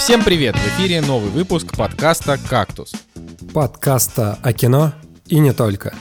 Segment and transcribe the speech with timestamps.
[0.00, 0.56] Всем привет!
[0.56, 2.92] В эфире новый выпуск подкаста «Кактус».
[3.52, 4.94] Подкаста о кино
[5.26, 5.94] и не только.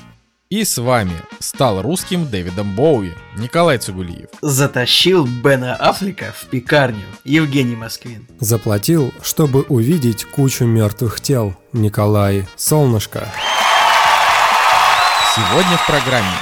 [0.49, 4.29] И с вами стал русским Дэвидом Боуи Николай Цугулиев.
[4.42, 8.26] Затащил Бена Аффлека в пекарню Евгений Москвин.
[8.40, 13.28] Заплатил, чтобы увидеть кучу мертвых тел Николай Солнышко.
[15.36, 16.38] Сегодня в программе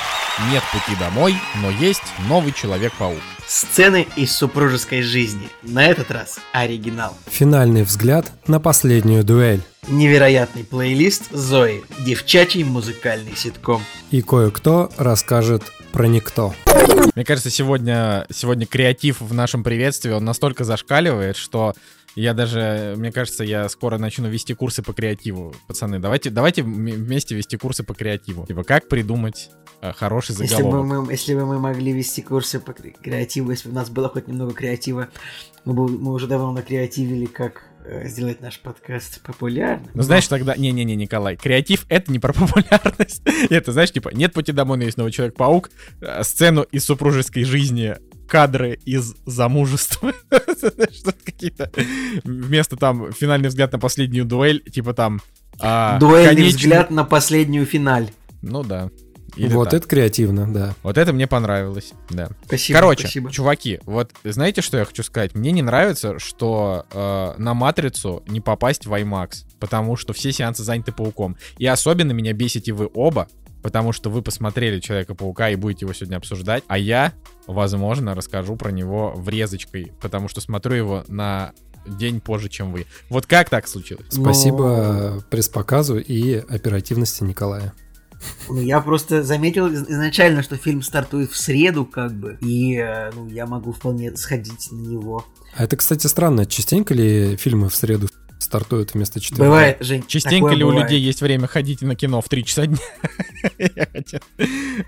[0.52, 3.22] нет пути домой, но есть новый Человек-паук.
[3.48, 5.50] Сцены из супружеской жизни.
[5.64, 7.16] На этот раз оригинал.
[7.28, 9.62] Финальный взгляд на последнюю дуэль.
[9.88, 11.84] Невероятный плейлист Зои.
[12.05, 13.81] Девчачий музыкальный ситком.
[14.12, 16.54] И кое-кто расскажет про никто.
[17.16, 21.73] Мне кажется, сегодня, сегодня креатив в нашем приветствии, он настолько зашкаливает, что
[22.17, 25.53] я даже, мне кажется, я скоро начну вести курсы по креативу.
[25.67, 28.44] Пацаны, давайте, давайте вместе вести курсы по креативу.
[28.48, 30.58] Типа, как придумать э, хороший заголовок.
[30.58, 33.92] Если бы, мы, если бы мы могли вести курсы по креативу, если бы у нас
[33.92, 35.09] было хоть немного креатива,
[35.64, 39.92] мы, бы, мы уже давно накреативили, как э, сделать наш подкаст популярным.
[39.94, 40.55] Ну, знаешь, тогда...
[40.55, 43.22] Не-не-не, Николай, креатив— это не про популярность.
[43.52, 45.70] это, знаешь, типа, нет пути домой, но есть новый Человек-паук,
[46.02, 47.95] э, сцену из супружеской жизни
[48.28, 50.14] кадры из замужества.
[51.25, 51.72] Какие-то...
[52.23, 55.22] Вместо там финальный взгляд на последнюю дуэль, типа там...
[55.59, 56.58] А, Дуэльный конечный...
[56.58, 58.11] взгляд на последнюю финаль.
[58.42, 58.89] Ну да.
[59.38, 59.75] Или вот так.
[59.75, 60.73] это креативно, да.
[60.83, 62.30] Вот это мне понравилось, да.
[62.45, 62.80] Спасибо.
[62.80, 63.31] Короче, спасибо.
[63.31, 65.36] чуваки, вот знаете, что я хочу сказать?
[65.36, 70.64] Мне не нравится, что э, на матрицу не попасть в IMAX, потому что все сеансы
[70.64, 71.38] заняты пауком.
[71.59, 73.28] И особенно меня бесите вы оба,
[73.61, 77.13] потому что вы посмотрели Человека-паука и будете его сегодня обсуждать, а я,
[77.47, 81.53] возможно, расскажу про него врезочкой, потому что смотрю его на
[81.86, 82.86] день позже, чем вы.
[83.09, 84.08] Вот как так случилось?
[84.09, 85.22] Спасибо Но...
[85.30, 87.73] пресс-показу и оперативности Николая.
[88.49, 93.27] Ну, я просто заметил изначально, что фильм стартует в среду, как бы, и э, ну,
[93.27, 95.25] я могу вполне сходить на него.
[95.55, 96.45] А это, кстати, странно.
[96.45, 98.08] Частенько ли фильмы в среду
[98.39, 99.45] стартуют вместо четверга.
[99.45, 100.03] Бывает, Жень.
[100.08, 100.81] Частенько ли бывает.
[100.81, 102.77] у людей есть время ходить на кино в 3 часа дня?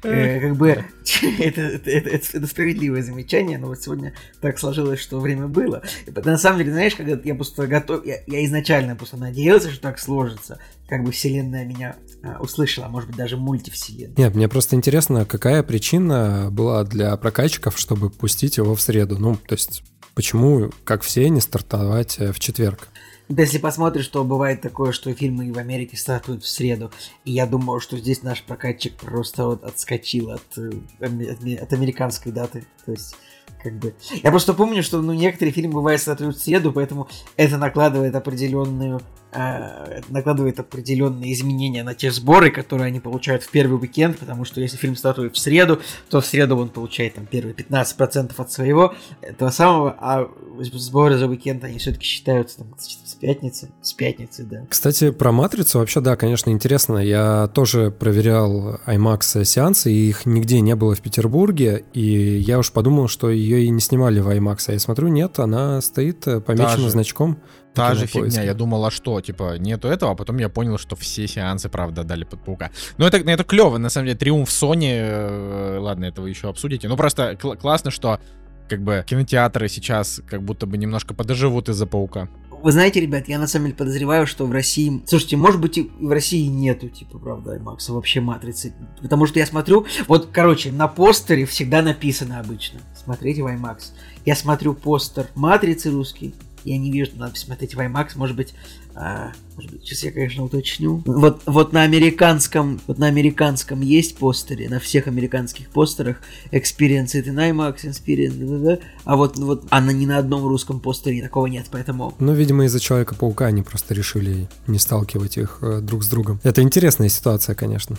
[0.03, 0.85] Э, как бы
[1.39, 5.81] это справедливое замечание, но вот сегодня так сложилось, что время было.
[6.07, 10.59] На самом деле, знаешь, когда я просто готов, я изначально просто надеялся, что так сложится,
[10.87, 14.15] как бы вселенная меня а, услышала, а может быть даже мультивселенная.
[14.17, 19.17] Нет, мне просто интересно, какая причина была для прокачиков, чтобы пустить его в среду.
[19.17, 19.83] Ну, то есть,
[20.15, 22.89] почему, как все, не стартовать э, в четверг?
[23.29, 26.91] Да если посмотришь, то бывает такое, что фильмы в Америке стартуют в среду.
[27.25, 32.65] И я думаю, что здесь наш прокатчик просто вот отскочил от, э, от американской даты.
[32.85, 33.15] То есть
[33.61, 33.93] как бы...
[34.23, 38.99] Я просто помню, что ну, некоторые фильмы бывают стартуют в среду, поэтому это накладывает определенную
[39.31, 44.77] накладывает определенные изменения на те сборы, которые они получают в первый уикенд, потому что если
[44.77, 45.79] фильм стартует в среду,
[46.09, 50.29] то в среду он получает там первые 15% от своего этого самого, а
[50.59, 54.65] сборы за уикенд они все-таки считаются там, с пятницы, с пятницы, да.
[54.67, 56.97] Кстати, про Матрицу вообще, да, конечно, интересно.
[56.97, 62.71] Я тоже проверял IMAX сеансы, и их нигде не было в Петербурге, и я уж
[62.71, 66.41] подумал, что ее и не снимали в IMAX, а я смотрю, нет, она стоит э,
[66.41, 67.39] помечена значком.
[67.73, 68.43] Та же фигня.
[68.43, 72.03] Я думал, а что, типа, нету этого, а потом я понял, что все сеансы, правда,
[72.03, 72.71] дали под паука.
[72.97, 74.89] Но это, это клево, на самом деле, триумф Sony.
[74.91, 76.87] Э, ладно, это вы еще обсудите.
[76.87, 78.19] Ну, просто кл- классно, что
[78.67, 82.29] как бы кинотеатры сейчас как будто бы немножко подоживут из-за паука.
[82.61, 85.01] Вы знаете, ребят, я на самом деле подозреваю, что в России...
[85.05, 88.73] Слушайте, может быть, и в России нету, типа, правда, IMAX, вообще матрицы.
[89.01, 89.85] Потому что я смотрю...
[90.07, 92.81] Вот, короче, на постере всегда написано обычно.
[93.01, 93.91] Смотрите в IMAX.
[94.25, 98.53] Я смотрю постер матрицы русский, я не вижу, надо посмотреть в IMAX, может быть,
[98.95, 101.01] а, может быть, сейчас я, конечно, уточню.
[101.05, 106.17] Вот, вот на американском, вот на американском есть постере, на всех американских постерах
[106.51, 108.87] Experience it in IMAX, Experience, да, да, да.
[109.05, 112.13] а вот, вот, а на, ни на одном русском постере такого нет, поэтому...
[112.19, 116.39] Ну, видимо, из-за Человека-паука они просто решили не сталкивать их э, друг с другом.
[116.43, 117.97] Это интересная ситуация, конечно.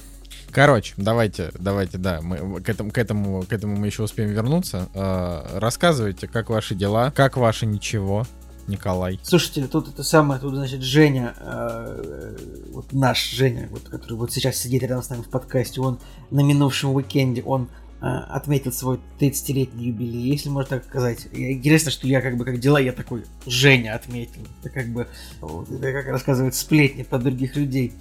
[0.53, 4.89] Короче, давайте, давайте, да, мы к этому, к этому, к этому мы еще успеем вернуться.
[4.95, 8.27] Э, рассказывайте, как ваши дела, как ваше ничего,
[8.71, 9.21] Николай.
[9.23, 12.37] Слушайте, тут это самое, тут, значит, Женя, э,
[12.73, 15.99] вот наш Женя, вот, который вот сейчас сидит рядом с нами в подкасте, он
[16.31, 17.69] на минувшем уикенде, он
[18.01, 21.29] э, отметил свой 30-летний юбилей, если можно так сказать.
[21.33, 24.43] Интересно, что я как бы, как дела, я такой, Женя отметил.
[24.63, 25.09] Это как бы,
[25.41, 27.93] вот, это как рассказывают сплетни про других людей,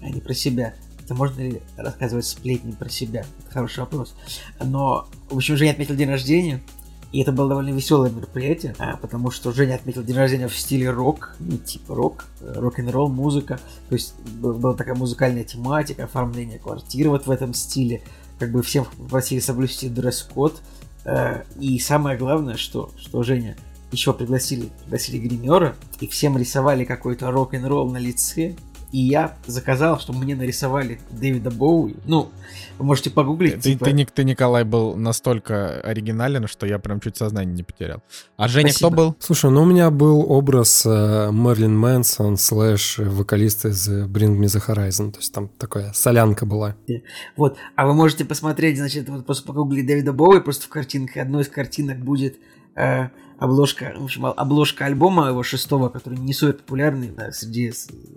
[0.00, 0.74] а не про себя.
[1.04, 3.26] Это можно ли рассказывать сплетни про себя?
[3.40, 4.16] Это хороший вопрос.
[4.62, 6.62] Но, в общем, Женя отметил день рождения,
[7.14, 10.90] и это было довольно веселое мероприятие, а, потому что Женя отметил день рождения в стиле
[10.90, 13.60] рок, ну, типа рок, э, рок-н-ролл, музыка.
[13.88, 18.02] То есть была такая музыкальная тематика, оформление квартиры вот в этом стиле.
[18.40, 20.60] Как бы всем просили соблюсти дресс-код.
[21.04, 23.56] Э, и самое главное, что, что Женя
[23.92, 28.56] еще пригласили, пригласили гримера, и всем рисовали какой-то рок-н-ролл на лице,
[28.94, 31.96] и я заказал, чтобы мне нарисовали Дэвида Боуи.
[32.04, 32.30] Ну,
[32.78, 33.56] вы можете погуглить.
[33.56, 33.86] Ты, типа...
[33.86, 38.04] ты, ты, Николай, был настолько оригинален, что я прям чуть сознание не потерял.
[38.36, 38.88] А Женя Спасибо.
[38.90, 39.16] кто был?
[39.18, 44.62] Слушай, ну у меня был образ э, Мерлин Мэнсон слэш вокалист из Bring Me The
[44.64, 45.10] Horizon.
[45.10, 46.76] То есть там такая солянка была.
[47.36, 47.56] Вот.
[47.74, 51.16] А вы можете посмотреть, значит, вот просто погуглить Дэвида Боуи, просто в картинках.
[51.16, 52.36] Одной из картинок будет
[52.76, 53.08] э,
[53.38, 57.72] обложка, в общем, обложка альбома его шестого, который не супер популярный да, среди,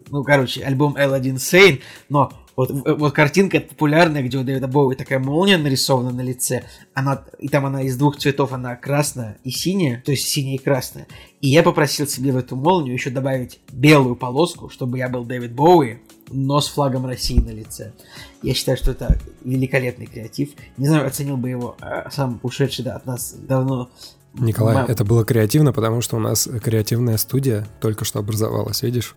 [0.09, 5.19] ну, короче, альбом L1 Sane, но вот, вот картинка популярная, где у Дэвида Боуи такая
[5.19, 6.63] молния нарисована на лице,
[6.95, 10.57] она, и там она из двух цветов, она красная и синяя, то есть синяя и
[10.57, 11.07] красная.
[11.39, 15.53] И я попросил себе в эту молнию еще добавить белую полоску, чтобы я был Дэвид
[15.53, 15.99] Боуи,
[16.31, 17.93] но с флагом России на лице.
[18.41, 20.49] Я считаю, что это великолепный креатив.
[20.77, 23.91] Не знаю, оценил бы его а, сам ушедший да, от нас давно
[24.37, 24.85] Николай, Мам.
[24.87, 29.15] это было креативно, потому что у нас креативная студия только что образовалась, видишь?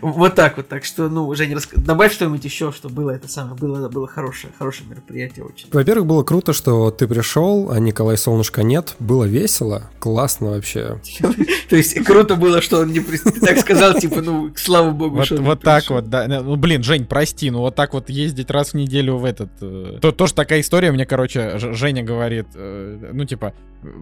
[0.00, 0.68] Вот так вот.
[0.68, 3.56] Так что, ну, Женя, добавь что-нибудь еще, что было это самое.
[3.56, 5.68] Было, было хорошее, хорошее мероприятие очень.
[5.72, 8.96] Во-первых, было круто, что ты пришел, а Николай Солнышко нет.
[8.98, 11.00] Было весело, классно вообще.
[11.70, 15.40] То есть круто было, что он не так сказал, типа, ну, слава богу, Вот, что
[15.40, 16.26] вот так вот, да.
[16.26, 19.50] Ну, блин, Жень, прости, ну вот так вот ездить раз в неделю в этот...
[19.60, 23.54] э, То, тоже такая история, мне, короче, Женя говорит, э, ну, типа,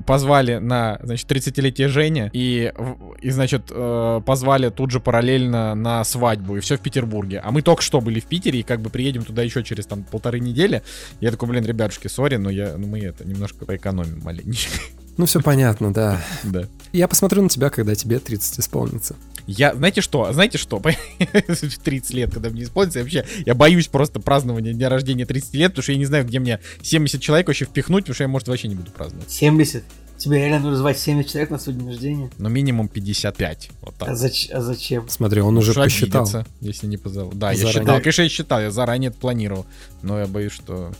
[0.06, 2.73] позвали на, значит, 30-летие Женя, и,
[3.21, 7.41] и значит, э, позвали тут же параллельно на свадьбу, и все в Петербурге.
[7.44, 10.05] А мы только что были в Питере, и как бы приедем туда еще через там
[10.05, 10.83] полторы недели.
[11.21, 14.79] Я такой, блин, ребятушки, сори, но я, ну, мы это, немножко поэкономим маленечко.
[15.17, 16.20] Ну, все понятно, да.
[16.43, 16.67] да.
[16.93, 19.17] Я посмотрю на тебя, когда тебе 30 исполнится.
[19.47, 20.81] Я, знаете что, знаете что,
[21.85, 25.73] 30 лет, когда мне исполнится, я вообще, я боюсь просто празднования дня рождения 30 лет,
[25.73, 28.49] потому что я не знаю, где мне 70 человек вообще впихнуть, потому что я, может,
[28.49, 29.31] вообще не буду праздновать.
[29.31, 29.82] 70.
[30.17, 32.31] Тебе реально нужно звать 70 человек на свой день рождения?
[32.38, 34.08] Но минимум 55, вот так.
[34.08, 35.08] А, зач- а зачем?
[35.08, 36.29] Смотри, он уже Уж посчитал.
[36.61, 37.32] если не позову.
[37.35, 37.81] Да, я Заранее.
[37.81, 39.67] считал, конечно, я считал, я заранее это планировал,
[40.03, 40.93] но я боюсь, что...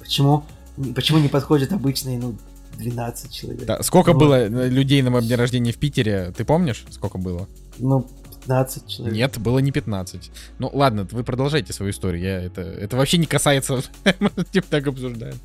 [0.00, 0.44] Почему?
[0.96, 2.36] Почему не подходят обычные, ну,
[2.78, 3.64] 12 человек?
[3.64, 7.18] Да, сколько Ну, было э, людей на моем дне рождения в Питере, ты помнишь, сколько
[7.18, 7.48] было?
[7.78, 8.06] Ну,
[8.46, 9.16] 15 человек.
[9.16, 10.30] Нет, было не 15.
[10.58, 13.82] Ну ладно, вы продолжайте свою историю, я это, это вообще не касается,
[14.20, 15.36] мы типа так обсуждаем.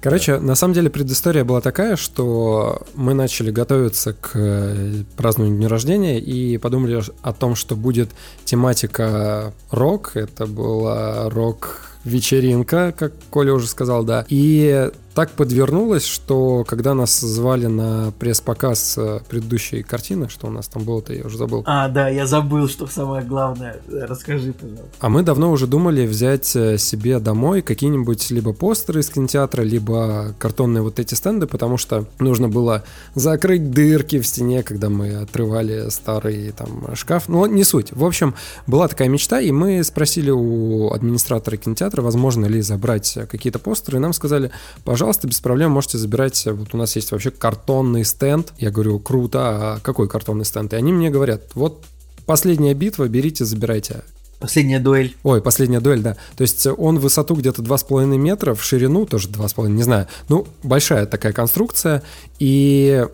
[0.00, 5.68] Короче, на самом деле предыстория была такая, что мы начали готовиться к э, празднованию дня
[5.68, 8.10] рождения и подумали о том, что будет
[8.44, 10.14] тематика рок.
[10.14, 14.26] Это была рок-вечеринка, как Коля уже сказал, да.
[14.28, 20.66] И так подвернулось, что когда нас звали на пресс-показ э, предыдущей картины, что у нас
[20.66, 21.62] там было-то, я уже забыл.
[21.66, 23.80] А, да, я забыл, что самое главное.
[23.88, 24.84] Расскажи, пожалуйста.
[24.98, 30.34] А мы давно уже думали взять э, себе домой какие-нибудь либо постеры из кинотеатра, либо
[30.40, 32.82] картонные вот эти стенды, потому что нужно было
[33.14, 37.28] закрыть дырки в стене, когда мы отрывали старый там шкаф.
[37.28, 37.92] Ну, не суть.
[37.92, 38.34] В общем,
[38.66, 44.00] была такая мечта, и мы спросили у администратора кинотеатра, возможно ли забрать какие-то постеры, и
[44.00, 44.50] нам сказали,
[44.82, 48.52] пожалуйста, без проблем можете забирать, вот у нас есть вообще картонный стенд.
[48.58, 49.38] Я говорю, круто,
[49.76, 50.72] а какой картонный стенд?
[50.72, 51.84] И они мне говорят, вот
[52.26, 54.02] последняя битва, берите, забирайте.
[54.40, 55.14] Последняя дуэль.
[55.22, 56.16] Ой, последняя дуэль, да.
[56.36, 60.06] То есть он в высоту где-то 2,5 метра, в ширину тоже 2,5, не знаю.
[60.28, 62.02] Ну, большая такая конструкция.
[62.38, 63.06] И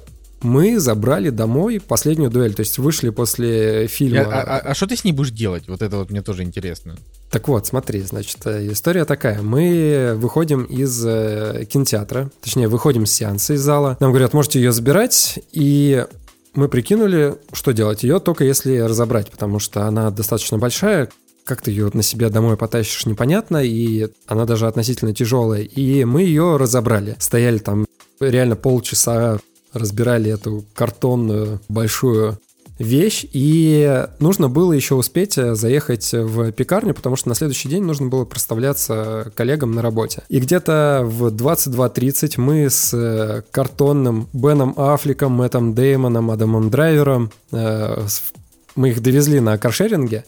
[0.42, 2.54] мы забрали домой последнюю дуэль.
[2.54, 4.16] То есть вышли после фильма.
[4.22, 5.68] Я- а, а- а что ты с ней будешь делать?
[5.68, 6.96] Вот это вот мне тоже интересно.
[7.30, 9.40] Так вот, смотри, значит, э, история такая.
[9.40, 13.96] Мы выходим из э, кинотеатра, точнее, выходим с сеанса из зала.
[14.00, 16.04] Нам говорят, можете ее забирать, и
[16.54, 18.02] мы прикинули, что делать.
[18.02, 21.08] Ее только если разобрать, потому что она достаточно большая,
[21.44, 25.62] как ты ее на себе домой потащишь, непонятно, и она даже относительно тяжелая.
[25.62, 27.14] И мы ее разобрали.
[27.20, 27.86] Стояли там
[28.18, 29.38] реально полчаса,
[29.72, 32.38] разбирали эту картонную большую
[32.80, 37.84] вещь, и нужно было еще успеть э, заехать в пекарню, потому что на следующий день
[37.84, 40.22] нужно было проставляться коллегам на работе.
[40.28, 48.06] И где-то в 22.30 мы с э, картонным Беном Аффлеком, Мэттом Деймоном, Адамом Драйвером, э,
[48.76, 50.24] мы их довезли на каршеринге,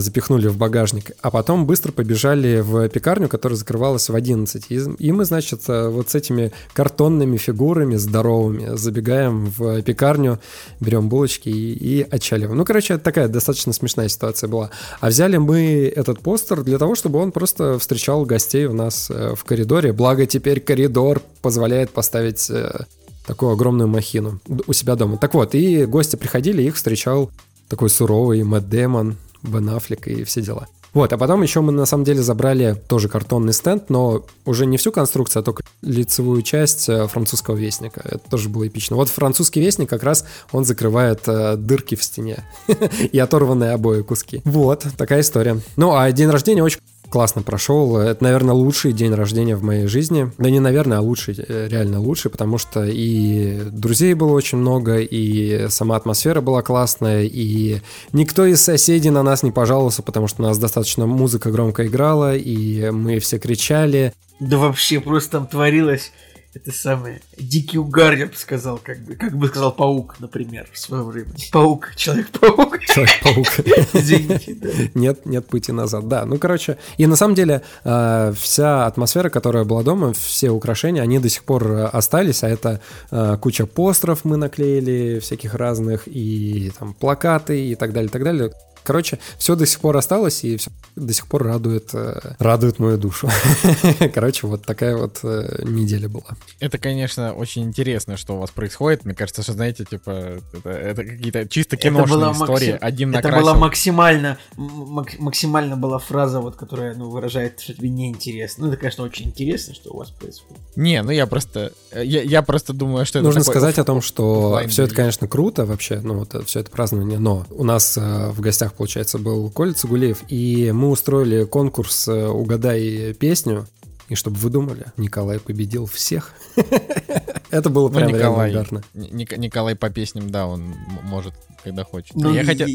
[0.00, 4.66] запихнули в багажник, а потом быстро побежали в пекарню, которая закрывалась в 11.
[4.70, 10.40] И, и мы, значит, э, вот с этими картонными фигурами здоровыми забегаем в пекарню,
[10.80, 12.56] берем булочки и, и отчаливаем.
[12.56, 14.70] Ну, короче, такая достаточно смешная ситуация была.
[15.00, 19.34] А взяли мы этот постер для того, чтобы он просто встречал гостей у нас э,
[19.36, 19.92] в коридоре.
[19.92, 22.86] Благо теперь коридор позволяет поставить э,
[23.26, 25.18] такую огромную махину у себя дома.
[25.18, 27.30] Так вот, и гости приходили, их встречал
[27.68, 30.66] такой суровый Мэтт Дэймон, Бен Аффлек и все дела.
[30.94, 34.76] Вот, а потом еще мы на самом деле забрали тоже картонный стенд, но уже не
[34.76, 38.00] всю конструкцию, а только лицевую часть э, французского вестника.
[38.04, 38.94] Это тоже было эпично.
[38.94, 42.44] Вот французский вестник как раз он закрывает э, дырки в стене
[43.12, 44.40] и оторванные обои куски.
[44.44, 45.60] Вот, такая история.
[45.76, 47.96] Ну, а день рождения очень классно прошел.
[47.96, 50.30] Это, наверное, лучший день рождения в моей жизни.
[50.38, 54.98] Да не, наверное, а лучший, э, реально лучший, потому что и друзей было очень много,
[54.98, 57.80] и сама атмосфера была классная, и
[58.12, 62.36] никто из соседей на нас не пожаловался, потому что у нас достаточно музыка громко играла,
[62.36, 64.12] и мы все кричали.
[64.40, 66.12] Да вообще просто там творилось
[66.54, 70.78] это самое, дикий угар, я бы сказал, как бы, как бы сказал паук, например, в
[70.78, 71.30] свое время.
[71.52, 72.78] Паук, Человек-паук.
[72.80, 73.46] Человек-паук.
[73.92, 74.68] Извините, да.
[74.94, 76.24] Нет, нет пути назад, да.
[76.24, 81.18] Ну, короче, и на самом деле э, вся атмосфера, которая была дома, все украшения, они
[81.18, 82.80] до сих пор э, остались, а это
[83.10, 88.22] э, куча постеров мы наклеили, всяких разных, и там плакаты, и так далее, и так
[88.22, 88.52] далее.
[88.84, 92.98] Короче, все до сих пор осталось, и все до сих пор радует, э, радует мою
[92.98, 93.30] душу.
[94.14, 96.36] Короче, вот такая вот э, неделя была.
[96.60, 99.06] Это, конечно, очень интересно, что у вас происходит.
[99.06, 102.72] Мне кажется, что, знаете, типа, это, это какие-то чисто киношные истории.
[102.72, 102.78] Максим...
[102.80, 103.38] Один накрасил.
[103.38, 108.66] Это была максимально, мак- максимально была фраза, вот, которая, ну, выражает, что тебе неинтересно.
[108.66, 110.62] Ну, это, конечно, очень интересно, что у вас происходит.
[110.76, 114.60] Не, ну я просто, я, я просто думаю, что это Нужно сказать о том, что
[114.68, 118.40] все это, конечно, круто вообще, ну, вот все это празднование, но у нас э, в
[118.40, 123.66] гостях получается, был Коля Цигулеев, и мы устроили конкурс э, «Угадай песню»,
[124.08, 126.32] и чтобы вы думали, Николай победил всех.
[127.50, 132.14] Это было ну, прям ну, Николай, реально Николай по песням, да, он может, когда хочет.
[132.14, 132.66] Ну, я хотел...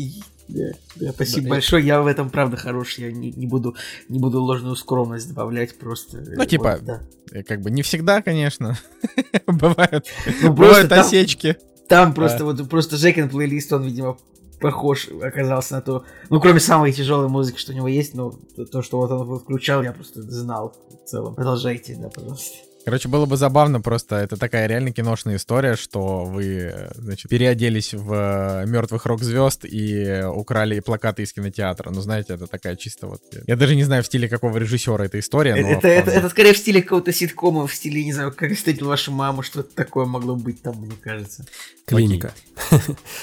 [0.47, 1.85] Да, да, спасибо да, большое.
[1.85, 2.97] Я в этом правда хорош.
[2.97, 3.75] Я не, не буду
[4.07, 6.23] не буду ложную скромность добавлять просто.
[6.35, 7.01] Ну типа, вот, да.
[7.31, 8.79] Э, как бы не всегда, конечно,
[9.45, 10.07] бывают,
[10.41, 11.55] ну, бывают там, осечки.
[11.87, 14.17] Там просто вот просто Жекин плейлист, он видимо
[14.59, 18.31] похож оказался на то, ну, кроме самой тяжелой музыки, что у него есть, но
[18.71, 21.35] то, что вот он включал, я просто знал в целом.
[21.35, 22.68] Продолжайте, да, пожалуйста.
[22.89, 28.11] Короче, было бы забавно просто, это такая реально киношная история, что вы, значит, переоделись в
[28.11, 31.91] э, мертвых рок-звезд и украли плакаты из кинотеатра.
[31.91, 33.21] Ну, знаете, это такая чисто вот...
[33.45, 35.67] Я даже не знаю, в стиле какого режиссера эта история, но...
[35.67, 39.11] Это, это, это скорее в стиле какого-то ситкома, в стиле, не знаю, как встретил вашу
[39.11, 41.45] маму, что-то такое могло быть там, мне кажется.
[41.85, 42.33] Клиника.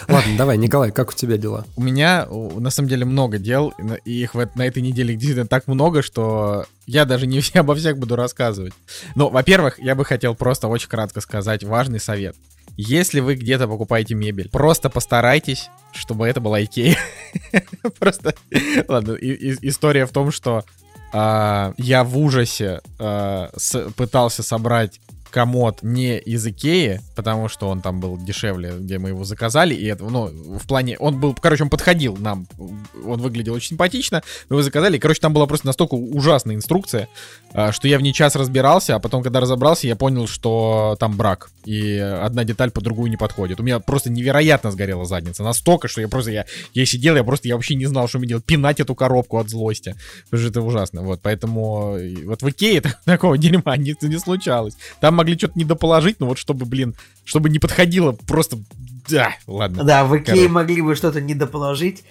[0.07, 1.67] Ладно, давай, Николай, как у тебя дела?
[1.75, 6.03] У меня, на самом деле, много дел, и их на этой неделе действительно так много,
[6.03, 8.73] что я даже не обо всех буду рассказывать.
[9.14, 12.37] Но, во-первых, я бы хотел просто очень кратко сказать важный совет.
[12.76, 16.99] Если вы где-то покупаете мебель, просто постарайтесь, чтобы это была Икея.
[17.99, 18.35] Просто,
[18.87, 20.62] ладно, история в том, что
[21.12, 23.50] а, я в ужасе а,
[23.97, 25.00] пытался собрать
[25.37, 29.85] комод не из Икеи, потому что он там был дешевле, где мы его заказали, и
[29.85, 34.55] это, ну, в плане, он был, короче, он подходил нам, он выглядел очень симпатично, мы
[34.55, 37.11] его заказали, и, короче, там была просто настолько ужасная инструкция,
[37.52, 41.19] а, что я в ней час разбирался, а потом, когда разобрался, я понял, что там
[41.19, 43.61] брак, и одна деталь по другую не подходит.
[43.61, 47.47] У меня просто невероятно сгорела задница, настолько, что я просто, я, я сидел, я просто,
[47.47, 49.97] я вообще не знал, что мне делать, пинать эту коробку от злости,
[50.31, 54.78] потому что это ужасно, вот, поэтому вот в Икее такого дерьма не, не случалось.
[54.99, 58.59] Там могли что-то недоположить, но вот чтобы, блин, чтобы не подходило, просто...
[59.09, 59.85] Да, ладно.
[59.85, 60.49] Да, в Икее Короче.
[60.49, 62.04] могли бы что-то недоположить,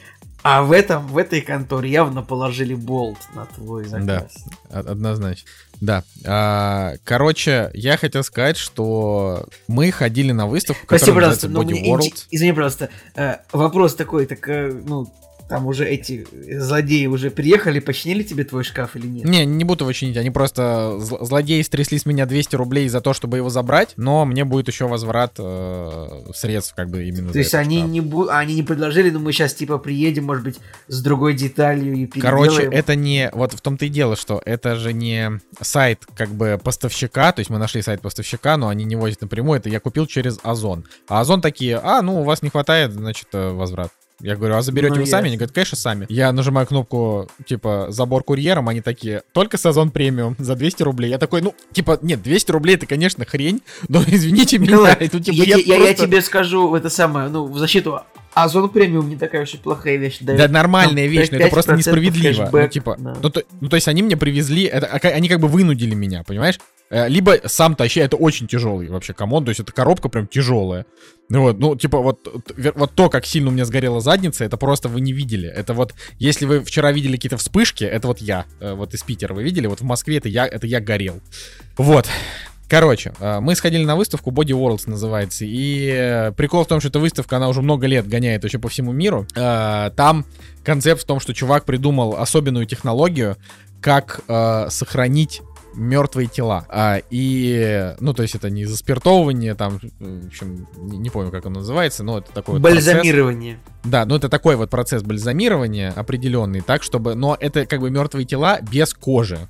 [0.43, 4.33] а в этом, в этой конторе явно положили болт на твой заказ.
[4.69, 5.49] Да, однозначно.
[5.81, 6.03] Да.
[6.25, 12.27] А, короче, я хотел сказать, что мы ходили на выставку, Прости, которая пожалуйста, Body World.
[12.31, 15.11] Извини, пожалуйста, э, вопрос такой, так, э, ну,
[15.47, 16.25] там уже эти
[16.59, 19.25] злодеи уже приехали, починили тебе твой шкаф или нет?
[19.25, 20.97] Не, не буду его чинить, они просто...
[20.99, 24.87] Злодеи стрясли с меня 200 рублей за то, чтобы его забрать, но мне будет еще
[24.87, 28.27] возврат э, средств, как бы именно То есть они не, бу...
[28.29, 32.21] они не предложили, но мы сейчас типа приедем, может быть, с другой деталью и переделаем.
[32.21, 33.29] Короче, это не...
[33.33, 37.51] Вот в том-то и дело, что это же не сайт как бы поставщика, то есть
[37.51, 40.85] мы нашли сайт поставщика, но они не возят напрямую, это я купил через Озон.
[41.07, 43.91] А Озон такие, а, ну, у вас не хватает, значит, э, возврат.
[44.21, 45.27] Я говорю, а заберете ну, вы сами?
[45.27, 46.05] Они говорят, конечно, сами.
[46.09, 51.09] Я нажимаю кнопку, типа, забор курьером, они такие, только сезон премиум за 200 рублей.
[51.09, 54.97] Я такой, ну, типа, нет, 200 рублей это, конечно, хрень, но извините меня.
[54.99, 55.87] Ну, типа, я, я, я, просто...
[55.87, 58.01] я тебе скажу это самое, ну, в защиту
[58.35, 60.17] Озона премиум не такая уж и плохая вещь.
[60.19, 62.43] Дает, да, нормальная вещь, но это просто несправедливо.
[62.43, 63.15] Кэшбэк, ну, типа, да.
[63.21, 66.23] ну, то, ну, то есть они мне привезли, это, а, они как бы вынудили меня,
[66.23, 66.59] понимаешь?
[66.89, 70.27] Э, либо сам тащи, это очень тяжелый вообще come on, то есть эта коробка прям
[70.27, 70.85] тяжелая.
[71.29, 72.27] Ну вот, ну типа вот,
[72.75, 75.49] вот то, как сильно у меня сгорела задница, это просто вы не видели.
[75.49, 79.33] Это вот, если вы вчера видели какие-то вспышки, это вот я, э, вот из Питера
[79.33, 81.19] вы видели, вот в Москве это я, это я горел.
[81.77, 82.07] Вот.
[82.69, 85.43] Короче, э, мы сходили на выставку Body Worlds называется.
[85.47, 88.91] И прикол в том, что эта выставка, она уже много лет гоняет вообще по всему
[88.91, 89.25] миру.
[89.33, 90.25] Там
[90.63, 93.37] концепт в том, что чувак придумал особенную технологию,
[93.81, 94.21] как
[94.69, 95.41] сохранить
[95.75, 96.65] мертвые тела.
[96.69, 101.45] А, и, ну, то есть это не заспиртовывание, там, в общем, не, не помню, как
[101.45, 102.85] оно называется, но это такой вот процесс.
[102.85, 103.59] Бальзамирование.
[103.83, 108.25] Да, ну это такой вот процесс бальзамирования определенный, так, чтобы, но это как бы мертвые
[108.25, 109.47] тела без кожи.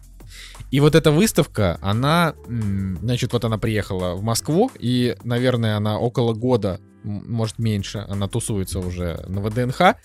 [0.71, 6.33] И вот эта выставка, она, значит, вот она приехала в Москву, и, наверное, она около
[6.33, 9.95] года, может, меньше, она тусуется уже на ВДНХ.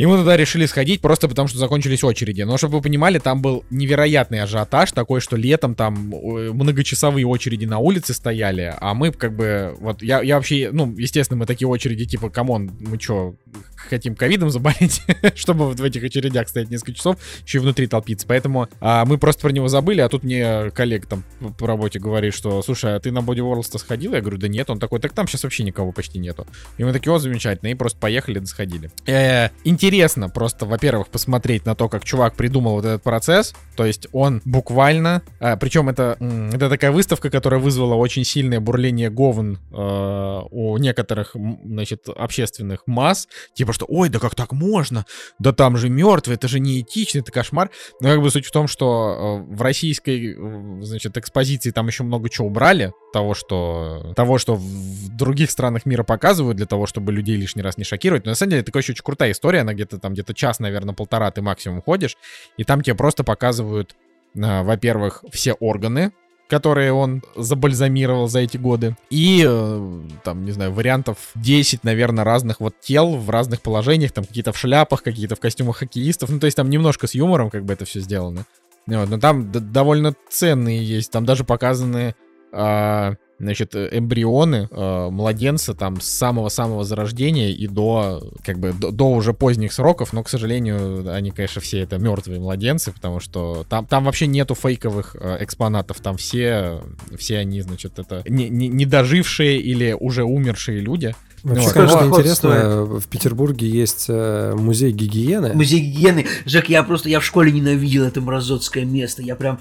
[0.00, 2.40] И мы туда решили сходить просто потому, что закончились очереди.
[2.40, 7.66] Но, чтобы вы понимали, там был невероятный ажиотаж такой, что летом там э, многочасовые очереди
[7.66, 11.68] на улице стояли, а мы как бы, вот я, я вообще, ну, естественно, мы такие
[11.68, 13.34] очереди, типа, come on, мы что,
[13.76, 15.02] хотим ковидом заболеть,
[15.34, 18.26] чтобы вот в этих очередях стоять несколько часов, еще и внутри толпиться.
[18.26, 21.24] Поэтому а, мы просто про него забыли, а тут мне коллега там
[21.58, 24.14] по работе говорит, что, слушай, а ты на Body Worlds сходил?
[24.14, 24.70] Я говорю, да нет.
[24.70, 26.46] Он такой, так там сейчас вообще никого почти нету.
[26.78, 28.90] И мы такие, о, замечательно, и просто поехали, да сходили.
[29.04, 29.89] Э, интересно
[30.28, 33.54] просто, во-первых, посмотреть на то, как чувак придумал вот этот процесс.
[33.76, 36.16] То есть он буквально, а, причем это,
[36.52, 43.28] это такая выставка, которая вызвала очень сильное бурление говн э, у некоторых, значит, общественных масс.
[43.54, 45.06] Типа, что, ой, да как так можно?
[45.38, 47.70] Да там же мертвые, это же неэтично, это кошмар.
[48.00, 52.04] Но как бы суть в том, что э, в российской, э, значит, экспозиции там еще
[52.04, 57.12] много чего убрали, того, что, того, что в других странах мира показывают для того, чтобы
[57.12, 58.24] людей лишний раз не шокировать.
[58.24, 60.94] Но на самом деле это очень, очень крутая история, она где-то там где-то час, наверное,
[60.94, 62.16] полтора ты максимум ходишь,
[62.56, 63.96] и там тебе просто показывают,
[64.40, 66.12] а, во-первых, все органы,
[66.50, 68.96] которые он забальзамировал за эти годы.
[69.08, 74.10] И, э, там, не знаю, вариантов 10, наверное, разных вот тел в разных положениях.
[74.10, 76.28] Там какие-то в шляпах, какие-то в костюмах хоккеистов.
[76.28, 78.46] Ну, то есть там немножко с юмором как бы это все сделано.
[78.88, 81.12] Вот, но там довольно ценные есть.
[81.12, 82.16] Там даже показаны
[82.52, 88.90] а, значит, э, эмбрионы э, младенца там с самого-самого зарождения и до, как бы, до,
[88.90, 93.64] до уже поздних сроков, но, к сожалению, они, конечно, все это мертвые младенцы, потому что
[93.68, 96.82] там, там вообще нету фейковых э, экспонатов, там все,
[97.16, 101.14] все они, значит, это не, не, не дожившие или уже умершие люди.
[101.42, 101.72] Вообще, Вот.
[101.72, 105.54] конечно, Сколько интересно, в Петербурге есть э, музей гигиены.
[105.54, 106.26] Музей гигиены.
[106.44, 109.22] Жек, я просто, я в школе ненавидел это мразотское место.
[109.22, 109.58] Я прям,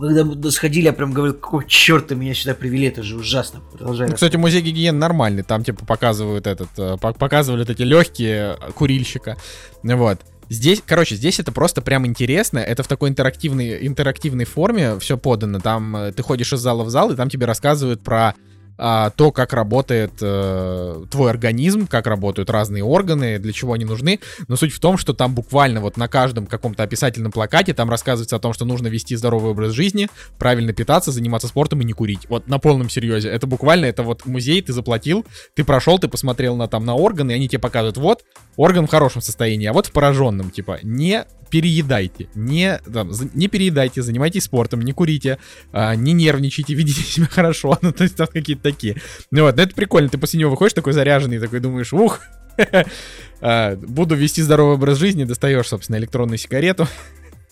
[0.00, 3.60] когда мы туда сходили, я прям говорил, какого черта меня сюда привели, это же ужасно.
[3.72, 4.08] Продолжай.
[4.08, 8.56] Ну, кстати, музей гигиены нормальный, там, типа, показывают этот, э, по- показывали вот эти легкие
[8.60, 9.36] э, курильщика,
[9.82, 10.20] вот.
[10.50, 12.58] Здесь, короче, здесь это просто прям интересно.
[12.58, 15.58] Это в такой интерактивной, интерактивной форме все подано.
[15.58, 18.34] Там ты ходишь из зала в зал, и там тебе рассказывают про
[18.76, 24.20] а, то, как работает э, твой организм, как работают разные органы, для чего они нужны.
[24.48, 28.36] Но суть в том, что там буквально вот на каждом каком-то описательном плакате там рассказывается
[28.36, 30.08] о том, что нужно вести здоровый образ жизни,
[30.38, 32.28] правильно питаться, заниматься спортом и не курить.
[32.28, 33.28] Вот на полном серьезе.
[33.28, 37.32] Это буквально, это вот музей, ты заплатил, ты прошел, ты посмотрел на там на органы,
[37.32, 38.24] и они тебе показывают, вот,
[38.56, 44.02] орган в хорошем состоянии, а вот в пораженном, типа, не переедайте, не, там, не переедайте,
[44.02, 45.38] занимайтесь спортом, не курите,
[45.72, 48.96] а, не нервничайте, ведите себя хорошо, ну, то есть там какие-то такие.
[49.30, 52.20] Ну вот, ну это прикольно, ты после него выходишь такой заряженный, такой думаешь, ух,
[53.40, 56.88] а, буду вести здоровый образ жизни, достаешь, собственно, электронную сигарету,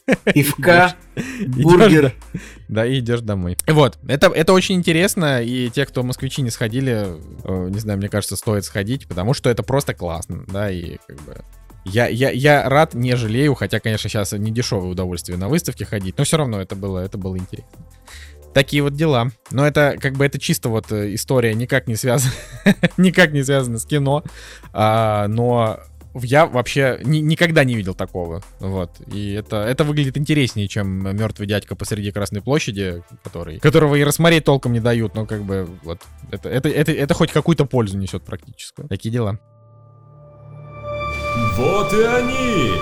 [0.35, 0.95] Пивка,
[1.47, 2.15] бургер.
[2.69, 3.57] да, и идешь домой.
[3.67, 8.09] Вот, это, это очень интересно, и те, кто москвичи не сходили, э, не знаю, мне
[8.09, 11.45] кажется, стоит сходить, потому что это просто классно, да, и как бы...
[11.85, 16.17] Я, я, я рад, не жалею, хотя, конечно, сейчас не дешевое удовольствие на выставке ходить,
[16.17, 17.85] но все равно это было, это было интересно.
[18.55, 19.31] Такие вот дела.
[19.51, 22.33] Но это как бы это чисто вот э, история никак не связана,
[22.99, 24.23] никак не связана с кино,
[24.73, 25.81] а, но
[26.15, 28.43] я вообще ни- никогда не видел такого.
[28.61, 28.91] Вот.
[29.13, 34.45] И это, это выглядит интереснее, чем мертвый дядька посреди Красной площади, который, которого и рассмотреть
[34.45, 38.25] толком не дают, но как бы вот это, это, это, это хоть какую-то пользу несет
[38.25, 38.89] практическую.
[38.89, 39.39] Такие дела.
[41.57, 42.73] Вот и они!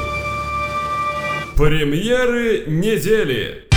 [1.57, 3.70] Премьеры недели!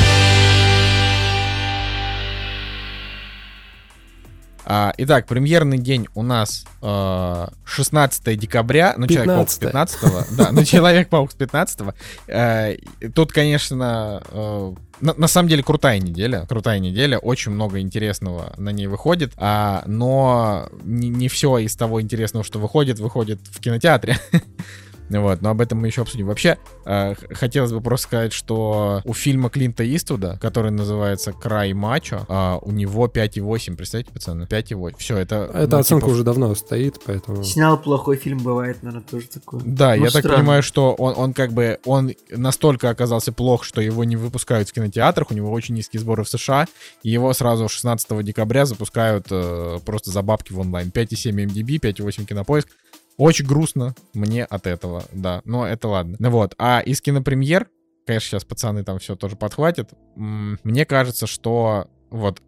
[4.65, 9.99] Итак, премьерный день у нас э, 16 декабря, ну, Человек-паук с 15.
[10.02, 11.80] 15 да, ну, Человек-паук с 15
[12.28, 12.76] Э,
[13.13, 18.69] Тут, конечно, э, на, на самом деле крутая неделя, крутая неделя, очень много интересного на
[18.69, 24.17] ней выходит, а, но не, не все из того интересного, что выходит, выходит в кинотеатре.
[25.09, 26.27] Вот, но об этом мы еще обсудим.
[26.27, 32.25] Вообще, э, хотелось бы просто сказать, что у фильма Клинта Иствуда, который называется «Край мачо»,
[32.29, 34.43] а, у него 5,8, представляете, пацаны?
[34.43, 34.95] 5,8.
[34.97, 35.49] Все, это...
[35.53, 37.43] Эта ну, оценка типа, уже давно стоит, поэтому...
[37.43, 39.61] Снял плохой фильм, бывает, наверное, тоже такое.
[39.65, 40.39] Да, Ну, я так странно.
[40.39, 44.73] понимаю, что он, он как бы, он настолько оказался плох, что его не выпускают в
[44.73, 46.67] кинотеатрах, у него очень низкие сборы в США,
[47.03, 50.89] и его сразу 16 декабря запускают э, просто за бабки в онлайн.
[50.89, 52.69] 5,7 MDB, 5,8 кинопоиск.
[53.17, 56.15] Очень грустно мне от этого, да, но это ладно.
[56.19, 57.67] Ну вот, а из кинопремьер,
[58.06, 62.41] конечно, сейчас пацаны там все тоже подхватят, мне кажется, что вот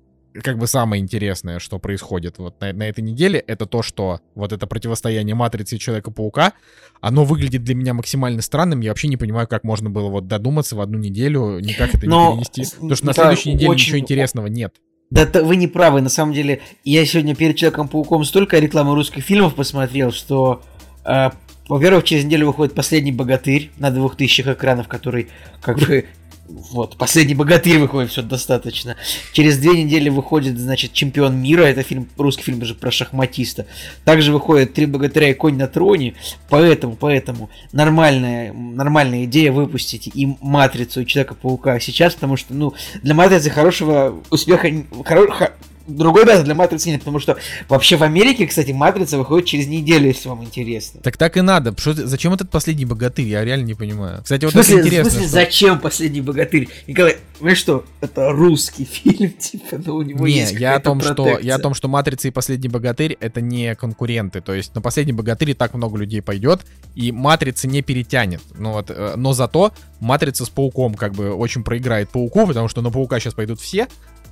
[0.43, 4.51] как бы самое интересное, что происходит вот на, на этой неделе, это то, что вот
[4.51, 6.53] это противостояние Матрицы и Человека-паука,
[6.99, 8.81] оно выглядит для меня максимально странным.
[8.81, 12.31] Я вообще не понимаю, как можно было вот додуматься в одну неделю, никак это Но,
[12.31, 12.65] не перенести.
[12.75, 14.75] Потому что на да, следующей неделе очень- ничего интересного нет.
[15.15, 16.59] Да т- вы не правы, на самом деле.
[16.83, 20.61] Я сегодня перед Человеком-пауком столько рекламы русских фильмов посмотрел, что,
[21.05, 21.29] э,
[21.69, 25.29] во-первых, через неделю выходит «Последний богатырь» на двух тысячах экранов, который
[25.61, 26.03] как бы...
[26.47, 28.95] Вот, «Последний богатырь» выходит, все достаточно.
[29.33, 33.65] Через две недели выходит, значит, «Чемпион мира», это фильм, русский фильм даже про шахматиста.
[34.03, 36.13] Также выходит «Три богатыря и конь на троне»,
[36.49, 43.15] поэтому, поэтому нормальная, нормальная идея выпустить и «Матрицу», и «Человека-паука» сейчас, потому что, ну, для
[43.15, 44.67] «Матрицы» хорошего успеха...
[44.67, 45.51] хоро-
[45.87, 47.37] Другой даты для «Матрицы» нет, потому что
[47.69, 51.01] вообще в Америке, кстати, «Матрица» выходит через неделю, если вам интересно.
[51.01, 51.75] Так так и надо.
[51.77, 53.25] Что зачем этот последний богатырь?
[53.27, 54.21] Я реально не понимаю.
[54.23, 55.11] Кстати, В вот смысле, это в интересно.
[55.11, 56.69] смысле, что- зачем «Последний богатырь»?
[56.87, 61.01] Николай, вы что, это русский фильм, типа, ну у него Не, есть я о том,
[61.01, 64.41] что я о том, что Матрица и Последний богатырь это не конкуренты.
[64.41, 66.61] То есть на Последний богатырь так много людей пойдет,
[66.95, 68.41] и Матрица не перетянет.
[68.57, 72.81] Ну вот, э, но зато Матрица с Пауком как бы очень проиграет Пауку, потому что
[72.81, 73.87] на Паука сейчас пойдут все.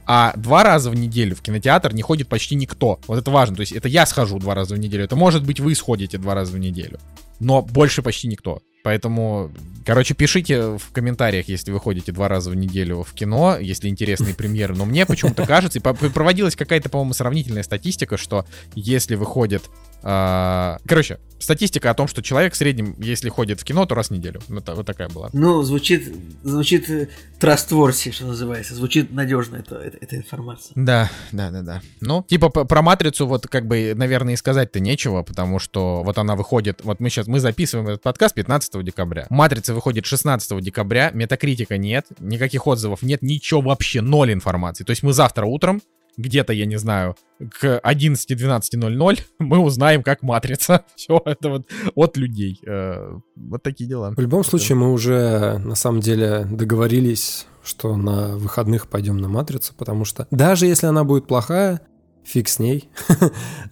[0.06, 3.00] А два раза в неделю в кинотеатр не ходит почти никто.
[3.08, 3.56] Вот это важно.
[3.56, 5.04] То есть это я схожу два раза в неделю.
[5.06, 7.00] Это может быть вы сходите два раза в неделю.
[7.40, 8.62] Но больше почти никто.
[8.84, 9.50] Поэтому,
[9.86, 14.36] короче, пишите в комментариях, если вы ходите два раза в неделю в кино, если интересные
[14.36, 14.76] премьеры.
[14.76, 19.64] Но мне почему-то кажется, и проводилась какая-то, по-моему, сравнительная статистика, что если выходит...
[20.04, 24.08] а, Короче, статистика о том, что человек в среднем, если ходит в кино, то раз
[24.08, 24.42] в неделю.
[24.48, 25.30] Вот, та- вот такая была.
[25.34, 26.12] Ну, звучит,
[26.44, 28.76] звучит э, trustworthy, что называется.
[28.76, 30.74] Звучит надежно эта, эта, эта информация.
[30.76, 31.82] Да, да, да, да.
[32.02, 36.36] Ну, типа про матрицу вот как бы, наверное, и сказать-то нечего, потому что вот она
[36.36, 39.28] выходит, вот мы сейчас, мы записываем этот подкаст 15 декабря.
[39.30, 44.84] Матрица выходит 16 декабря, метакритика нет, никаких отзывов нет, ничего вообще, ноль информации.
[44.84, 45.82] То есть мы завтра утром,
[46.18, 47.16] где-то, я не знаю,
[47.60, 50.86] к 11-12.00 мы узнаем, как матрица.
[50.96, 52.60] Все это вот от людей.
[52.66, 54.14] Э, Вот такие дела.
[54.16, 59.74] В любом случае, мы уже на самом деле договорились, что на выходных пойдем на матрицу,
[59.78, 61.82] потому что даже если она будет плохая,
[62.26, 62.90] фиг с ней.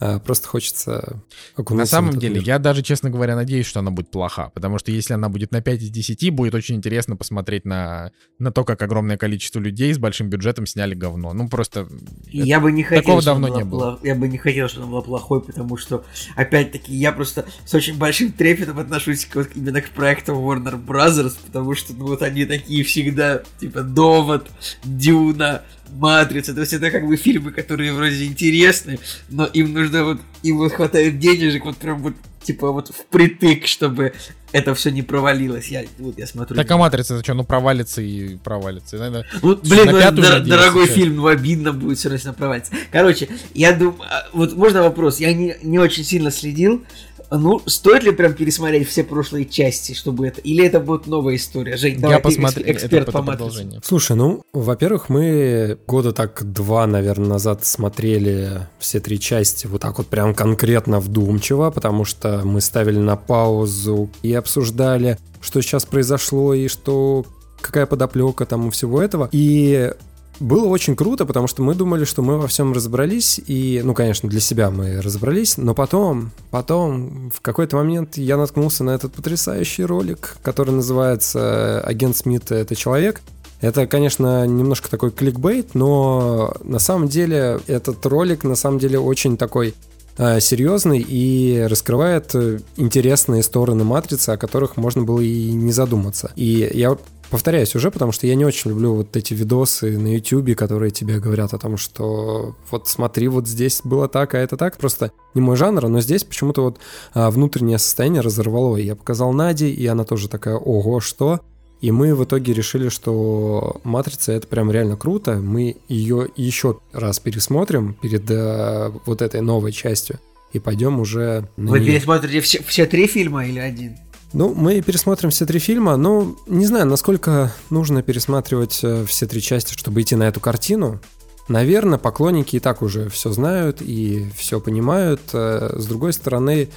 [0.03, 1.21] А, Просто хочется
[1.69, 2.43] На самом деле, мир.
[2.43, 4.49] я даже, честно говоря, надеюсь, что она будет плоха.
[4.49, 8.51] Потому что если она будет на 5 из 10, будет очень интересно посмотреть на, на
[8.51, 11.33] то, как огромное количество людей с большим бюджетом сняли говно.
[11.33, 11.87] Ну, просто...
[12.27, 13.91] Я бы не хотел, Такого давно она не была было.
[13.97, 16.03] плох- Я бы не хотел, чтобы она была плохой, потому что,
[16.35, 21.35] опять-таки, я просто с очень большим трепетом отношусь к, вот именно к проектам Warner Brothers,
[21.45, 24.49] потому что, ну, вот они такие всегда, типа, Довод,
[24.83, 25.61] Дюна,
[25.91, 28.99] Матрица, то есть это как бы фильмы, которые вроде интересны,
[29.29, 34.13] но им нужно вот, им вот хватает денежек, вот прям вот, типа, вот впритык, чтобы
[34.51, 35.67] это все не провалилось.
[35.67, 36.55] Я, вот я смотрю.
[36.57, 38.97] Так а матрица, это что, ну провалится и провалится.
[38.97, 40.95] Наверное, Ну, блин, ну, дор- надеюсь дорогой сейчас.
[40.95, 42.71] фильм, ну обидно будет все равно провалится.
[42.91, 43.95] Короче, я думаю,
[44.33, 45.19] вот можно вопрос?
[45.19, 46.83] Я не, не очень сильно следил.
[47.31, 50.41] Ну, стоит ли прям пересмотреть все прошлые части, чтобы это...
[50.41, 51.77] Или это будет новая история?
[51.77, 53.79] Жень, давай, я ты посмотрю, эксперт это по продолжение.
[53.83, 59.97] Слушай, ну, во-первых, мы года так два, наверное, назад смотрели все три части вот так
[59.97, 66.53] вот прям конкретно вдумчиво, потому что мы ставили на паузу и обсуждали, что сейчас произошло
[66.53, 67.25] и что
[67.61, 69.29] какая подоплека там у всего этого.
[69.31, 69.93] И
[70.41, 74.27] было очень круто, потому что мы думали, что мы во всем разобрались, и, ну, конечно,
[74.27, 79.85] для себя мы разобрались, но потом, потом, в какой-то момент я наткнулся на этот потрясающий
[79.85, 83.21] ролик, который называется «Агент Смит— это человек»,
[83.61, 89.37] это, конечно, немножко такой кликбейт, но на самом деле этот ролик на самом деле очень
[89.37, 89.75] такой
[90.17, 92.33] э, серьезный и раскрывает
[92.75, 96.31] интересные стороны матрицы, о которых можно было и не задуматься.
[96.35, 96.97] И я
[97.31, 101.19] повторяюсь уже, потому что я не очень люблю вот эти видосы на YouTube, которые тебе
[101.19, 104.77] говорят о том, что вот смотри, вот здесь было так, а это так.
[104.77, 106.79] Просто не мой жанр, но здесь почему-то вот
[107.13, 108.77] а, внутреннее состояние разорвало.
[108.77, 111.39] И я показал Наде, и она тоже такая, ого, что?
[111.79, 115.37] И мы в итоге решили, что «Матрица»— это прям реально круто.
[115.37, 120.19] Мы ее еще раз пересмотрим перед э, вот этой новой частью
[120.53, 123.97] и пойдем уже Вы пересмотрите все, все три фильма или один?
[124.33, 129.41] Ну, мы пересмотрим все три фильма, но не знаю, насколько нужно пересматривать э, все три
[129.41, 131.01] части, чтобы идти на эту картину.
[131.49, 135.21] Наверное, поклонники и так уже все знают и все понимают.
[135.33, 136.69] Э, С другой стороны,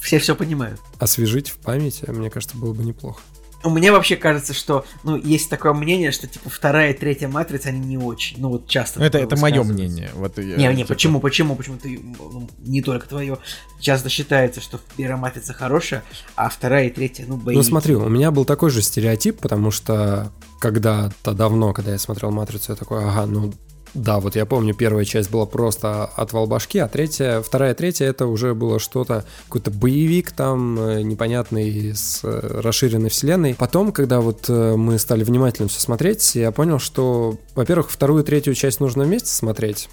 [0.00, 0.80] Все все понимают.
[0.98, 3.20] освежить в памяти, мне кажется, было бы неплохо.
[3.62, 7.80] Мне вообще кажется, что, ну, есть такое мнение, что, типа, вторая и третья матрица, они
[7.80, 8.40] не очень.
[8.40, 9.00] Ну, вот часто.
[9.00, 10.10] Это, такое это мое мнение.
[10.14, 13.38] Вот, я, Не, не, типа, почему, почему, почему ты, ну, не только твое,
[13.78, 16.02] часто считается, что первая матрица хорошая,
[16.36, 17.54] а вторая и третья, ну, бои.
[17.54, 22.30] Ну смотри, у меня был такой же стереотип, потому что когда-то давно, когда я смотрел
[22.30, 23.52] «Матрицу», я такой, ага, ну
[23.94, 28.26] да, вот я помню, первая часть была просто отвал башки, а третья, вторая, третья, это
[28.26, 33.54] уже было что-то, какой-то боевик там э, непонятный с э, расширенной вселенной.
[33.54, 38.54] Потом, когда вот э, мы стали внимательно все смотреть, я понял, что, во-первых, вторую третью
[38.54, 39.88] часть нужно вместе смотреть,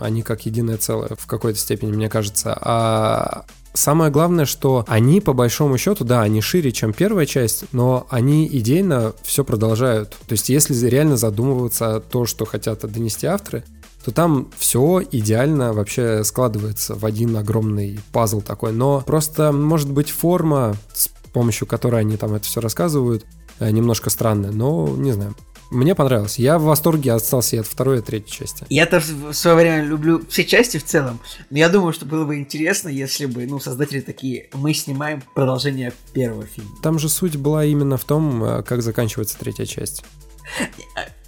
[0.00, 5.32] они как единое целое в какой-то степени, мне кажется, а Самое главное, что они, по
[5.32, 10.10] большому счету, да, они шире, чем первая часть, но они идейно все продолжают.
[10.10, 13.64] То есть, если реально задумываться о то, что хотят донести авторы,
[14.04, 18.72] то там все идеально вообще складывается в один огромный пазл такой.
[18.72, 23.24] Но просто, может быть, форма, с помощью которой они там это все рассказывают,
[23.58, 25.34] э, немножко странная, но не знаю.
[25.72, 26.38] Мне понравилось.
[26.38, 28.66] Я в восторге остался и от второй и третьей части.
[28.68, 31.18] Я-то в в свое время люблю все части в целом,
[31.50, 35.92] но я думаю, что было бы интересно, если бы, ну, создатели такие, мы снимаем продолжение
[36.12, 36.70] первого фильма.
[36.82, 40.04] Там же суть была именно в том, э, как заканчивается третья часть.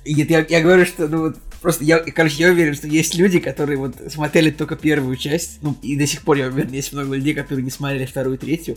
[0.04, 3.38] Нет, я, я говорю, что, ну, вот, просто я, короче, я уверен, что есть люди,
[3.38, 7.16] которые вот смотрели только первую часть, ну, и до сих пор, я уверен, есть много
[7.16, 8.77] людей, которые не смотрели вторую третью,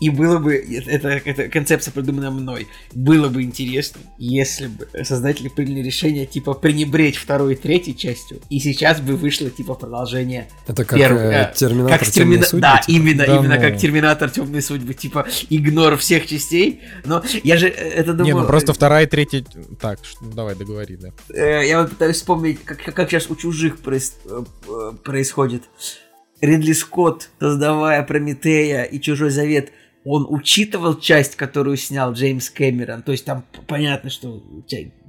[0.00, 5.80] и было бы, это, это концепция придумана мной, было бы интересно, если бы создатели приняли
[5.80, 10.98] решение, типа, пренебречь второй и третьей частью, и сейчас бы вышло, типа, продолжение Это как
[10.98, 12.46] Первый, э, э, Терминатор как «Темные термина...
[12.46, 12.96] судьбы», Да, типа.
[12.96, 13.60] именно, Да именно ну.
[13.60, 16.80] как Терминатор Темные судьбы, типа игнор всех частей.
[17.04, 18.34] Но я же э, это думаю.
[18.34, 19.44] Не, ну просто вторая и третья...
[19.80, 21.10] Так, давай, договори, да.
[21.32, 25.64] э, я вот пытаюсь вспомнить, как, как, сейчас у чужих проис- э, э, происходит.
[26.40, 29.72] Ридли Скотт, создавая Прометея и Чужой Завет,
[30.04, 33.02] он учитывал часть, которую снял Джеймс Кэмерон.
[33.02, 34.42] То есть там понятно, что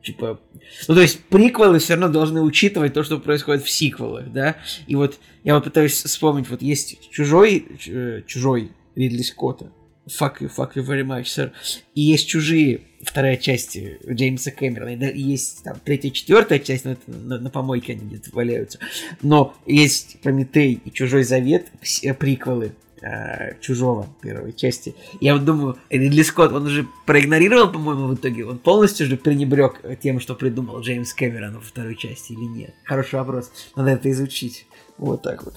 [0.03, 0.39] типа.
[0.87, 4.57] Ну, то есть приквелы все равно должны учитывать то, что происходит в сиквелах, да.
[4.87, 9.71] И вот я вот пытаюсь вспомнить, вот есть чужой, э, чужой Ридли Скотта.
[10.07, 11.51] Fuck you, fuck you very much, sir.
[11.95, 15.05] И есть чужие, вторая часть э, Джеймса Кэмерона.
[15.05, 18.77] И есть там третья, четвертая часть, но это на, на помойке они где-то валяются.
[19.23, 24.93] Но есть Прометей и Чужой Завет, все приквелы э, Чужого первой части.
[25.21, 28.45] Я вот думаю, Ридли Скотт, он уже проигнорировал, по-моему, в итоге.
[28.45, 32.75] Он полностью же пренебрег тем, что придумал Джеймс Кэмерон во второй части или нет.
[32.83, 33.51] Хороший вопрос.
[33.75, 34.67] Надо это изучить.
[34.97, 35.55] Вот так вот.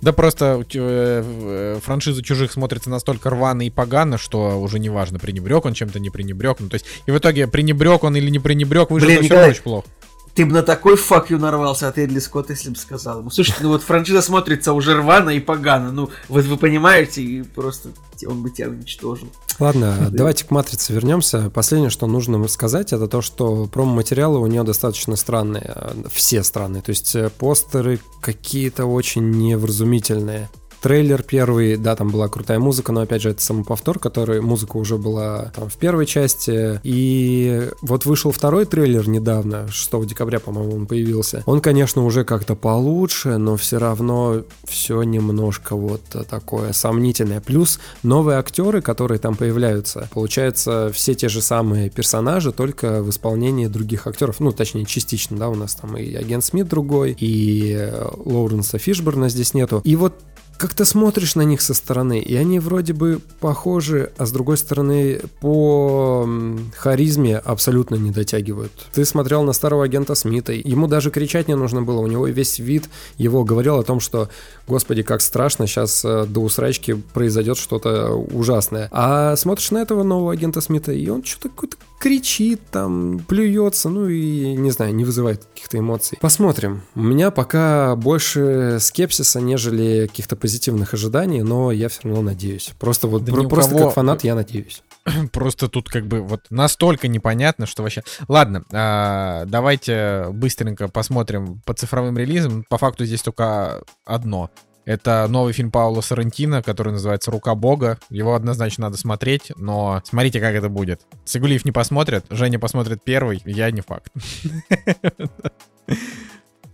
[0.00, 5.18] Да просто э, э, франшиза чужих смотрится настолько рвано и погано, что уже не важно,
[5.18, 6.58] пренебрег он чем-то, не пренебрег.
[6.60, 9.50] Ну, то есть, и в итоге, пренебрег он или не пренебрег, вышло Блин, все равно
[9.50, 9.88] очень плохо.
[10.34, 13.30] Ты бы на такой фак нарвался от Эдли Скотта, если бы сказал ему.
[13.30, 15.90] Слушай, ну вот франшиза смотрится уже рвано и погано.
[15.90, 17.90] Ну, вот вы понимаете, и просто
[18.26, 19.28] он бы тебя уничтожил.
[19.58, 21.50] Ладно, давайте к матрице вернемся.
[21.50, 25.72] Последнее, что нужно сказать, это то, что промо-материалы у нее достаточно странные.
[25.74, 26.82] э, Все странные.
[26.82, 30.48] То есть э, постеры какие-то очень невразумительные.
[30.80, 34.96] Трейлер первый, да, там была крутая музыка, но опять же это самоповтор, который музыка уже
[34.96, 36.80] была там в первой части.
[36.84, 41.42] И вот вышел второй трейлер недавно, 6 декабря, по-моему, он появился.
[41.46, 47.40] Он, конечно, уже как-то получше, но все равно все немножко вот такое сомнительное.
[47.40, 53.66] Плюс новые актеры, которые там появляются, получается все те же самые персонажи, только в исполнении
[53.66, 54.38] других актеров.
[54.38, 59.28] Ну, точнее, частично, да, у нас там и агент Смит другой, и э, Лоуренса Фишборна
[59.28, 59.80] здесь нету.
[59.84, 60.14] И вот
[60.58, 65.20] как-то смотришь на них со стороны, и они вроде бы похожи, а с другой стороны
[65.40, 66.28] по
[66.76, 68.72] харизме абсолютно не дотягивают.
[68.92, 72.58] Ты смотрел на старого агента Смита, ему даже кричать не нужно было, у него весь
[72.58, 74.28] вид его говорил о том, что,
[74.66, 78.88] господи, как страшно, сейчас э, до усрачки произойдет что-то ужасное.
[78.90, 84.08] А смотришь на этого нового агента Смита, и он что-то какой-то кричит, там, плюется, ну
[84.08, 86.18] и, не знаю, не вызывает каких-то эмоций.
[86.20, 86.82] Посмотрим.
[86.94, 90.47] У меня пока больше скепсиса, нежели каких-то позитивных
[90.94, 92.72] ожиданий, но я все равно надеюсь.
[92.78, 94.82] Просто вот, Да про- просто кого- как фанат я надеюсь.
[95.32, 98.02] Просто тут как бы вот настолько непонятно, что вообще...
[98.28, 102.64] Ладно, а, давайте быстренько посмотрим по цифровым релизам.
[102.68, 104.50] По факту здесь только одно.
[104.84, 107.98] Это новый фильм Паула Сарантино, который называется «Рука Бога».
[108.08, 111.02] Его однозначно надо смотреть, но смотрите, как это будет.
[111.26, 114.10] Цигулиев не посмотрит, Женя посмотрит первый, я не факт.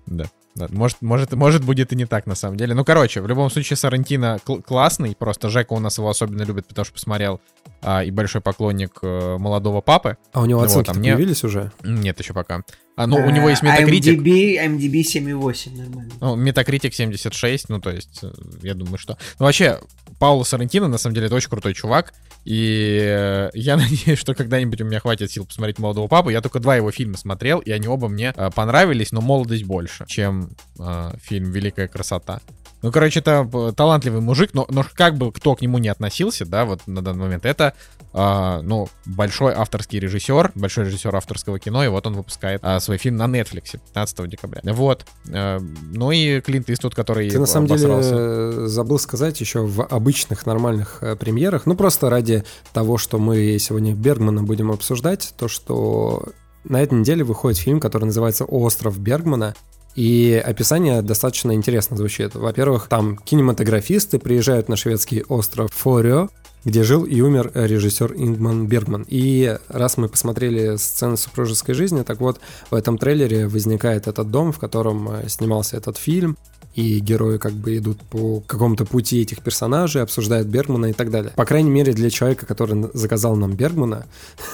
[0.07, 0.27] Да.
[0.57, 2.75] Может, может, может будет и не так на самом деле.
[2.75, 5.17] Ну, короче, в любом случае Сарантино кл- классный.
[5.17, 7.41] Просто Жека у нас его особенно любит, потому что посмотрел
[7.83, 10.17] а, и большой поклонник э, молодого папы.
[10.33, 11.73] А у него Вот, оценки а мне- появились уже?
[11.83, 12.63] Нет, еще пока.
[12.97, 14.21] А, ну, у него есть метакритик.
[14.21, 16.13] IMDb, IMDb 7,8, нормально.
[16.21, 18.31] Ну, Метакритик 76, ну, то есть, э,
[18.63, 19.19] я думаю, что...
[19.41, 19.81] Ну, вообще,
[20.19, 24.81] Пауло Сарантино, на самом деле, это очень крутой чувак, и э, я надеюсь, что когда-нибудь
[24.81, 26.31] у меня хватит сил посмотреть «Молодого папу».
[26.31, 30.05] Я только два его фильма смотрел, и они оба мне э, понравились, но «Молодость» больше,
[30.07, 32.41] чем э, фильм «Великая красота».
[32.85, 36.45] Ну, короче, это э, талантливый мужик, но, но как бы кто к нему не относился,
[36.45, 37.73] да, вот на данный момент, это,
[38.13, 42.99] э, ну, большой авторский режиссер, большой режиссер авторского кино, и вот он выпускает а, свой
[42.99, 44.61] фильм на Netflix 15 декабря.
[44.65, 45.07] Вот.
[45.31, 45.61] Э,
[45.93, 48.15] ну и Клинт Иствуд, который Ты на самом деле обосрался.
[48.15, 52.45] э, забыл сказать еще в обычных нормальных э, премьерах, ну просто ради
[52.75, 56.23] того, что мы сегодня Бергмана будем обсуждать, то что
[56.65, 59.55] на этой неделе выходит фильм, который называется «Остров Бергмана»,
[59.95, 62.35] и описание достаточно интересно звучит.
[62.35, 66.29] Во-первых, там кинематографисты приезжают на шведский остров Форио,
[66.65, 69.05] где жил и умер режиссер Ингман Бергман.
[69.09, 74.53] И раз мы посмотрели сцены супружеской жизни, так вот, в этом трейлере возникает этот дом,
[74.53, 76.37] в котором э, снимался этот фильм,
[76.75, 81.33] и герои как бы идут по какому-то пути этих персонажей, обсуждают Бергмана и так далее.
[81.37, 84.07] По крайней мере, для человека, который заказал нам Бергмана,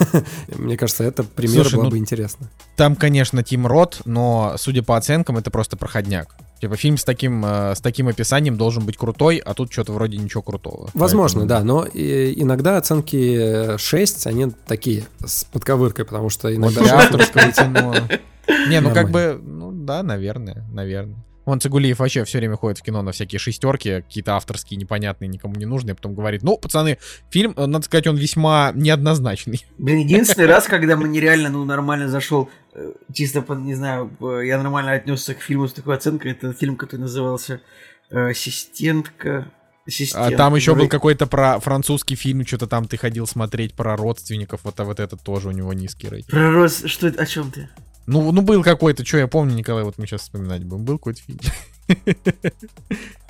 [0.59, 2.51] мне кажется, это пример Слушай, было ну, бы интересно.
[2.77, 6.37] Там, конечно, Тим Рот, но, судя по оценкам, это просто проходняк.
[6.61, 10.19] Типа фильм с таким, э, с таким описанием должен быть крутой, а тут что-то вроде
[10.19, 10.91] ничего крутого.
[10.93, 16.55] Возможно, Поэтому- да, но э, иногда оценки 6, они такие, с подковыркой, потому что Вот
[16.55, 16.83] иногда...
[16.83, 17.95] для авторского кино.
[18.69, 21.17] Не, ну как бы, ну да, наверное, наверное.
[21.51, 25.57] Вон Цигулиев вообще все время ходит в кино на всякие шестерки, какие-то авторские, непонятные, никому
[25.57, 29.67] не нужные, потом говорит, ну, пацаны, фильм, э, надо сказать, он весьма неоднозначный.
[29.79, 34.93] Блин, единственный раз, когда мне реально, ну, нормально зашел, э, чисто, не знаю, я нормально
[34.93, 37.61] отнесся к фильму с такой оценкой, это фильм, который назывался
[38.11, 39.51] э, «Ассистентка».
[39.87, 40.37] А Ассистент.
[40.37, 44.79] там еще был какой-то про французский фильм, что-то там ты ходил смотреть про родственников, вот,
[44.79, 46.31] а вот это тоже у него низкий рейтинг.
[46.31, 46.85] Про Рос...
[46.85, 47.21] Что это?
[47.21, 47.69] О чем ты?
[48.11, 51.23] Ну, ну был какой-то, что я помню, Николай, вот мы сейчас вспоминать будем, был какой-то
[51.23, 51.39] фильм.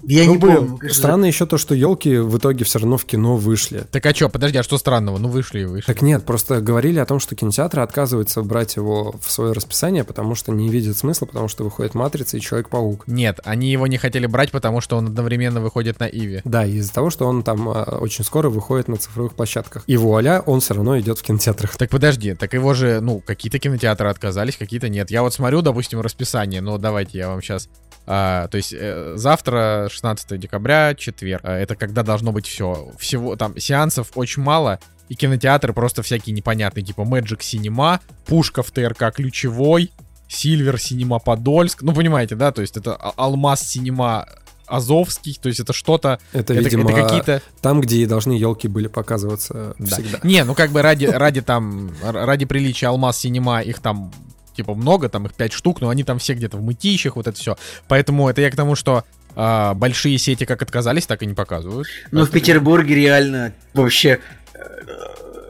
[0.03, 0.93] Я Ну, не блин, помню.
[0.93, 3.87] Странно еще то, что елки в итоге все равно в кино вышли.
[3.91, 5.19] Так а что, подожди, а что странного?
[5.19, 5.87] Ну вышли и вышли.
[5.87, 10.35] Так нет, просто говорили о том, что кинотеатры отказываются брать его в свое расписание, потому
[10.35, 13.05] что не видят смысла, потому что выходит «Матрица» и «Человек-паук».
[13.07, 16.41] Нет, они его не хотели брать, потому что он одновременно выходит на Иви.
[16.45, 19.85] Да, из-за того, что он там а, очень скоро выходит на цифровых площадках.
[19.87, 21.77] И вуаля, он все равно идет в кинотеатрах.
[21.77, 25.11] Так подожди, так его же, ну, какие-то кинотеатры отказались, какие-то нет.
[25.11, 27.69] Я вот смотрю, допустим, расписание, ну, давайте я вам сейчас...
[28.07, 32.91] то есть э, завтра, 16 декабря, четверг, а, это когда должно быть все.
[32.99, 38.71] Всего там сеансов очень мало, и кинотеатры просто всякие непонятные, типа Magic Cinema, Пушка в
[38.71, 39.93] ТРК Ключевой,
[40.29, 41.83] Сильвер Синема Подольск.
[41.83, 42.53] Ну, понимаете, да?
[42.53, 44.27] То есть это А- Алмаз Синема
[44.67, 46.21] Азовский, то есть это что-то...
[46.33, 47.43] Это, Это, видимо, это какие-то...
[47.61, 49.87] там, где и должны елки были показываться Да.
[49.97, 50.21] всегда.
[50.23, 54.13] Не, ну как бы ради, ради там, ради приличия Алмаз Синема, их там
[54.61, 57.39] типа много, там их 5 штук, но они там все где-то в мытищах, вот это
[57.39, 57.57] все.
[57.89, 61.89] Поэтому это я к тому, что а, большие сети как отказались, так и не показывают.
[62.11, 64.21] Ну, в Петербурге реально вообще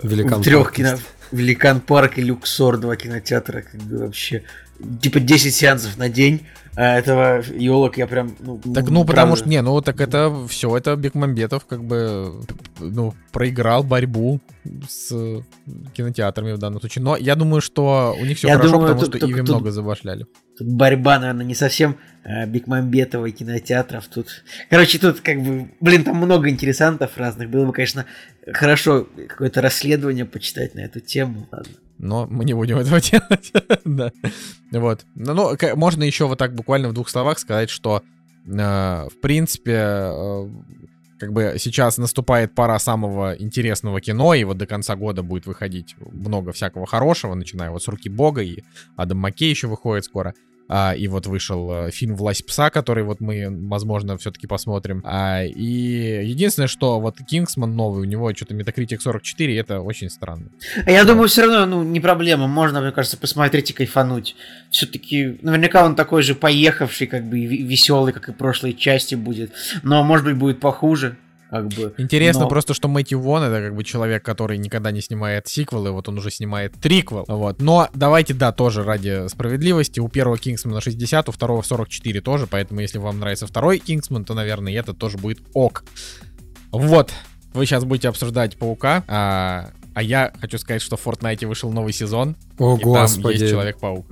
[0.02, 0.98] Великан в трех кино...
[1.32, 4.42] Великан Парк и Люксор, два кинотеатра, как бы вообще...
[5.02, 6.40] Типа 10 сеансов на день,
[6.76, 8.36] а этого елок я прям...
[8.40, 9.36] Ну, Так, ну, потому правда.
[9.36, 12.42] что, не, ну, так это все, это Бекмамбетов как бы,
[12.78, 14.40] ну, проиграл борьбу
[14.88, 15.12] с
[15.92, 17.02] кинотеатрами в данном случае.
[17.04, 19.70] Но я думаю, что у них все Я хорошо, думаю, потому тут- что Иви много
[19.70, 20.26] забашляли.
[20.56, 24.06] Тут борьба, наверное, не совсем э, Бекмамбетова и кинотеатров.
[24.08, 27.50] Тут, короче, тут как бы, блин, там много интересантов разных.
[27.50, 28.04] Было бы, конечно,
[28.52, 31.48] хорошо какое-то расследование почитать на эту тему.
[31.50, 31.72] Ладно.
[32.00, 33.52] Но мы не будем этого делать.
[33.84, 34.12] да.
[34.72, 35.04] Вот.
[35.14, 38.02] Ну, ну, можно еще вот так буквально в двух словах сказать, что
[38.46, 40.48] э, в принципе э,
[41.18, 45.94] как бы сейчас наступает пора самого интересного кино, и вот до конца года будет выходить
[45.98, 48.62] много всякого хорошего, начиная вот с «Руки Бога», и
[48.96, 50.34] Адам Маккей еще выходит скоро.
[50.72, 55.02] А, и вот вышел э, фильм «Власть пса», который вот мы, возможно, все-таки посмотрим.
[55.04, 60.08] А, и единственное, что вот «Кингсман» новый, у него что-то Metacritic 44, и это очень
[60.08, 60.44] странно.
[60.86, 62.46] А я думаю, все равно, ну, не проблема.
[62.46, 64.36] Можно, мне кажется, посмотреть и кайфануть.
[64.70, 69.50] Все-таки, наверняка он такой же поехавший, как бы, веселый, как и прошлой части будет.
[69.82, 71.16] Но, может быть, будет похуже.
[71.50, 71.92] Как бы.
[71.98, 75.90] Интересно Но- просто, что Мэтью Вон это как бы человек, который никогда не снимает сиквелы,
[75.90, 77.60] вот он уже снимает триквел, вот.
[77.60, 82.80] Но давайте, да, тоже ради справедливости, у первого Кингсмана 60, у второго 44 тоже, поэтому
[82.80, 85.84] если вам нравится второй Кингсман, то, наверное, и этот тоже будет ок.
[86.70, 87.10] Вот,
[87.52, 91.92] вы сейчас будете обсуждать Паука, а, а я хочу сказать, что в Fortnite вышел новый
[91.92, 93.38] сезон, О, и там господи.
[93.38, 94.06] есть Человек-паук.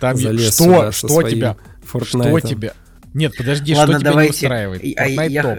[0.00, 0.90] Там Что?
[0.90, 1.56] Что тебя?
[1.84, 2.72] Что тебе?
[3.12, 4.82] Нет, подожди, что тебя не устраивает?
[4.96, 5.58] А Fortnite я, топ.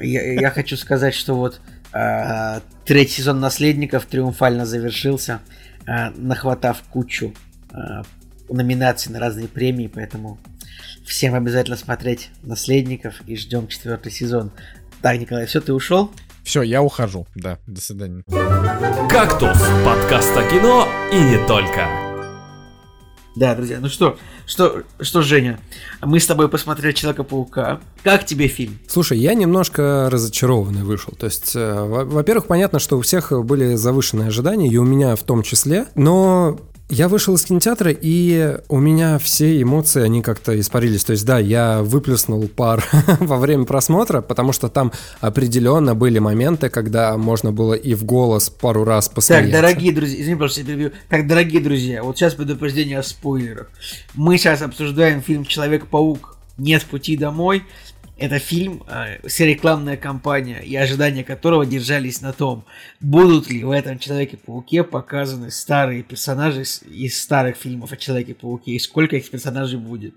[0.00, 1.60] Я- я хочу сказать, что вот
[1.90, 5.40] Э, третий сезон «Наследников» триумфально завершился,
[5.86, 7.32] э, нахватав кучу
[7.72, 8.02] э,
[8.50, 10.38] номинаций на разные премии, поэтому
[11.06, 14.52] всем обязательно смотреть «Наследников» и ждем четвертый сезон.
[15.00, 16.12] Так, Николай, все, ты ушел?
[16.44, 17.26] Все, я ухожу.
[17.34, 18.22] Да, до свидания.
[19.08, 22.07] «Кактус»— подкаст о кино и не только.
[23.38, 25.60] Да, друзья, ну что, что, что, Женя,
[26.02, 27.78] мы с тобой посмотрели Человека-паука.
[28.02, 28.80] Как тебе фильм?
[28.88, 31.12] Слушай, я немножко разочарованный вышел.
[31.16, 35.14] То есть, э, во- во-первых, понятно, что у всех были завышенные ожидания, и у меня
[35.14, 36.58] в том числе, но
[36.90, 41.04] я вышел из кинотеатра, и у меня все эмоции, они как-то испарились.
[41.04, 42.84] То есть, да, я выплеснул пар
[43.20, 48.48] во время просмотра, потому что там определенно были моменты, когда можно было и в голос
[48.48, 49.50] пару раз посмеяться.
[49.50, 50.92] Так, дорогие друзья, извини, пожалуйста, перебью.
[51.08, 53.70] Так, дорогие друзья, вот сейчас предупреждение о спойлерах.
[54.14, 57.64] Мы сейчас обсуждаем фильм Человек-паук Нет пути домой.
[58.18, 58.82] Это фильм,
[59.24, 62.64] вся рекламная кампания и ожидания которого держались на том,
[63.00, 69.16] будут ли в этом Человеке-пауке показаны старые персонажи из старых фильмов о Человеке-пауке, и сколько
[69.16, 70.14] их персонажей будет.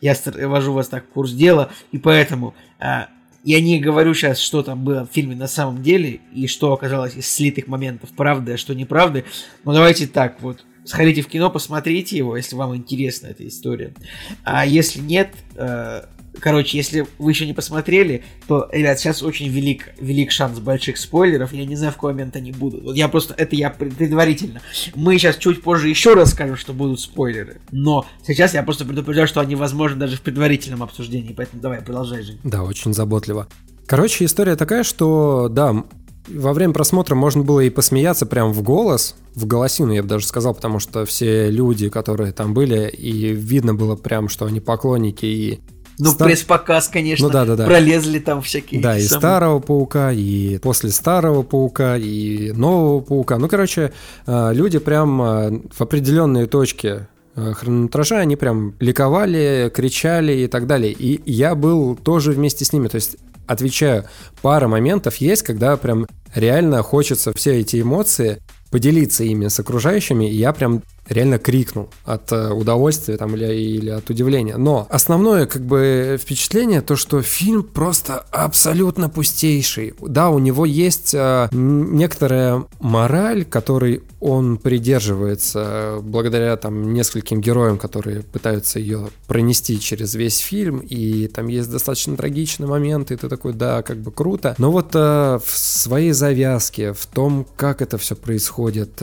[0.00, 3.04] Я ввожу вас так в курс дела, и поэтому э,
[3.44, 7.16] я не говорю сейчас, что там было в фильме на самом деле, и что оказалось
[7.16, 9.26] из слитых моментов правды, а что неправды.
[9.64, 10.64] Но давайте так вот.
[10.84, 13.94] Сходите в кино, посмотрите его, если вам интересна эта история.
[14.42, 16.04] А если нет, э,
[16.40, 21.52] короче, если вы еще не посмотрели, то, ребят, сейчас очень велик, велик шанс больших спойлеров.
[21.52, 22.84] Я не знаю, в какой момент они будут.
[22.84, 24.60] Вот я просто, это я пред- предварительно.
[24.94, 27.60] Мы сейчас чуть позже еще раз скажем, что будут спойлеры.
[27.70, 31.32] Но сейчас я просто предупреждаю, что они возможны даже в предварительном обсуждении.
[31.32, 32.38] Поэтому давай, продолжай, Жень.
[32.44, 33.48] Да, очень заботливо.
[33.86, 35.84] Короче, история такая, что, да,
[36.28, 40.26] во время просмотра можно было и посмеяться прям в голос, в голосину, я бы даже
[40.26, 45.26] сказал, потому что все люди, которые там были, и видно было прям, что они поклонники
[45.26, 45.60] и...
[45.98, 47.66] Ну, Стар- пресс-показ, конечно, Ну да, да, да.
[47.66, 48.80] пролезли там всякие.
[48.80, 53.38] Да, и самые- старого паука, и после старого паука, и нового паука.
[53.38, 53.92] Ну, короче,
[54.26, 60.66] э, люди прям э, в определенные точки э, хронометража, они прям ликовали, кричали и так
[60.66, 60.92] далее.
[60.92, 62.88] И я был тоже вместе с ними.
[62.88, 63.16] То есть,
[63.46, 64.04] отвечаю,
[64.40, 68.38] пара моментов есть, когда прям реально хочется все эти эмоции
[68.70, 73.90] поделиться ими с окружающими, и я прям реально крикнул от э, удовольствия там или, или
[73.90, 74.56] от удивления.
[74.56, 79.94] Но основное как бы впечатление то, что фильм просто абсолютно пустейший.
[80.00, 87.78] Да, у него есть э, некоторая мораль, которой он придерживается э, благодаря там нескольким героям,
[87.78, 93.28] которые пытаются ее пронести через весь фильм, и там есть достаточно трагичные моменты, и ты
[93.28, 94.54] такой, да, как бы круто.
[94.58, 99.02] Но вот э, в своей завязке, в том, как это все происходит,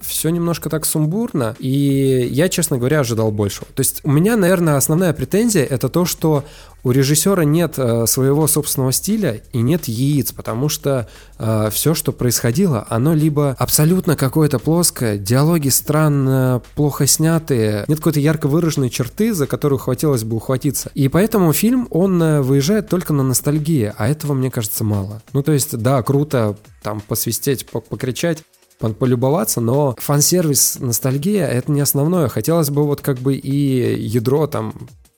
[0.00, 1.05] все немножко так сумбурно,
[1.58, 3.66] и я, честно говоря, ожидал большего.
[3.74, 6.44] То есть у меня, наверное, основная претензия это то, что
[6.84, 11.08] у режиссера нет э, своего собственного стиля и нет яиц, потому что
[11.70, 18.48] все, что происходило, оно либо абсолютно какое-то плоское, диалоги странно, плохо снятые, нет какой-то ярко
[18.48, 20.90] выраженной черты, за которую хотелось бы ухватиться.
[20.94, 25.22] И поэтому фильм, он э, выезжает только на ностальгии, а этого, мне кажется, мало.
[25.34, 28.42] Ну, то есть, да, круто там посвистеть, по- покричать,
[28.78, 32.28] полюбоваться, но фан-сервис, ностальгия— это не основное.
[32.28, 34.74] Хотелось бы вот как бы и ядро там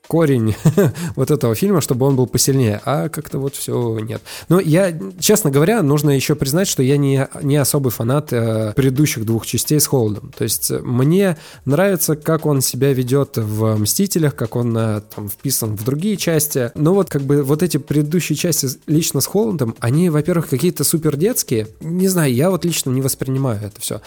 [0.08, 0.56] корень
[1.16, 4.22] вот этого фильма, чтобы он был посильнее, а как-то вот все нет.
[4.48, 9.24] Но я, честно говоря, нужно еще признать, что я не, не особый фанат э, предыдущих
[9.24, 10.32] двух частей с Холдом.
[10.36, 15.28] То есть э, мне нравится, как он себя ведет в «Мстителях», как он э, там
[15.28, 16.72] вписан в другие части.
[16.74, 21.16] Но вот как бы вот эти предыдущие части лично с Холландом, они, во-первых, какие-то супер
[21.16, 21.68] детские.
[21.80, 24.00] Не знаю, я вот лично не воспринимаю это все.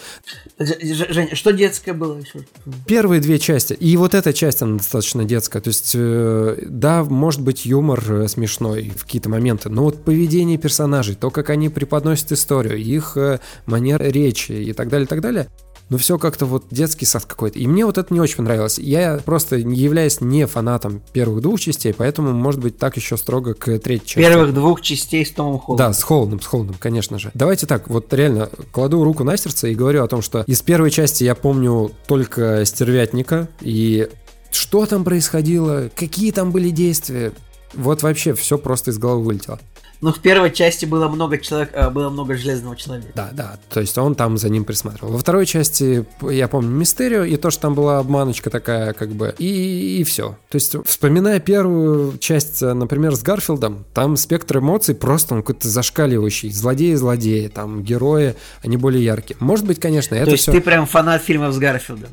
[0.59, 2.45] Ж- Жень, что детское было еще?
[2.87, 5.61] Первые две части, и вот эта часть, она достаточно детская.
[5.61, 10.57] То есть, э, да, может быть, юмор э, смешной в какие-то моменты, но вот поведение
[10.57, 15.21] персонажей, то, как они преподносят историю, их э, манера речи и так далее, и так
[15.21, 15.47] далее,
[15.91, 17.59] ну все как-то вот детский сад какой-то.
[17.59, 18.79] И мне вот это не очень понравилось.
[18.79, 23.53] Я просто не являюсь не фанатом первых двух частей, поэтому, может быть, так еще строго
[23.53, 24.19] к третьей части.
[24.19, 25.87] Первых двух частей с Томом Холландом.
[25.87, 27.29] Да, с Холландом, с Холландом, конечно же.
[27.33, 30.91] Давайте так, вот реально кладу руку на сердце и говорю о том, что из первой
[30.91, 34.07] части я помню только стервятника и
[34.51, 37.31] что там происходило, какие там были действия.
[37.73, 39.59] Вот вообще все просто из головы вылетело.
[40.01, 43.09] Но в первой части было много человек, а, было много железного человека.
[43.13, 45.13] Да, да, то есть он там за ним присматривал.
[45.13, 49.35] Во второй части я помню Мистерию и то, что там была обманочка такая, как бы,
[49.37, 50.37] и, и все.
[50.49, 56.49] То есть, вспоминая первую часть, например, с Гарфилдом, там спектр эмоций просто он какой-то зашкаливающий.
[56.49, 59.37] Злодеи-злодеи, там герои, они более яркие.
[59.39, 60.51] Может быть, конечно, это То есть все...
[60.51, 62.09] ты прям фанат фильмов с Гарфилдом.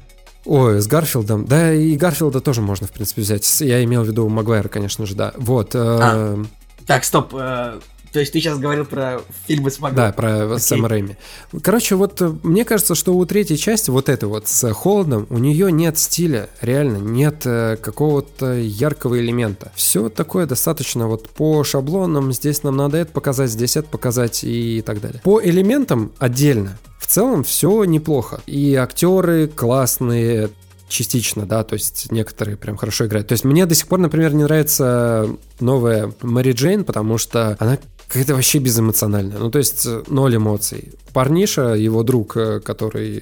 [0.48, 1.44] Ой, с Гарфилдом.
[1.44, 3.60] Да, и Гарфилда тоже можно, в принципе, взять.
[3.60, 5.34] Я имел в виду Магуайра, конечно же, да.
[5.36, 5.74] Вот.
[5.74, 6.42] э, А.
[6.86, 7.34] Так, стоп.
[7.38, 7.78] э,
[8.12, 9.96] То есть ты сейчас говорил про фильмы с Магом.
[9.96, 10.58] Да, про Окей.
[10.58, 11.16] Сэма Рэйми.
[11.62, 15.38] Короче, вот э, мне кажется, что у третьей части, вот этой вот с Холодом, у
[15.38, 19.72] нее нет стиля, реально, нет э, какого-то яркого элемента.
[19.74, 24.82] Все такое достаточно вот по шаблонам, здесь нам надо это показать, здесь это показать и
[24.84, 25.20] так далее.
[25.22, 26.78] По элементам отдельно.
[26.98, 28.40] В целом все неплохо.
[28.46, 30.50] И актеры классные,
[30.88, 33.28] частично, да, то есть некоторые прям хорошо играют.
[33.28, 35.28] То есть мне до сих пор, например, не нравится
[35.60, 37.78] новая Мэри Джейн, потому что она
[38.08, 39.38] какая-то вообще безэмоциональная.
[39.38, 40.92] Ну, то есть э, ноль эмоций.
[41.12, 43.20] Парниша, его друг, э, который, э,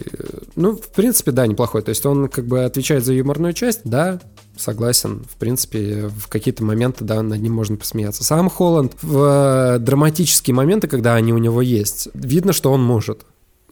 [0.55, 1.83] ну, в принципе, да, неплохой.
[1.83, 4.21] То есть он как бы отвечает за юморную часть, да,
[4.57, 5.25] согласен.
[5.29, 8.23] В принципе, в какие-то моменты, да, над ним можно посмеяться.
[8.23, 13.27] Сам Холланд в драматические моменты, когда они у него есть, видно, что он может.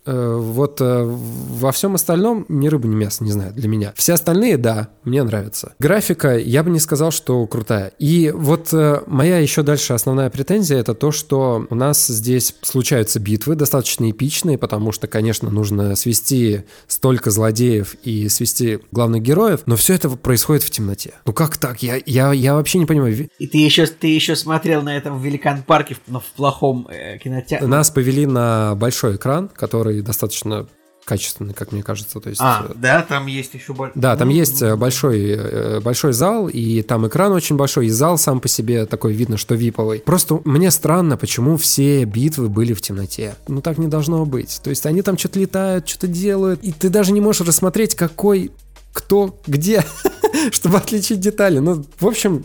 [0.07, 3.93] Э, Вот э, во всем остальном ни рыба, ни мясо, не знаю, для меня.
[3.97, 5.75] Все остальные, да, мне нравятся.
[5.79, 7.93] Графика, я бы не сказал, что крутая.
[7.99, 13.19] И вот э, моя еще дальше основная претензия это то, что у нас здесь случаются
[13.21, 19.77] битвы достаточно эпичные, потому что, конечно, нужно свести столько злодеев и свести главных героев, но
[19.77, 21.15] все это происходит в темноте.
[21.27, 21.83] Ну как так?
[21.83, 23.29] Я, я, я вообще не понимаю.
[23.39, 27.19] И ты еще, ты еще смотрел на этом в Великан Парке, ну, в плохом э,
[27.19, 27.67] кинотеатре.
[27.67, 30.67] Нас повели на большой экран, который достаточно
[31.05, 32.19] качественный, как мне кажется.
[32.21, 33.93] То есть, А, э, да, там есть еще больше.
[33.95, 38.19] Да, там есть э, большой, э, большой зал, и там экран очень большой, и зал
[38.19, 40.01] сам по себе такой видно, что виповый.
[40.01, 43.35] Просто мне странно, почему все битвы были в темноте.
[43.49, 44.61] Ну так не должно быть.
[44.63, 48.51] То есть они там что-то летают, что-то делают, и ты даже не можешь рассмотреть, какой,
[48.93, 49.85] кто, где,
[50.51, 51.59] чтобы отличить детали.
[51.59, 52.45] Ну, в общем,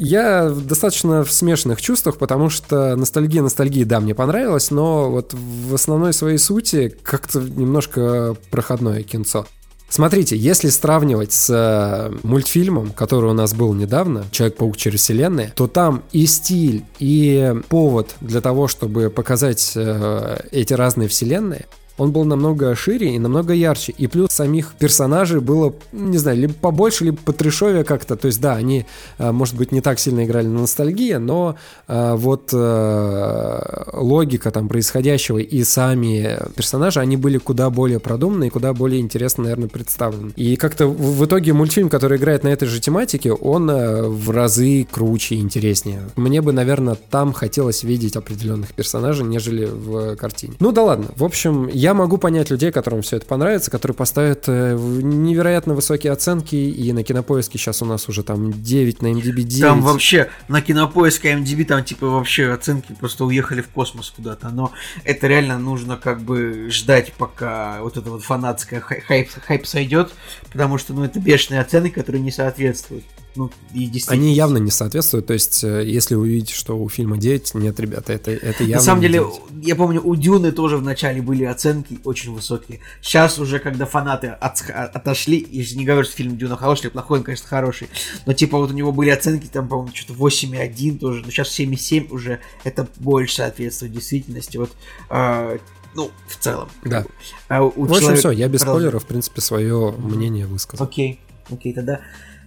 [0.00, 5.74] я достаточно в смешанных чувствах, потому что ностальгия ностальгии, да, мне понравилась, но вот в
[5.74, 9.46] основной своей сути как-то немножко проходное кинцо.
[9.90, 15.66] Смотрите, если сравнивать с э, мультфильмом, который у нас был недавно, Человек-паук через вселенные, то
[15.66, 21.66] там и стиль, и повод для того, чтобы показать э, эти разные вселенные,
[22.00, 23.92] он был намного шире и намного ярче.
[23.98, 28.16] И плюс самих персонажей было, не знаю, либо побольше, либо потрешовее как-то.
[28.16, 28.86] То есть, да, они,
[29.18, 31.56] э, может быть, не так сильно играли на ностальгии, но
[31.88, 38.50] э, вот э, логика там происходящего и сами персонажи, они были куда более продуманные и
[38.50, 40.32] куда более интересно, наверное, представлены.
[40.36, 45.34] И как-то в, итоге мультфильм, который играет на этой же тематике, он в разы круче
[45.34, 46.00] и интереснее.
[46.16, 50.54] Мне бы, наверное, там хотелось видеть определенных персонажей, нежели в картине.
[50.60, 51.08] Ну да ладно.
[51.16, 56.12] В общем, я могу понять людей, которым все это понравится, которые поставят э, невероятно высокие
[56.12, 59.60] оценки, и на Кинопоиске сейчас у нас уже там 9, на MDB 9.
[59.60, 64.48] Там вообще на кинопоиске MDB там типа вообще оценки просто уехали в космос куда-то.
[64.50, 64.72] Но
[65.04, 70.12] это реально нужно как бы ждать, пока вот это вот фанатская хай- хайп, хайп сойдет,
[70.52, 73.04] потому что ну это бешеные оценки, которые не соответствуют.
[73.36, 74.24] Ну, и действительно.
[74.26, 77.78] Они явно не соответствуют, то есть, э, если вы увидите, что у фильма 9, нет,
[77.78, 79.66] ребята, это, это явно На самом деле, 9.
[79.66, 82.80] я помню, у Дюны тоже в начале были оценки очень высокие.
[83.00, 87.18] Сейчас уже, когда фанаты от- отошли, и не говорю, что фильм Дюна хороший или плохой,
[87.18, 87.88] он, конечно, хороший.
[88.26, 91.22] Но типа вот у него были оценки, там, по-моему, что-то 8,1 тоже.
[91.24, 94.56] Но сейчас 7,7 уже это больше соответствует действительности.
[94.56, 94.72] Вот,
[95.08, 95.56] а,
[95.94, 96.68] ну, в целом.
[96.84, 97.04] Да.
[97.48, 98.80] А у В общем, человека- все, я без Продолжай.
[98.82, 100.84] спойлеров, в принципе, свое мнение высказал.
[100.84, 101.20] Окей,
[101.50, 102.00] окей, тогда.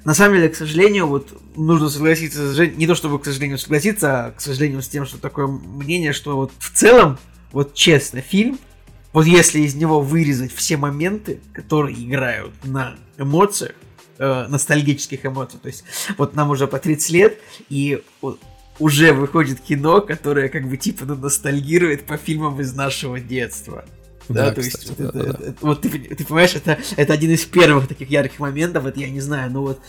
[0.05, 4.31] На самом деле, к сожалению, вот нужно согласиться, не то чтобы, к сожалению, согласиться, а,
[4.31, 7.17] к сожалению, с тем, что такое мнение, что вот в целом,
[7.51, 8.59] вот честно, фильм,
[9.13, 13.75] вот если из него вырезать все моменты, которые играют на эмоциях,
[14.17, 15.85] э, ностальгических эмоциях, то есть
[16.17, 17.39] вот нам уже по 30 лет,
[17.69, 18.39] и вот
[18.79, 23.85] уже выходит кино, которое как бы типа ну, ностальгирует по фильмам из нашего детства.
[24.29, 25.29] Да, Да, то кстати, есть, да, это- да.
[25.47, 29.09] это- вот ты, ты понимаешь, это, это один из первых таких ярких моментов, это я
[29.09, 29.79] не знаю, ну вот,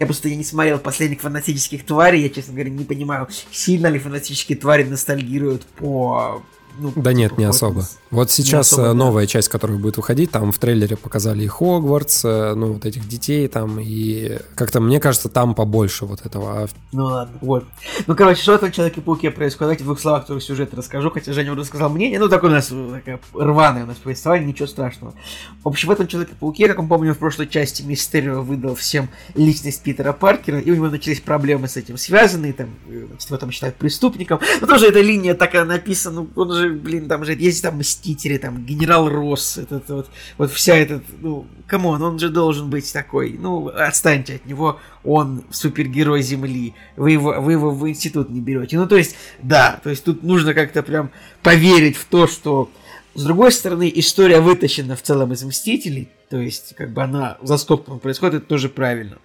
[0.00, 3.98] я просто я не смотрел последних фантастических тварей, я, честно говоря, не понимаю, сильно ли
[3.98, 6.42] фантастические твари ностальгируют по...
[6.78, 7.84] Ну, Да нет, не особо.
[8.10, 8.94] Вот сейчас особо, э, да.
[8.94, 13.08] новая часть, которая будет выходить, там в трейлере показали и Хогвартс, э, ну вот этих
[13.08, 16.62] детей там, и как-то мне кажется, там побольше вот этого.
[16.62, 17.64] А Ну ладно, вот.
[18.06, 19.60] Ну, короче, что в этом Человеке-пауке происходит?
[19.60, 22.18] Давайте в двух словах тоже сюжет расскажу, хотя Женя уже сказал мнение.
[22.18, 25.14] Ну, такое у нас э, такая рваное у нас повествование, ничего страшного.
[25.62, 29.82] В общем, в этом Человеке-пауке, как мы помним, в прошлой части Мистерио выдал всем личность
[29.82, 34.40] Питера Паркера, и у него начались проблемы с этим связанные, там, его там считают преступником.
[34.60, 38.38] Но тоже эта линия такая написана, ну, он же, блин, там же есть там Мстители,
[38.38, 42.92] там, Генерал Росс, этот вот, вот вся эта, ну, come on, он же должен быть
[42.92, 48.40] такой, ну, отстаньте от него, он супергерой Земли, вы его, вы его в институт не
[48.40, 48.78] берете.
[48.78, 51.10] Ну, то есть, да, то есть тут нужно как-то прям
[51.42, 52.70] поверить в то, что
[53.14, 57.58] с другой стороны, история вытащена в целом из Мстителей, то есть, как бы она за
[57.58, 59.18] скобками происходит, это тоже правильно.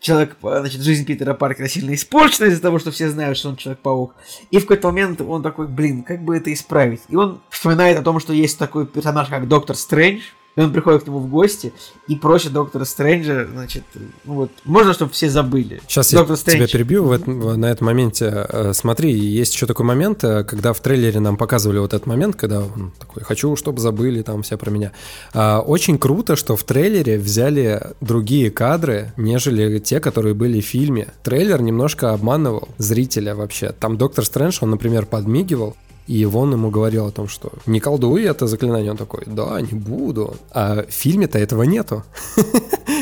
[0.00, 4.14] Человек, значит, жизнь Питера Паркера сильно испорчена из-за того, что все знают, что он Человек-паук.
[4.50, 7.02] И в какой-то момент он такой, блин, как бы это исправить?
[7.08, 10.22] И он вспоминает о том, что есть такой персонаж, как Доктор Стрэндж,
[10.54, 11.72] и он приходит к нему в гости
[12.08, 13.84] и просит доктора Стрэнджа, значит,
[14.24, 15.80] ну вот, можно, чтобы все забыли.
[15.88, 16.58] Сейчас Доктор я Стрэндж...
[16.58, 18.46] тебя перебью в этом, на этом моменте.
[18.48, 22.36] Э, смотри, есть еще такой момент, э, когда в трейлере нам показывали вот этот момент,
[22.36, 24.92] когда он такой, хочу, чтобы забыли там все про меня.
[25.32, 31.08] А, очень круто, что в трейлере взяли другие кадры, нежели те, которые были в фильме.
[31.22, 33.72] Трейлер немножко обманывал зрителя вообще.
[33.72, 35.76] Там доктор Стрэндж, он, например, подмигивал,
[36.12, 38.90] и Ивон ему говорил о том, что не колдуй это заклинание.
[38.90, 40.36] Он такой, да, не буду.
[40.50, 42.04] А в фильме-то этого нету.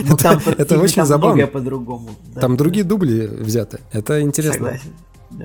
[0.03, 1.47] Ну, это, там, это очень там забавно.
[1.47, 2.11] по-другому.
[2.35, 2.59] Да, там да.
[2.59, 3.81] другие дубли взяты.
[3.93, 4.55] Это интересно.
[4.55, 4.93] Согласен.
[5.31, 5.45] Да.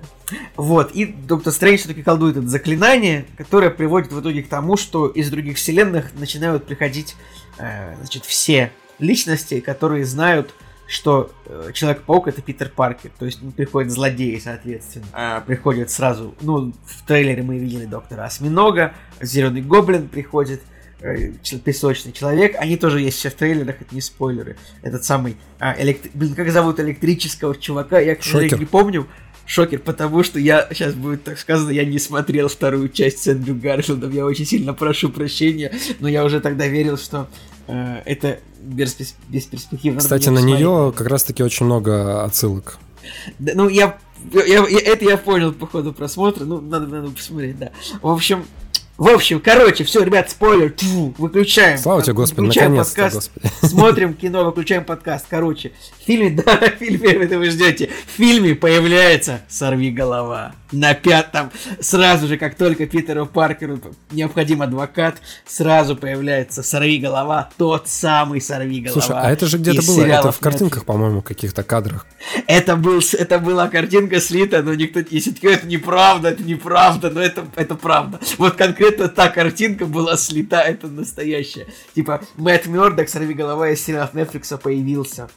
[0.56, 5.08] Вот, и Доктор Стрэндж все-таки колдует это заклинание, которое приводит в итоге к тому, что
[5.08, 7.18] из других вселенных начинают приходить
[7.58, 10.54] э, значит, все личности, которые знают
[10.88, 15.06] что э, Человек-паук это Питер Паркер, то есть ну, приходят злодеи, соответственно.
[15.14, 20.62] А, приходят сразу, ну, в трейлере мы видели доктора Осьминога, Зеленый Гоблин приходит,
[21.02, 21.32] э,
[21.64, 24.58] Песочный Человек, они тоже есть сейчас в трейлерах, это не спойлеры.
[24.84, 26.12] Этот самый, а, электри...
[26.14, 29.08] блин, как зовут электрического чувака, я, к сожалению, не помню.
[29.48, 33.54] Шокер, потому что я, сейчас будет так сказано, я не смотрел вторую часть с Эндрю
[33.54, 37.30] Гарфилдом, я очень сильно прошу прощения, но я уже тогда верил, что
[37.68, 39.34] это бесперспективно.
[39.34, 40.00] бесперспективно.
[40.00, 42.78] Кстати, на нее как раз-таки очень много отсылок.
[43.40, 43.98] Да, ну, я,
[44.34, 47.72] я, я, это я понял по ходу просмотра, ну, надо, надо посмотреть, да.
[48.02, 48.46] В общем,
[48.98, 51.78] в общем, короче, все, ребят, спойлер, тьфу, выключаем.
[51.78, 53.52] Слава тебе, Господи, наконец-то, Господи.
[53.62, 55.26] Смотрим кино, выключаем подкаст.
[55.30, 55.74] Короче,
[56.06, 60.54] в фильме, да, в фильме, это вы ждете, в фильме появляется «Сорви голова».
[60.72, 63.80] На пятом, сразу же, как только Питеру Паркеру
[64.12, 69.02] необходим адвокат, сразу появляется «Сорви голова», тот самый «Сорви голова».
[69.02, 72.06] Слушай, а это же где-то было, это в картинках, по-моему, каких-то кадрах.
[72.46, 77.46] Это, был, это была картинка слита, но никто, если это неправда, это неправда, но это,
[77.56, 78.20] это правда.
[78.38, 81.68] Вот конкретно та картинка была слита, это настоящая.
[81.96, 85.30] Типа, Мэтт Мёрдок, сорви голова из сериалов Netflix появился.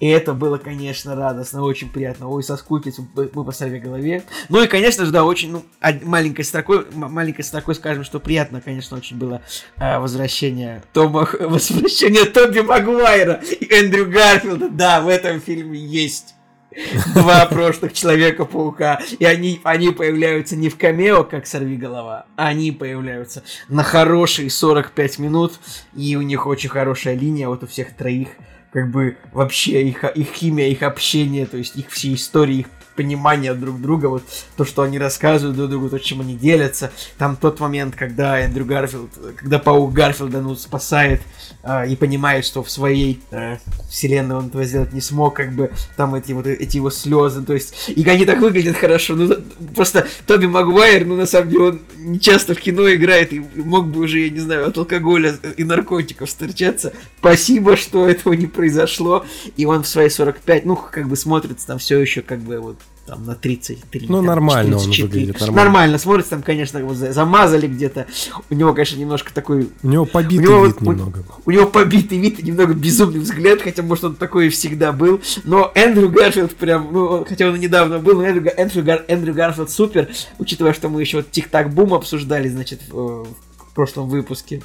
[0.00, 2.28] И это было, конечно, радостно, очень приятно.
[2.28, 4.22] Ой, соскучились мы по сорви голове.
[4.48, 5.64] Ну и, конечно же, да, очень, ну,
[6.02, 9.42] маленькой строкой, маленькой строкой скажем, что приятно, конечно, очень было
[9.76, 14.68] э, возвращение Тома, возвращение Тоби Магуайра и Эндрю Гарфилда.
[14.68, 16.34] Да, в этом фильме есть
[17.14, 19.00] два прошлых Человека-паука.
[19.18, 24.50] И они, они появляются не в камео, как сорви голова, а они появляются на хорошие
[24.50, 25.58] 45 минут.
[25.94, 28.28] И у них очень хорошая линия, вот у всех троих.
[28.72, 32.66] Как бы вообще их, их химия, их общение, то есть их все истории, их
[32.98, 34.24] понимание друг друга, вот
[34.56, 36.90] то, что они рассказывают друг другу, то, чем они делятся.
[37.16, 41.22] Там тот момент, когда Эндрю Гарфилд, когда паук Гарфилда ну, спасает
[41.62, 45.70] э, и понимает, что в своей э, вселенной он этого сделать не смог, как бы
[45.96, 49.14] там эти вот эти его слезы, то есть, и они так выглядят хорошо.
[49.14, 49.32] Ну,
[49.76, 53.86] просто Тоби Магуайр, ну, на самом деле, он не часто в кино играет и мог
[53.86, 56.92] бы уже, я не знаю, от алкоголя и наркотиков встречаться.
[57.20, 59.24] Спасибо, что этого не произошло.
[59.56, 62.76] И он в свои 45, ну, как бы смотрится там все еще как бы вот
[63.08, 64.06] там на 33.
[64.08, 65.02] Ну, там, нормально 44.
[65.02, 65.40] он выглядит.
[65.40, 65.64] Нормально.
[65.64, 68.06] нормально смотрится, там, конечно, его замазали где-то.
[68.50, 69.70] У него, конечно, немножко такой...
[69.82, 71.24] У него побитый у него, вид у, немного.
[71.46, 74.92] У, у него побитый вид и немного безумный взгляд, хотя, может, он такой и всегда
[74.92, 75.22] был.
[75.44, 79.32] Но Эндрю Гарфилд прям, ну, хотя он и недавно был, но Эндрю, Эндрю, Гар, Эндрю
[79.32, 84.62] Гарфилд супер, учитывая, что мы еще вот Тик-Так Бум обсуждали, значит, в, в прошлом выпуске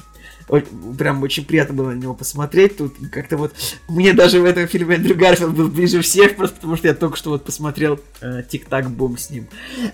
[0.62, 2.76] прям очень приятно было на него посмотреть.
[2.76, 3.52] Тут как-то вот
[3.88, 7.16] мне даже в этом фильме Эндрю Гарфилд был ближе всех, просто потому что я только
[7.16, 9.48] что вот посмотрел э, Тик-Так Бум с ним.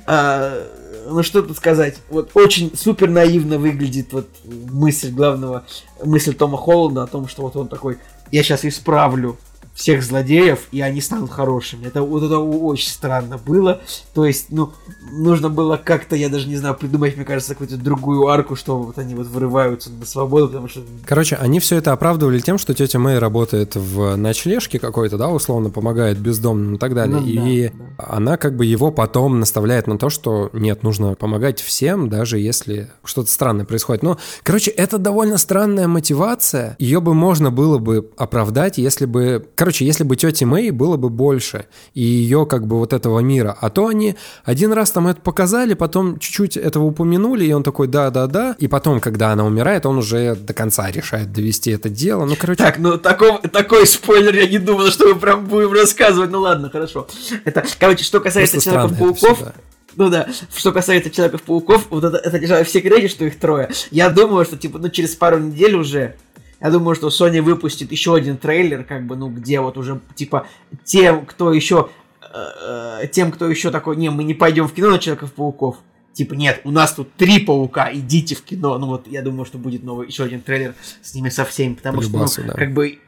[0.06, 0.66] А,
[1.08, 1.98] ну что тут сказать?
[2.08, 5.66] Вот очень супер наивно выглядит вот мысль главного,
[6.04, 7.98] мысль Тома Холланда о том, что вот он такой,
[8.30, 9.38] я сейчас исправлю
[9.74, 11.86] всех злодеев, и они станут хорошими.
[11.86, 13.80] Это вот это очень странно было.
[14.14, 14.72] То есть, ну,
[15.12, 18.98] нужно было как-то, я даже не знаю, придумать, мне кажется, какую-то другую арку, что вот
[18.98, 20.82] они вот вырываются на свободу, потому что...
[21.06, 25.70] Короче, они все это оправдывали тем, что тетя Мэй работает в ночлежке какой-то, да, условно
[25.70, 27.20] помогает бездомным и так далее.
[27.20, 28.04] Ну, и да, да.
[28.16, 32.90] она как бы его потом наставляет на то, что нет, нужно помогать всем, даже если
[33.04, 34.02] что-то странное происходит.
[34.02, 36.76] Но, короче, это довольно странная мотивация.
[36.78, 41.08] Ее бы можно было бы оправдать, если бы Короче, если бы тети Мэй было бы
[41.08, 45.20] больше, и ее как бы вот этого мира, а то они один раз там это
[45.20, 49.98] показали, потом чуть-чуть этого упомянули, и он такой да-да-да, и потом, когда она умирает, он
[49.98, 52.24] уже до конца решает довести это дело.
[52.24, 52.62] Ну, короче...
[52.62, 56.30] Так, ну такой, такой спойлер я не думал, что мы прям будем рассказывать.
[56.30, 57.06] Ну ладно, хорошо.
[57.44, 59.52] Это, короче, что касается Человеков-пауков,
[59.96, 63.70] ну да, что касается Человеков-пауков, вот это, это держали все кредит, что их трое.
[63.90, 66.16] Я думаю, что типа, ну через пару недель уже
[66.60, 70.46] Я думаю, что Sony выпустит еще один трейлер, как бы, ну, где вот уже, типа,
[70.84, 71.88] тем, кто еще,
[72.32, 75.78] э, тем, кто еще такой, не, мы не пойдем в кино на Человеков-пауков,
[76.12, 78.76] типа, нет, у нас тут три паука, идите в кино.
[78.78, 81.98] Ну вот, я думаю, что будет новый еще один трейлер с ними со всеми, потому
[81.98, 82.54] Полюбасу, что, ну, да.
[82.54, 82.98] как бы,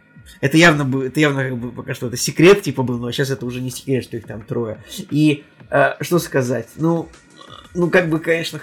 [0.41, 3.31] это явно, бы, это явно как бы пока что это секрет, типа, был, но сейчас
[3.31, 4.79] это уже не секрет, что их там трое.
[5.11, 7.09] И э, что сказать, ну,
[7.75, 8.61] ну, как бы, конечно,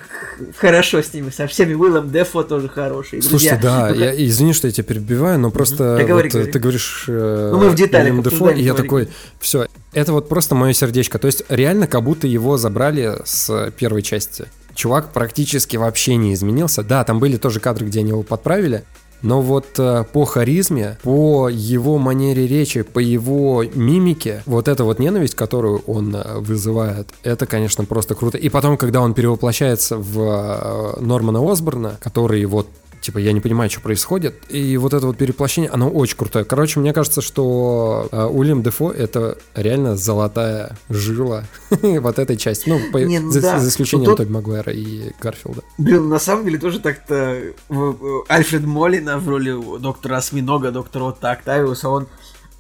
[0.58, 1.74] хорошо с ними, со всеми.
[1.74, 3.22] Уиллом Дефо тоже хороший.
[3.22, 6.36] Слушай, да, ну, как- я, извини, что я тебя перебиваю, но просто Да говори, вот,
[6.36, 6.52] э, говори.
[6.52, 8.84] ты говоришь э, Ну, мы в деталях Уильям Дефо, и я говори.
[8.88, 11.18] такой, все, это вот просто мое сердечко.
[11.20, 14.46] То есть реально как будто его забрали с первой части.
[14.76, 16.84] Чувак практически вообще не изменился.
[16.84, 18.84] Да, там были тоже кадры, где они его подправили,
[19.22, 25.00] но вот э, по харизме, по его манере речи, по его мимике, вот эта вот
[25.00, 28.38] ненависть, которую он э, вызывает, это, конечно, просто круто.
[28.38, 32.68] И потом, когда он перевоплощается в э, Нормана Осборна, который вот
[33.10, 34.36] Типа, я не понимаю, что происходит.
[34.50, 36.46] И вот это вот переплощение, оно очень крутое.
[36.46, 42.70] Короче, мне кажется, что э, Уильям Дефо— это реально золотая жила вот этой части.
[42.70, 43.58] Ну, по- Не, ну за, да.
[43.60, 45.64] за исключением Ну, Тоби Магуайра и Гарфилда.
[45.80, 51.16] Блин, на самом деле тоже так-то в- в- Альфред Молина в роли доктора Осьминога, доктора
[51.20, 52.08] Октавиуса, он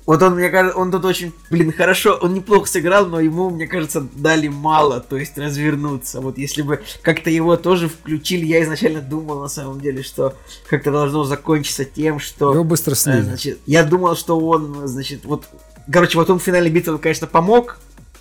[0.10, 3.68] вот он, мне кажется, он тут очень, блин, хорошо, он неплохо сыграл, но ему, мне
[3.68, 6.20] кажется, дали мало, то есть развернуться.
[6.20, 10.34] Вот если бы как-то его тоже включили, я изначально думал, на самом деле, что
[10.68, 12.52] как-то должно закончиться тем, что...
[12.54, 13.22] Его быстро Э, слили.
[13.22, 15.46] Значит, я думал, что он, значит, вот,
[15.92, 17.78] короче, вот он в финале битвы, конечно, помог,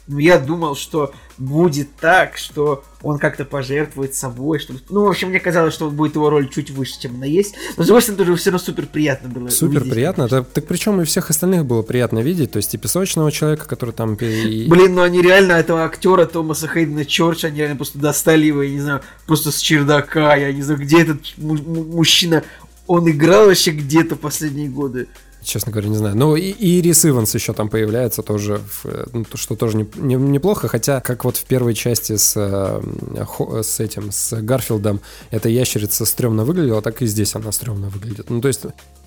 [0.09, 5.28] но я думал, что будет так, что он как-то пожертвует собой, что Ну, в общем,
[5.28, 7.54] мне казалось, что будет его роль чуть выше, чем она есть.
[7.76, 9.48] Но, с другой стороны, тоже все равно супер приятно было.
[9.48, 9.92] Супер увидеть.
[9.92, 10.28] приятно.
[10.28, 12.50] Так, так причем и всех остальных было приятно видеть.
[12.50, 14.16] То есть и песочного человека, который там...
[14.16, 18.70] Блин, ну они реально этого актера Томаса Хейдена Чорча, они реально просто достали его, я
[18.70, 22.42] не знаю, просто с чердака, я не знаю, где этот му- му- мужчина.
[22.86, 25.06] Он играл вообще где-то последние годы.
[25.49, 26.14] Честно говоря, не знаю.
[26.14, 29.78] Ну, и, и Рис Иванс еще там появляется тоже, в, э, ну, то, что тоже
[29.78, 35.01] не- не- неплохо, хотя, как вот в первой части с, э, с этим, с Гарфилдом,
[35.30, 38.28] эта ящерица стрёмно выглядела, так и здесь она стрёмно выглядит.
[38.28, 38.61] Ну, то есть,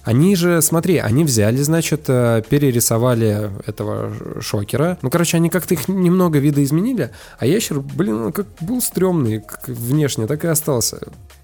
[0.03, 4.11] они же, смотри, они взяли, значит, э, перерисовали этого
[4.41, 4.97] шокера.
[5.03, 9.67] Ну, короче, они как-то их немного видоизменили, а ящер, блин, он как был стрёмный как
[9.67, 10.97] внешне, так и остался.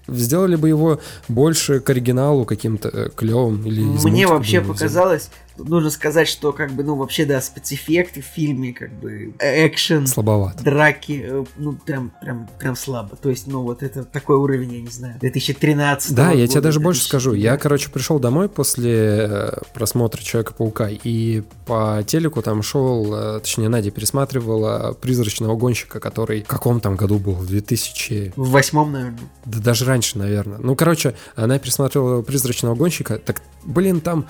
[0.08, 5.28] Сделали бы его больше к оригиналу каким-то клевым или Мне вообще показалось,
[5.58, 10.62] нужно сказать, что как бы, ну, вообще, да, спецэффекты в фильме, как бы, экшен, Слабовато.
[10.64, 13.16] драки, э, ну, прям, прям, прям слабо.
[13.16, 16.60] То есть, ну, вот это такой уровень, я не знаю, 2013 Да, я года, тебе
[16.60, 17.08] даже больше 2000.
[17.08, 17.34] скажу.
[17.34, 18.94] Я, короче, пришел домой после
[19.28, 26.42] э, просмотра Человека-паука, и по телеку там шел, э, точнее, Надя пересматривала призрачного гонщика, который
[26.42, 27.32] в каком там году был?
[27.34, 28.32] В 2000...
[28.36, 29.18] В восьмом, наверное.
[29.44, 30.58] Да даже раньше, наверное.
[30.58, 33.18] Ну, короче, она пересматривала призрачного гонщика.
[33.18, 34.26] Так, блин, там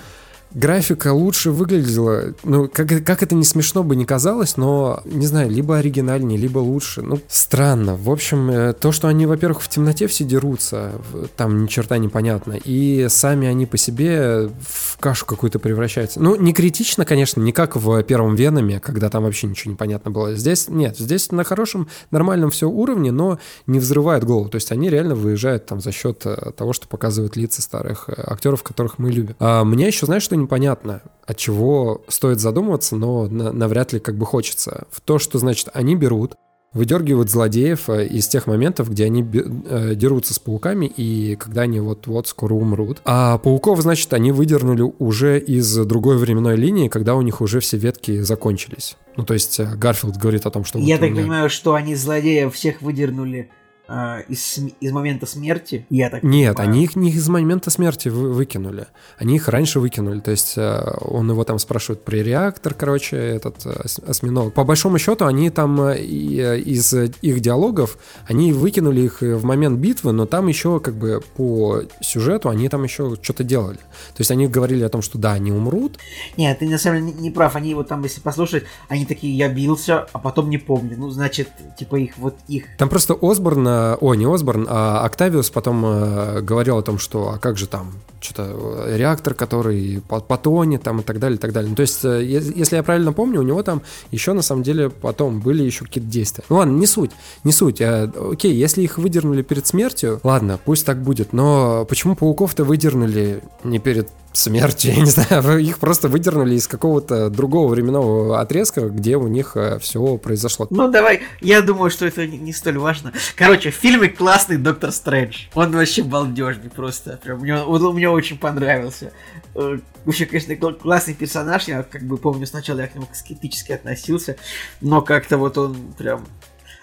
[0.53, 2.33] графика лучше выглядела.
[2.43, 6.59] Ну, как, как это не смешно бы не казалось, но, не знаю, либо оригинальнее, либо
[6.59, 7.01] лучше.
[7.01, 7.95] Ну, странно.
[7.95, 10.93] В общем, э, то, что они, во-первых, в темноте все дерутся,
[11.35, 16.19] там ни черта непонятно, и сами они по себе в кашу какую-то превращаются.
[16.19, 20.11] Ну, не критично, конечно, не как в первом Веноме, когда там вообще ничего не понятно
[20.11, 20.35] было.
[20.35, 24.49] Здесь нет, здесь на хорошем, нормальном все уровне, но не взрывает голову.
[24.49, 28.13] То есть они реально выезжают там за счет э, того, что показывают лица старых э,
[28.17, 29.35] актеров, которых мы любим.
[29.39, 34.17] А мне еще, знаешь, что непонятно, от чего стоит задумываться, но на- навряд ли как
[34.17, 34.85] бы хочется.
[34.91, 36.35] В то, что, значит, они берут,
[36.73, 41.79] выдергивают злодеев э, из тех моментов, где они э, дерутся с пауками и когда они
[41.79, 43.01] вот-вот скоро умрут.
[43.05, 47.77] А пауков, значит, они выдернули уже из другой временной линии, когда у них уже все
[47.77, 48.97] ветки закончились.
[49.17, 50.77] Ну, то есть э, Гарфилд говорит о том, что...
[50.77, 53.49] Я вот так меня- понимаю, что они злодеев всех выдернули
[53.91, 55.85] а, из, из момента смерти.
[55.89, 56.71] Я так Нет, понимаю.
[56.71, 58.85] они их не из момента смерти вы- выкинули.
[59.17, 60.19] Они их раньше выкинули.
[60.19, 64.53] То есть э, он его там спрашивает про реактор, короче, этот э, ос- осьминог.
[64.53, 69.79] По большому счету, они там э, э, из их диалогов, они выкинули их в момент
[69.79, 73.77] битвы, но там еще как бы по сюжету они там еще что-то делали.
[73.77, 75.97] То есть они говорили о том, что да, они умрут,
[76.37, 77.55] Нет, ты на самом деле не, прав.
[77.55, 80.95] Они вот там, если послушать, они такие, я бился, а потом не помню.
[80.97, 83.67] Ну, значит, типа их, вот их Там просто Осборн,
[83.99, 87.91] о, не Осборн, а Октавиус потом э, говорил о том, что, а как же там,
[88.21, 88.43] что-то
[88.87, 91.69] э, реактор, который по- потонет там и так далее, и так далее.
[91.69, 94.89] Ну, то есть, э, если я правильно помню, у него там еще на самом деле
[94.89, 96.43] потом были еще какие-то действия.
[96.49, 97.11] Ну ладно, не суть,
[97.43, 97.81] не суть.
[97.81, 101.33] Э, окей, если их выдернули перед смертью, ладно, пусть так будет.
[101.33, 107.29] Но почему пауков-то выдернули не перед смертью, я не знаю, их просто выдернули из какого-то
[107.29, 110.67] другого временного отрезка, где у них э, все произошло.
[110.69, 113.13] Ну давай, я думаю, что это не, столь важно.
[113.35, 115.47] Короче, в фильме классный Доктор Стрэндж.
[115.53, 117.19] Он вообще балдежный просто.
[117.23, 119.11] Прям, мне, он, мне очень понравился.
[119.55, 121.67] Э, вообще, конечно, классный персонаж.
[121.67, 124.35] Я как бы помню, сначала я к нему скептически относился,
[124.81, 126.25] но как-то вот он прям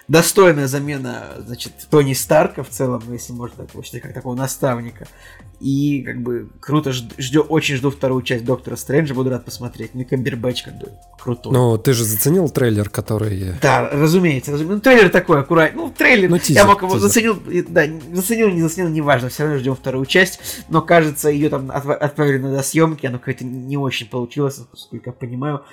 [0.07, 5.07] достойная замена, значит, Тони Старка в целом, если можно так считать, как такого наставника.
[5.59, 9.91] И как бы круто, ждё, очень жду вторую часть Доктора Стрэнджа, буду рад посмотреть.
[9.93, 11.51] Ну и Камбербэтч как бы крутой.
[11.51, 13.53] Ну, ты же заценил трейлер, который...
[13.61, 14.75] Да, разумеется, разумеется.
[14.75, 15.81] Ну, трейлер такой аккуратный.
[15.81, 17.07] Ну, трейлер, ну, тизер, я мог его тизер.
[17.07, 17.39] заценил,
[17.69, 20.39] да, заценил, не заценил, неважно, все равно ждем вторую часть.
[20.69, 25.63] Но кажется, ее там отправили на съемки, оно какое-то не очень получилось, насколько я понимаю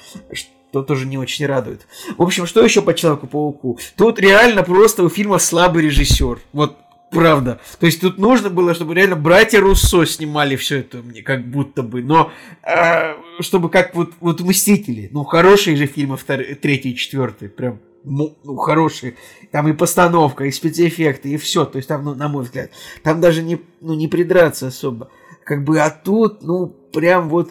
[0.75, 1.87] что тоже не очень радует.
[2.19, 3.79] В общем, что еще по Человеку-пауку?
[3.97, 6.41] Тут реально просто у фильма слабый режиссер.
[6.53, 6.77] Вот
[7.15, 7.61] правда.
[7.79, 11.83] То есть тут нужно было, чтобы реально братья Руссо снимали все это мне, как будто
[11.83, 12.03] бы.
[12.03, 12.31] Но
[12.63, 15.09] э, чтобы как вот, вот Мстители.
[15.13, 17.49] Ну, хорошие же фильмы второй, третий и четвертый.
[17.49, 19.17] Прям ну, хорошие.
[19.51, 21.65] Там и постановка, и спецэффекты, и все.
[21.65, 22.71] То есть там, ну, на мой взгляд,
[23.03, 25.11] там даже не, ну, не придраться особо.
[25.45, 27.51] Как бы, а тут, ну, прям вот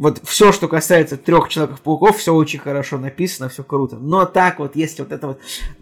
[0.00, 3.96] вот все, что касается трех Человеков-пауков, все очень хорошо написано, все круто.
[3.96, 5.40] Но так вот, если вот это вот,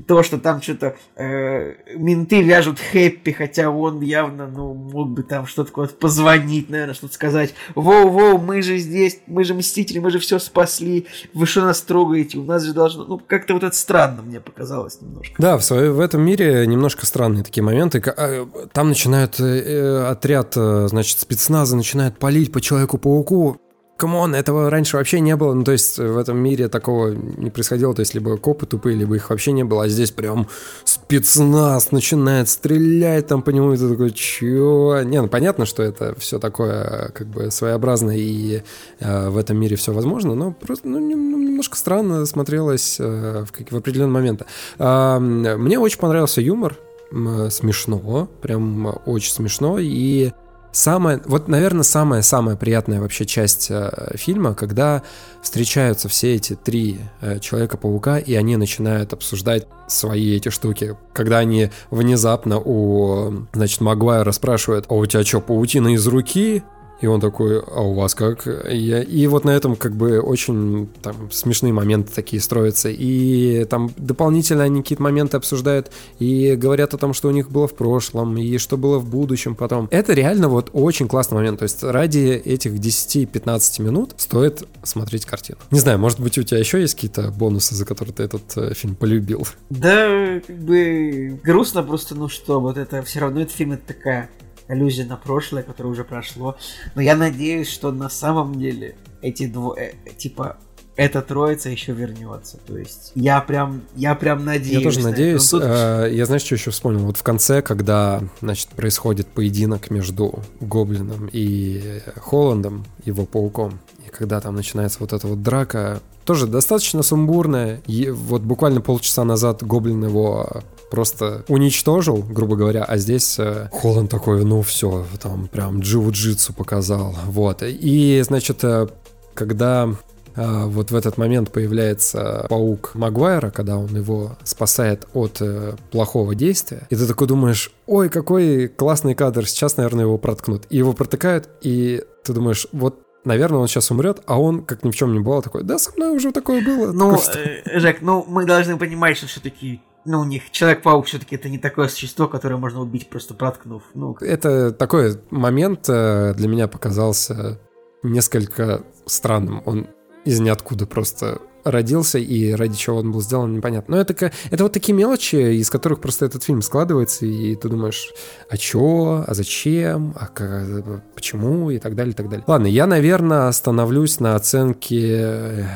[0.09, 5.47] то, что там что-то э, менты вяжут Хэппи, хотя он явно, ну, мог бы там
[5.47, 7.55] что-то вот позвонить, наверное, что-то сказать.
[7.77, 12.39] Воу-воу, мы же здесь, мы же мстители, мы же все спасли, вы что нас трогаете,
[12.39, 13.05] у нас же должно...
[13.05, 15.37] Ну, как-то вот это странно мне показалось немножко.
[15.39, 18.03] Да, в, свое, в этом мире немножко странные такие моменты.
[18.17, 23.61] А, там начинают э, э, отряд, э, значит, спецназа начинает палить по Человеку-пауку,
[23.99, 25.53] come on, этого раньше вообще не было.
[25.53, 27.95] Ну, то есть в этом мире такого не происходило.
[27.95, 29.85] То есть либо копы тупые, либо их вообще не было.
[29.85, 30.47] А здесь прям
[30.85, 33.75] спецназ начинает стрелять там по нему.
[33.75, 35.03] И ты такой, чё?
[35.03, 38.63] Не, ну понятно, что это все такое как бы своеобразное и
[39.01, 43.73] э, в этом мире все возможно, но просто ну, ну немножко странно смотрелось э, в,
[43.73, 44.43] в определенный момент.
[44.79, 46.77] Э, мне очень понравился юмор.
[47.11, 49.79] Смешно, прям очень смешно.
[49.81, 50.31] И
[50.71, 55.03] Самое, вот, наверное, самая-самая приятная вообще часть э, фильма, когда
[55.43, 60.97] встречаются все эти три э, Человека-паука, и они начинают обсуждать свои эти штуки.
[61.15, 66.63] Когда они внезапно у, значит, Магуайра спрашивают, а у тебя что, паутина из руки?
[67.01, 68.47] И он такой, а у вас как?
[68.47, 72.89] И, и вот на этом как бы очень там смешные моменты такие строятся.
[72.91, 77.69] И там дополнительно они какие-то моменты обсуждают и говорят о том, что у них было
[77.69, 79.89] в прошлом и что было в будущем потом.
[79.91, 81.61] Это реально вот очень классный момент.
[81.61, 85.59] То есть ради этих 10-15 минут стоит смотреть картину.
[85.71, 88.75] Не знаю, может быть у тебя еще есть какие-то бонусы, за которые ты этот э,
[88.75, 89.47] фильм полюбил?
[89.71, 94.31] Да, как бы грустно просто, ну что, вот это все равно этот фильм это такая
[94.69, 96.57] аллюзия на прошлое, которое уже прошло.
[96.95, 100.59] Но я надеюсь, что на самом деле эти двое, э, типа,
[100.99, 102.59] эта троица еще вернется.
[102.67, 104.79] То есть я прям, я прям надеюсь.
[104.79, 105.49] Я тоже надеюсь.
[105.49, 105.63] Тут...
[105.65, 107.07] Э, я знаешь, что еще вспомнил?
[107.07, 114.41] Вот в конце, когда, значит, происходит поединок между Гоблином и Холландом, его пауком, и когда
[114.41, 117.81] там начинается вот эта вот драка, тоже достаточно сумбурная.
[117.87, 124.11] И вот буквально полчаса назад Гоблин его просто уничтожил, грубо говоря, а здесь э, Холланд
[124.11, 127.63] такой, ну все, там прям джиу-джитсу показал, вот.
[127.63, 128.89] И, значит, э,
[129.35, 129.89] когда
[130.35, 136.35] э, вот в этот момент появляется паук Магуайра, когда он его спасает от э, плохого
[136.35, 140.65] действия, и ты такой думаешь, ой, какой классный кадр, сейчас, наверное, его проткнут.
[140.71, 144.91] И его протыкают, и ты думаешь, вот наверное, он сейчас умрет, а он, как ни
[144.91, 146.93] в чем не было, такой, да, со мной уже такое было.
[146.93, 151.37] Ну, такой, э, Жек, ну, мы должны понимать, что все-таки ну, у них Человек-паук все-таки
[151.37, 153.83] это не такое существо, которое можно убить, просто проткнув.
[153.95, 157.61] Ну, это такой момент э, для меня показался
[158.03, 159.63] несколько странным.
[159.67, 159.87] Он
[160.25, 163.97] из ниоткуда просто родился, и ради чего он был сделан, непонятно.
[163.97, 168.11] Но это, это вот такие мелочи, из которых просто этот фильм складывается, и ты думаешь,
[168.49, 172.45] а чё, а зачем, а как, почему, и так далее, и так далее.
[172.47, 175.69] Ладно, я, наверное, остановлюсь на оценке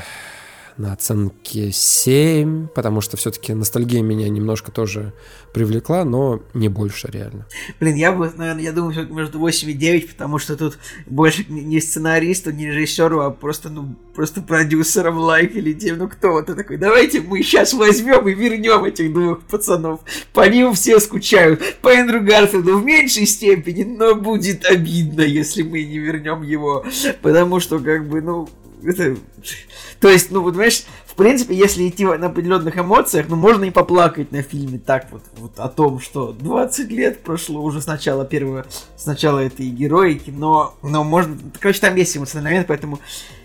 [0.77, 5.13] на оценке 7, потому что все-таки ностальгия меня немножко тоже
[5.53, 7.47] привлекла, но не больше реально.
[7.79, 11.45] Блин, я бы, наверное, я думаю, что между 8 и 9, потому что тут больше
[11.49, 16.47] не сценаристу, не режиссеру, а просто, ну, просто продюсером лайк или тем, ну кто вот
[16.47, 20.01] такой, давайте мы сейчас возьмем и вернем этих двух пацанов.
[20.33, 21.61] По ним все скучают.
[21.83, 26.85] По Эндрю Гарфилду в меньшей степени, но будет обидно, если мы не вернем его.
[27.21, 28.49] Потому что, как бы, ну,
[28.85, 29.17] это...
[30.01, 33.71] То есть, ну, вот, понимаешь, в принципе, если идти на определенных эмоциях, ну, можно и
[33.71, 38.25] поплакать на фильме так вот, вот о том, что 20 лет прошло уже с начала
[38.25, 38.67] первого,
[38.97, 41.39] с начала этой героики, но, но можно...
[41.61, 42.99] Короче, там есть эмоциональный момент, поэтому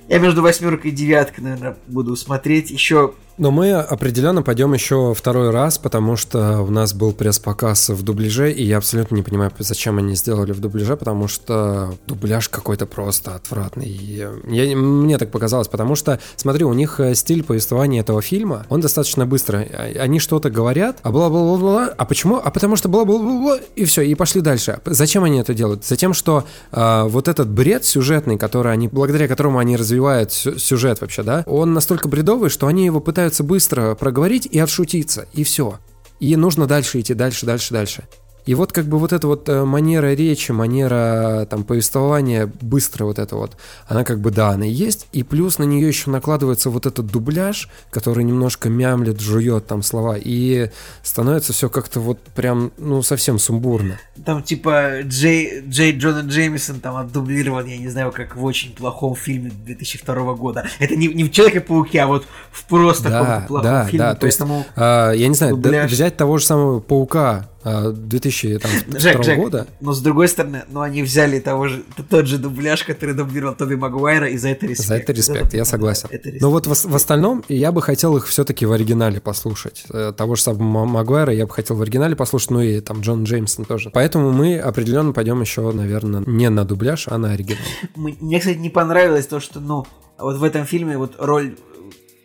[0.10, 2.72] я между восьмеркой и девяткой, наверное, буду смотреть.
[2.72, 8.01] Еще но мы определенно пойдем еще второй раз, потому что у нас был пресс-показ в
[8.01, 12.88] дубляже, и я абсолютно не понимаю, зачем они сделали в дубляже, потому что дубляж какой-то
[12.88, 13.88] просто отвратный.
[13.89, 14.32] Я,
[14.76, 19.28] мне так показалось, потому что, смотри, у них э, стиль повествования этого фильма, он достаточно
[19.28, 19.60] быстро.
[19.72, 22.38] А, они что-то говорят, а бла-бла-бла-бла, а почему?
[22.43, 24.80] А потому что бла-бла-бла-бла, и все, и пошли дальше.
[24.86, 25.86] Зачем они это делают?
[25.86, 31.24] Затем, что э, вот этот бред сюжетный, который они, благодаря которому они развивают сюжет вообще,
[31.24, 35.80] да, он настолько бредовый, что они его пытаются быстро проговорить и отшутиться, и все.
[36.20, 38.04] И нужно дальше идти, дальше, дальше, дальше.
[38.48, 43.20] И вот как бы вот эта вот э, манера речи, манера там повествования, быстро вот
[43.20, 46.86] это вот, она как бы да, она есть, и плюс на нее еще накладывается вот
[46.86, 50.72] этот дубляж, который немножко мямлет, жует там слова, и
[51.04, 54.00] становится все как-то вот прям, ну, совсем сумбурно.
[54.26, 59.14] Там типа Джей, Джей Джона Джеймисон там отдублирован, я не знаю, как в очень плохом
[59.16, 60.66] фильме 2002 года.
[60.80, 64.00] Это не, не в Человеке-пауке, а вот в просто да, плохом да, фильме.
[64.00, 64.39] Да, то есть,
[64.78, 65.91] а, я не знаю, дубляж...
[65.91, 67.50] взять того же самого Паука,
[67.91, 69.68] 2002 Жек, Жек, года.
[69.80, 73.76] Но с другой стороны, ну они взяли того же, тот же дубляж, который дублировал Тоби
[73.76, 74.88] Магуайра, и за это респект.
[74.88, 76.09] За это респект, это, я согласен.
[76.11, 79.86] Это Но вот в, в остальном я бы хотел их все-таки в оригинале послушать.
[79.89, 83.24] Э, того же самого Магуайра я бы хотел в оригинале послушать, ну и там Джон
[83.24, 83.89] Джеймсон тоже.
[83.93, 87.61] Поэтому мы определенно пойдем еще, наверное, не на дубляж, а на оригинал.
[87.95, 89.86] Мне, кстати, не понравилось то, что, ну,
[90.18, 91.55] вот в этом фильме вот роль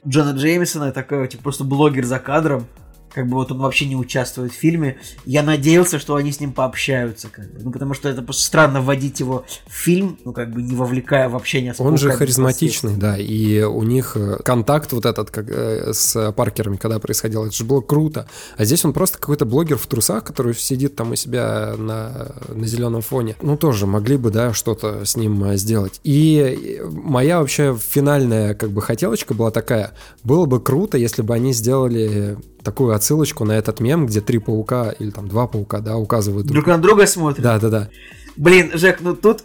[0.07, 2.67] Джона Джеймисона такой, типа, просто блогер за кадром,
[3.15, 4.99] как бы вот он вообще не участвует в фильме.
[5.25, 7.61] Я надеялся, что они с ним пообщаются, как бы.
[7.63, 11.29] Ну, потому что это просто странно вводить его в фильм, ну, как бы не вовлекая
[11.29, 15.47] в общение с Он же харизматичный, да, и у них э, контакт вот этот как,
[15.49, 18.27] э, с Паркерами, когда происходило, это же было круто.
[18.57, 22.67] А здесь он просто какой-то блогер в трусах, который сидит там у себя на, на
[22.67, 23.37] зеленом фоне.
[23.43, 26.01] Ну, тоже могли бы, да, что-то с ним э, сделать.
[26.05, 29.93] И моя вообще финальная, как бы, хотелочка была такая.
[30.25, 34.91] Было бы круто, если бы они сделали такую отсылочку на этот мем, где три паука
[34.91, 37.43] или там два паука, да, указывают друг, друг на друга смотрят.
[37.43, 37.89] Да, да, да.
[38.37, 39.45] Блин, Жек, ну тут,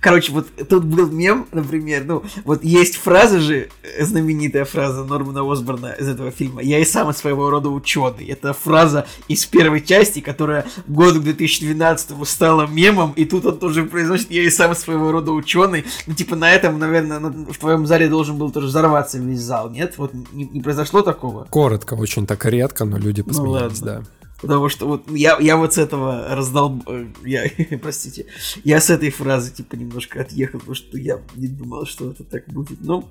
[0.00, 5.50] короче, вот тут был мем, например, ну, вот есть фраза же, э, знаменитая фраза Нормана
[5.50, 8.26] Осборна из этого фильма, я и сам от своего рода ученый.
[8.26, 14.30] Это фраза из первой части, которая году 2012 стала мемом, и тут он тоже произносит,
[14.30, 15.84] я и сам своего рода ученый.
[16.06, 19.94] Ну, типа, на этом, наверное, в твоем зале должен был тоже взорваться весь зал, нет?
[19.98, 21.46] Вот не, не произошло такого?
[21.50, 24.02] Коротко, очень так редко, но люди посмеялись, ну, да.
[24.42, 26.82] Потому что вот я, я вот с этого раздал...
[26.88, 27.44] Э, я,
[27.82, 28.26] простите.
[28.64, 32.48] Я с этой фразы, типа, немножко отъехал, потому что я не думал, что это так
[32.48, 32.78] будет.
[32.80, 33.08] Ну,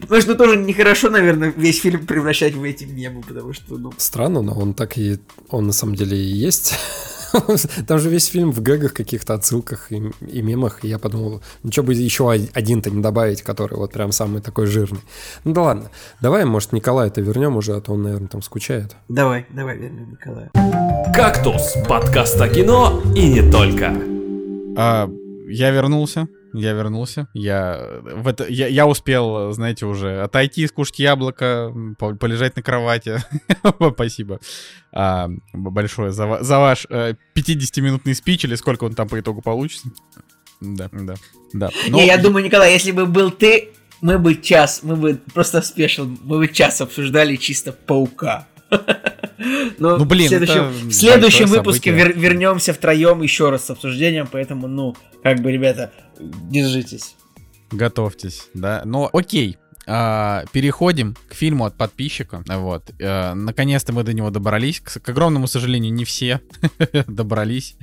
[0.00, 3.92] потому что тоже нехорошо, наверное, весь фильм превращать в эти мемы, потому что, ну...
[3.96, 5.18] Странно, но он так и...
[5.48, 6.74] Он на самом деле и есть.
[7.86, 10.84] Там же весь фильм в гэгах, каких-то отсылках и, и мемах.
[10.84, 14.66] И я подумал, ну что бы еще один-то не добавить, который вот прям самый такой
[14.66, 15.00] жирный.
[15.44, 15.90] Ну да ладно.
[16.20, 18.96] Давай, может, Николая это вернем уже, а то он, наверное, там скучает.
[19.08, 20.50] Давай, давай вернем Николая.
[21.14, 23.92] «Кактус»— подкаст о кино и не только.
[24.76, 25.08] А,
[25.48, 26.28] я вернулся.
[26.54, 27.26] Я вернулся.
[27.34, 33.18] Я, в это, я, я успел, знаете, уже отойти, скушать яблоко, полежать на кровати.
[33.92, 34.38] Спасибо
[34.92, 39.88] а, большое за, за ваш э, 50-минутный спич, или сколько он там по итогу получится.
[40.60, 41.14] Да, да,
[41.52, 41.70] да.
[41.88, 41.98] Но...
[41.98, 46.06] Не, я думаю, Николай, если бы был ты, мы бы час, мы бы просто спешил,
[46.22, 48.46] мы бы час обсуждали чисто паука.
[49.78, 54.28] Но ну, блин, в следующем, в следующем выпуске вер, вернемся втроем еще раз с обсуждением,
[54.30, 57.16] поэтому, ну, как бы, ребята, держитесь.
[57.70, 58.82] Готовьтесь, да.
[58.84, 62.42] Но окей, а, переходим к фильму от подписчика.
[62.46, 62.90] Вот.
[63.02, 64.80] А, наконец-то мы до него добрались.
[64.80, 66.40] К, к огромному сожалению, не все
[67.06, 67.76] добрались.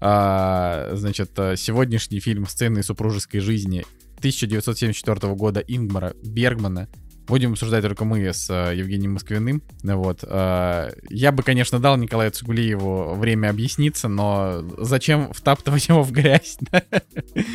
[0.00, 3.84] А, значит, сегодняшний фильм «Сцены супружеской жизни»
[4.18, 6.88] 1974 года Ингмара Бергмана
[7.28, 9.62] Будем обсуждать только мы с uh, Евгением Москвиным.
[9.82, 10.22] Вот.
[10.22, 16.58] Uh, я бы, конечно, дал Николаю Цугулиеву время объясниться, но зачем втаптывать его в грязь?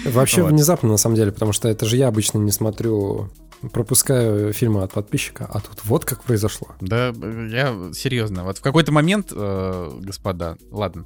[0.06, 0.52] Вообще вот.
[0.52, 3.32] внезапно, на самом деле, потому что это же я обычно не смотрю
[3.72, 6.70] пропускаю фильмы от подписчика, а тут вот как произошло.
[6.82, 8.44] Да, э, я серьезно.
[8.44, 11.06] Вот в какой-то момент, э, господа, ладно.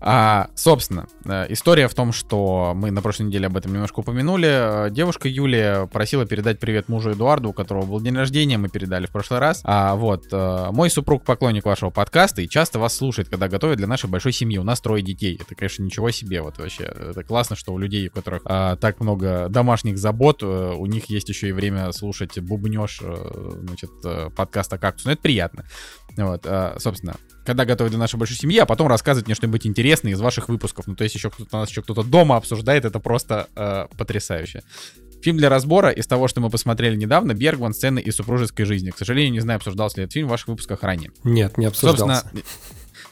[0.00, 4.86] А, собственно, э, история в том, что мы на прошлой неделе об этом немножко упомянули.
[4.86, 9.06] Э, Девушка Юлия просила передать привет мужу Эдуарду, у которого был день рождения, мы передали
[9.06, 9.60] в прошлый раз.
[9.64, 13.86] А вот, э, мой супруг поклонник вашего подкаста и часто вас слушает, когда готовит для
[13.86, 14.58] нашей большой семьи.
[14.58, 15.38] У нас трое детей.
[15.40, 16.42] Это, конечно, ничего себе.
[16.42, 20.74] Вот вообще, это классно, что у людей, у которых а, так много домашних забот, э,
[20.76, 25.06] у них есть еще и время слушать бубнеж, э, значит, э, подкаста «Кактус».
[25.06, 25.64] Ну, это приятно.
[26.16, 30.12] Вот, а, собственно, когда готовят для нашей большой семьи, а потом рассказывать мне что-нибудь интересное
[30.12, 30.86] из ваших выпусков.
[30.86, 34.62] Ну, то есть еще кто-то у нас еще кто-то дома обсуждает, это просто э, потрясающе.
[35.22, 38.90] Фильм для разбора из того, что мы посмотрели недавно, Бергман, сцены из супружеской жизни.
[38.90, 41.10] К сожалению, не знаю, обсуждался ли этот фильм в ваших выпусках ранее.
[41.24, 42.22] Нет, не обсуждался.
[42.22, 42.42] Собственно,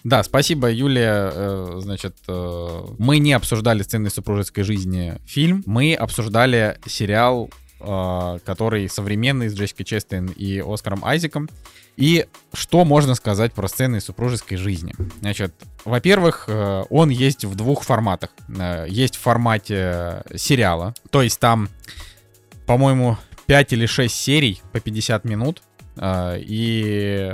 [0.05, 1.31] да, спасибо, Юлия.
[1.33, 7.51] Э, Значит, э, мы не обсуждали сцены супружеской жизни фильм, мы обсуждали сериал,
[7.87, 11.49] э, который современный с Джессикой Честейн и Оскаром Айзеком.
[11.97, 14.95] И что можно сказать про сцены супружеской жизни?
[15.21, 15.55] Значит,
[15.85, 18.31] во-первых, э, он есть в двух форматах.
[18.49, 21.69] Э, Есть в формате сериала, то есть там,
[22.67, 23.17] по-моему,
[23.47, 25.63] 5 или 6 серий по 50 минут.
[25.97, 27.33] Э, И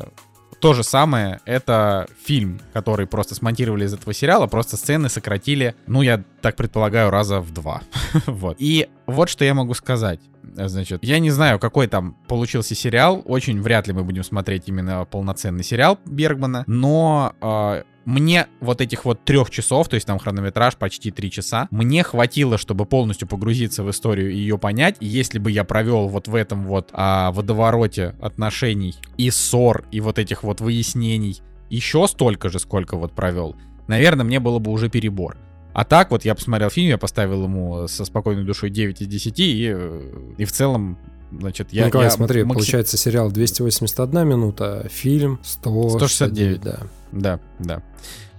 [0.61, 6.02] то же самое, это фильм, который просто смонтировали из этого сериала, просто сцены сократили, ну,
[6.02, 7.82] я так предполагаю, раза в два.
[8.26, 8.56] вот.
[8.58, 10.20] И вот что я могу сказать.
[10.42, 13.22] Значит, я не знаю, какой там получился сериал.
[13.24, 16.64] Очень вряд ли мы будем смотреть именно полноценный сериал Бергмана.
[16.66, 21.68] Но э, мне вот этих вот трех часов, то есть там хронометраж почти три часа,
[21.70, 24.96] мне хватило, чтобы полностью погрузиться в историю и ее понять.
[25.00, 30.00] И если бы я провел вот в этом вот а, водовороте отношений и ссор, и
[30.00, 31.40] вот этих вот выяснений
[31.70, 33.54] еще столько же, сколько вот провел,
[33.86, 35.36] наверное, мне было бы уже перебор.
[35.72, 39.38] А так вот я посмотрел фильм, я поставил ему со спокойной душой 9 из 10,
[39.38, 40.98] и, э, и в целом,
[41.30, 41.86] значит, я...
[41.86, 45.92] Николай, я смотри, максим- получается сериал 281 минута, фильм 169.
[45.92, 46.61] 169.
[46.61, 46.80] да.
[47.12, 47.82] Да, да.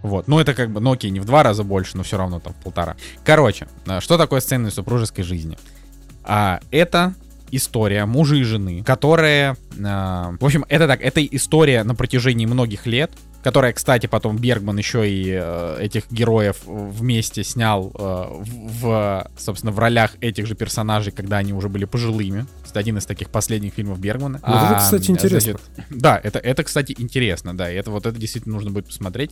[0.02, 0.28] Вот.
[0.28, 2.54] Ну, это как бы, ну окей, не в два раза больше, но все равно там
[2.64, 2.96] полтора.
[3.24, 5.58] Короче, а, что такое сцены супружеской жизни?
[6.24, 7.14] А, это
[7.52, 9.56] история мужа и жены, которые...
[9.84, 13.12] а, в общем, это так, это история на протяжении многих лет,
[13.44, 19.72] которая, кстати, потом Бергман еще и э, этих героев вместе снял э, в, в, собственно,
[19.72, 22.46] в ролях этих же персонажей, когда они уже были пожилыми.
[22.72, 24.40] Это один из таких последних фильмов Бергмана.
[24.42, 25.60] Вот это, кстати, интересно.
[25.90, 29.32] да, это, это, кстати, интересно, да, и это вот это действительно нужно будет посмотреть.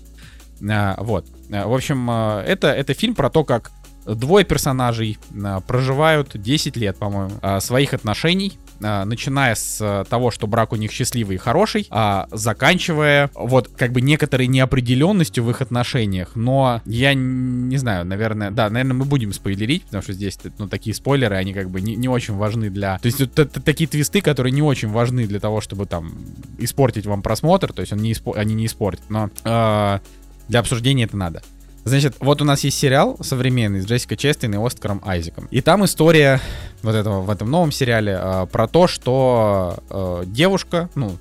[0.70, 1.26] А, вот.
[1.52, 3.72] А, В общем, а, это, это фильм про то, как
[4.06, 10.32] двое персонажей а, проживают 10 лет, по-моему, а, своих отношений, а, начиная с а, того,
[10.32, 15.50] что брак у них счастливый и хороший, а заканчивая вот как бы некоторой неопределенностью в
[15.50, 20.38] их отношениях, но я не знаю, наверное, да, наверное, мы будем спойлерить, потому что здесь,
[20.58, 23.00] ну, такие спойлеры, они как бы не, не очень важны для...
[23.00, 26.14] То есть это т- такие твисты, которые не очень важны для того, чтобы там
[26.58, 30.00] испортить вам просмотр, то есть он не испо- они не испортят, но э,
[30.48, 31.42] для обсуждения это надо.
[31.86, 35.48] Значит, вот у нас есть сериал современный с Джессикой Честейн и Оскаром Айзеком.
[35.50, 36.40] И там история
[36.84, 41.18] вот этого в этом новом сериале э, про то, что э, девушка, ну,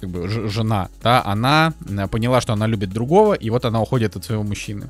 [0.00, 4.16] как бы жена, да, она э, поняла, что она любит другого, и вот она уходит
[4.16, 4.88] от своего мужчины.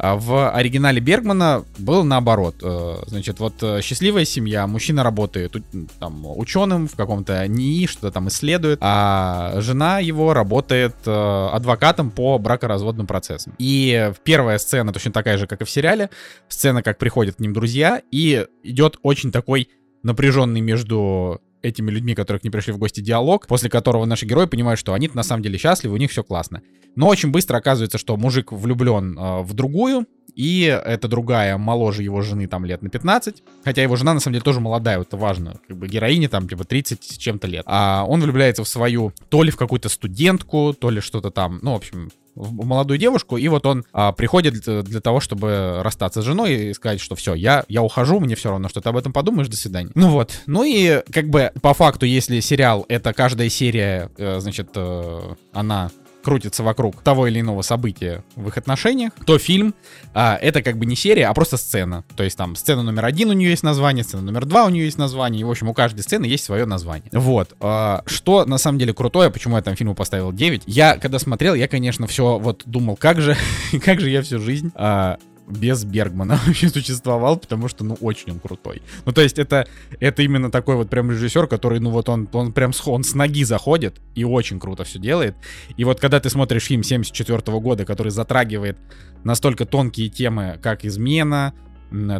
[0.00, 2.56] А в оригинале Бергмана было наоборот.
[2.62, 5.56] Э, Значит, вот э, счастливая семья, мужчина работает
[5.98, 12.38] там ученым в каком-то НИИ, что-то там исследует, а жена его работает э, адвокатом по
[12.38, 13.54] бракоразводным процессам.
[13.58, 16.10] И первая сцена точно такая же, как и в сериале.
[16.48, 19.68] Сцена, как приходят к ним друзья, и идет очень такой
[20.04, 24.46] напряженный между этими людьми, которые к ним пришли в гости, диалог, после которого наши герои
[24.46, 26.62] понимают, что они на самом деле счастливы, у них все классно.
[26.96, 30.06] Но очень быстро оказывается, что мужик влюблен э, в другую,
[30.38, 34.34] и эта другая моложе его жены там лет на 15, хотя его жена на самом
[34.34, 37.64] деле тоже молодая, вот это важно, как бы героине там типа 30 с чем-то лет.
[37.66, 41.72] А он влюбляется в свою, то ли в какую-то студентку, то ли что-то там, ну,
[41.72, 46.22] в общем, в молодую девушку, и вот он а, приходит для, для того, чтобы расстаться
[46.22, 48.96] с женой и сказать, что все, я, я ухожу, мне все равно, что ты об
[48.96, 49.90] этом подумаешь, до свидания.
[49.96, 54.68] Ну вот, ну и как бы по факту, если сериал, это каждая серия, э, значит,
[54.76, 55.90] э, она
[56.22, 59.74] крутится вокруг того или иного события в их отношениях, то фильм
[60.14, 62.04] а, это как бы не серия, а просто сцена.
[62.16, 64.84] То есть там сцена номер один у нее есть название, сцена номер два у нее
[64.84, 67.10] есть название, и в общем у каждой сцены есть свое название.
[67.12, 67.54] Вот.
[67.60, 71.54] А, что на самом деле крутое, почему я там фильму поставил 9, я когда смотрел,
[71.54, 73.36] я, конечно, все вот думал, как же,
[73.84, 78.38] как же я всю жизнь а, без Бергмана вообще существовал, потому что, ну, очень он
[78.38, 78.82] крутой.
[79.04, 79.66] Ну, то есть это,
[80.00, 83.14] это именно такой вот прям режиссер, который, ну, вот он, он прям с, он с
[83.14, 85.36] ноги заходит и очень круто все делает.
[85.76, 88.78] И вот когда ты смотришь фильм 74 года, который затрагивает
[89.24, 91.54] настолько тонкие темы, как измена,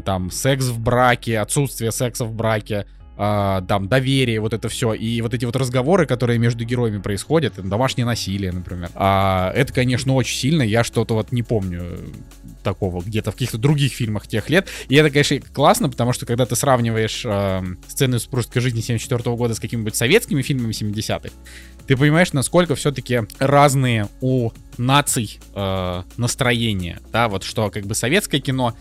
[0.05, 2.87] там, секс в браке, отсутствие секса в браке,
[3.21, 7.55] а, там доверие, вот это все, и вот эти вот разговоры, которые между героями происходят,
[7.57, 8.91] домашнее насилие, например.
[8.95, 10.63] А, это, конечно, очень сильно.
[10.63, 11.99] Я что-то вот не помню
[12.63, 14.69] такого где-то в каких-то других фильмах тех лет.
[14.89, 19.55] И это, конечно, классно, потому что когда ты сравниваешь э, сцены супружеской жизни 74 года
[19.55, 21.31] с какими-нибудь советскими фильмами 70-х,
[21.89, 28.41] ты понимаешь, насколько все-таки разные у наций э, настроения, да, вот что как бы советское
[28.41, 28.75] кино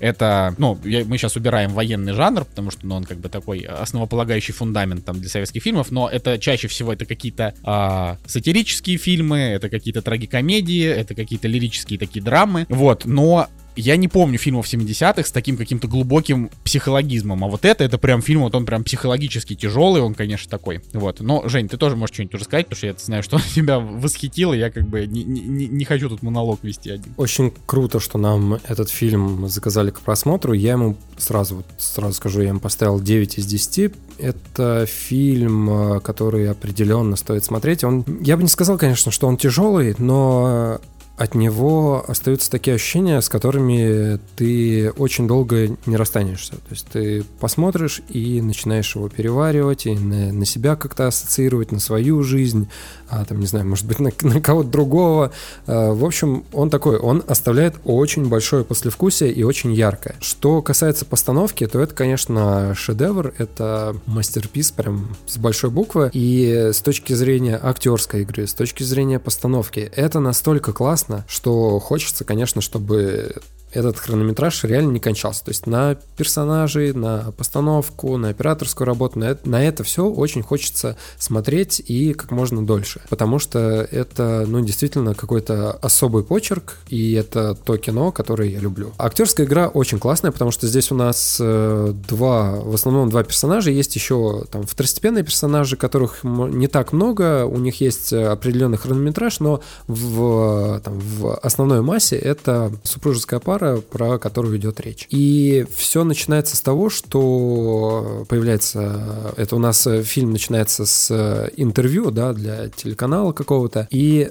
[0.00, 3.60] это, ну, я, мы сейчас убираем военный жанр, потому что ну, он как бы такой
[3.60, 9.38] основополагающий фундамент там для советских фильмов, но это чаще всего это какие-то а, сатирические фильмы,
[9.38, 15.24] это какие-то трагикомедии, это какие-то лирические такие драмы, вот, но я не помню фильмов 70-х
[15.24, 19.54] с таким каким-то глубоким психологизмом, а вот это, это прям фильм, вот он прям психологически
[19.54, 20.80] тяжелый, он, конечно, такой.
[20.92, 21.20] Вот.
[21.20, 24.70] Но, Жень, ты тоже можешь что-нибудь рассказать, потому что я знаю, что тебя восхитило, я
[24.70, 27.14] как бы не, не, не хочу тут монолог вести один.
[27.16, 30.52] Очень круто, что нам этот фильм заказали к просмотру.
[30.52, 33.92] Я ему сразу, вот, сразу скажу, я ему поставил 9 из 10.
[34.18, 37.82] Это фильм, который определенно стоит смотреть.
[37.84, 40.80] Он, я бы не сказал, конечно, что он тяжелый, но
[41.16, 46.52] от него остаются такие ощущения, с которыми ты очень долго не расстанешься.
[46.52, 51.78] То есть ты посмотришь и начинаешь его переваривать, и на, на себя как-то ассоциировать, на
[51.78, 52.68] свою жизнь,
[53.08, 55.30] а, там, не знаю, может быть, на, на кого-то другого.
[55.66, 60.16] А, в общем, он такой, он оставляет очень большое послевкусие и очень яркое.
[60.20, 66.80] Что касается постановки, то это, конечно, шедевр, это мастерпис прям с большой буквы, и с
[66.80, 73.36] точки зрения актерской игры, с точки зрения постановки, это настолько классно, что хочется, конечно, чтобы
[73.74, 75.44] этот хронометраж реально не кончался.
[75.44, 80.42] То есть на персонажей, на постановку, на операторскую работу, на это, на это все очень
[80.42, 83.00] хочется смотреть и как можно дольше.
[83.08, 83.58] Потому что
[83.90, 88.92] это, ну, действительно какой-то особый почерк, и это то кино, которое я люблю.
[88.98, 93.70] Актерская игра очень классная, потому что здесь у нас э, два, в основном два персонажа,
[93.70, 99.60] есть еще там второстепенные персонажи, которых не так много, у них есть определенный хронометраж, но
[99.86, 105.06] в, там, в основной массе это супружеская пара, пара, про которую идет речь.
[105.10, 109.34] И все начинается с того, что появляется...
[109.36, 113.88] Это у нас э, фильм начинается с э, интервью, да, для телеканала какого-то.
[113.90, 114.30] И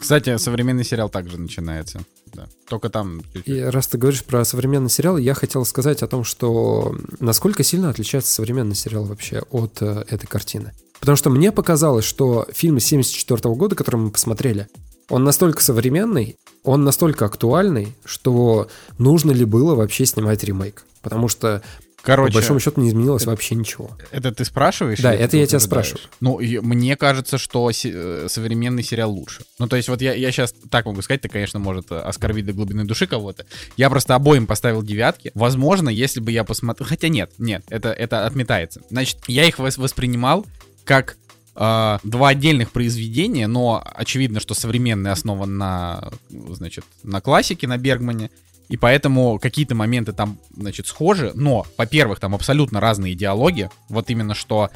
[0.00, 2.00] кстати, современный сериал также начинается.
[2.34, 2.48] Да.
[2.68, 3.22] Только там...
[3.44, 7.88] И раз ты говоришь про современный сериал, я хотел сказать о том, что насколько сильно
[7.88, 10.72] отличается современный сериал вообще от э, этой картины.
[10.98, 14.66] Потому что мне показалось, что фильм 74 года, который мы посмотрели,
[15.08, 16.36] он настолько современный,
[16.66, 18.68] он настолько актуальный, что
[18.98, 20.84] нужно ли было вообще снимать ремейк.
[21.00, 21.62] Потому что
[22.02, 23.90] Короче, по большому счету не изменилось это, вообще ничего.
[24.12, 25.00] Это ты спрашиваешь?
[25.00, 26.02] Да, это я тебя спрашиваю.
[26.20, 29.42] Ну, мне кажется, что э, современный сериал лучше.
[29.58, 32.52] Ну, то есть вот я, я сейчас так могу сказать, это, конечно, может оскорбить до
[32.52, 33.44] глубины души кого-то.
[33.76, 35.32] Я просто обоим поставил девятки.
[35.34, 36.88] Возможно, если бы я посмотрел...
[36.88, 38.82] Хотя нет, нет, это, это отметается.
[38.88, 40.46] Значит, я их воспринимал
[40.84, 41.16] как
[41.56, 48.30] э, два отдельных произведения, но очевидно, что современный основан на, значит, на классике, на Бергмане.
[48.68, 51.32] И поэтому какие-то моменты там, значит, схожи.
[51.34, 53.70] Но, во-первых, там абсолютно разные диалоги.
[53.88, 54.70] Вот именно что,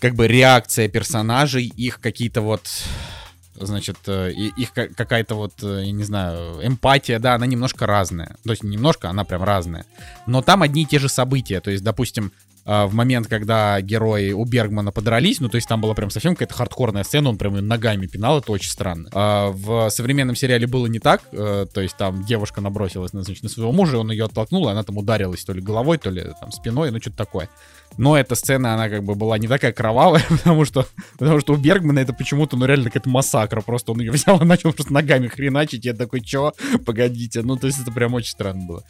[0.00, 2.62] как бы, реакция персонажей, их какие-то вот
[3.60, 8.36] значит, э, их какая-то вот, э, я не знаю, эмпатия, да, она немножко разная.
[8.44, 9.84] То есть немножко, она прям разная.
[10.26, 11.60] Но там одни и те же события.
[11.60, 12.32] То есть, допустим,
[12.68, 16.54] в момент, когда герои у Бергмана подрались, ну, то есть там была прям совсем какая-то
[16.54, 19.08] хардкорная сцена, он прям ногами пинал, это очень странно.
[19.14, 23.42] А в современном сериале было не так, э, то есть там девушка набросилась на, значит,
[23.42, 26.26] на своего мужа, он ее оттолкнул, и она там ударилась то ли головой, то ли
[26.40, 27.48] там спиной, ну, что-то такое.
[27.96, 30.86] Но эта сцена, она как бы была не такая кровавая, потому что,
[31.18, 33.60] потому что у Бергмана это почему-то, ну, реально какая-то массакра.
[33.60, 35.84] Просто он ее взял и начал просто ногами хреначить.
[35.84, 36.52] Я такой, чё?
[36.84, 37.42] Погодите.
[37.42, 38.84] Ну, то есть это прям очень странно было.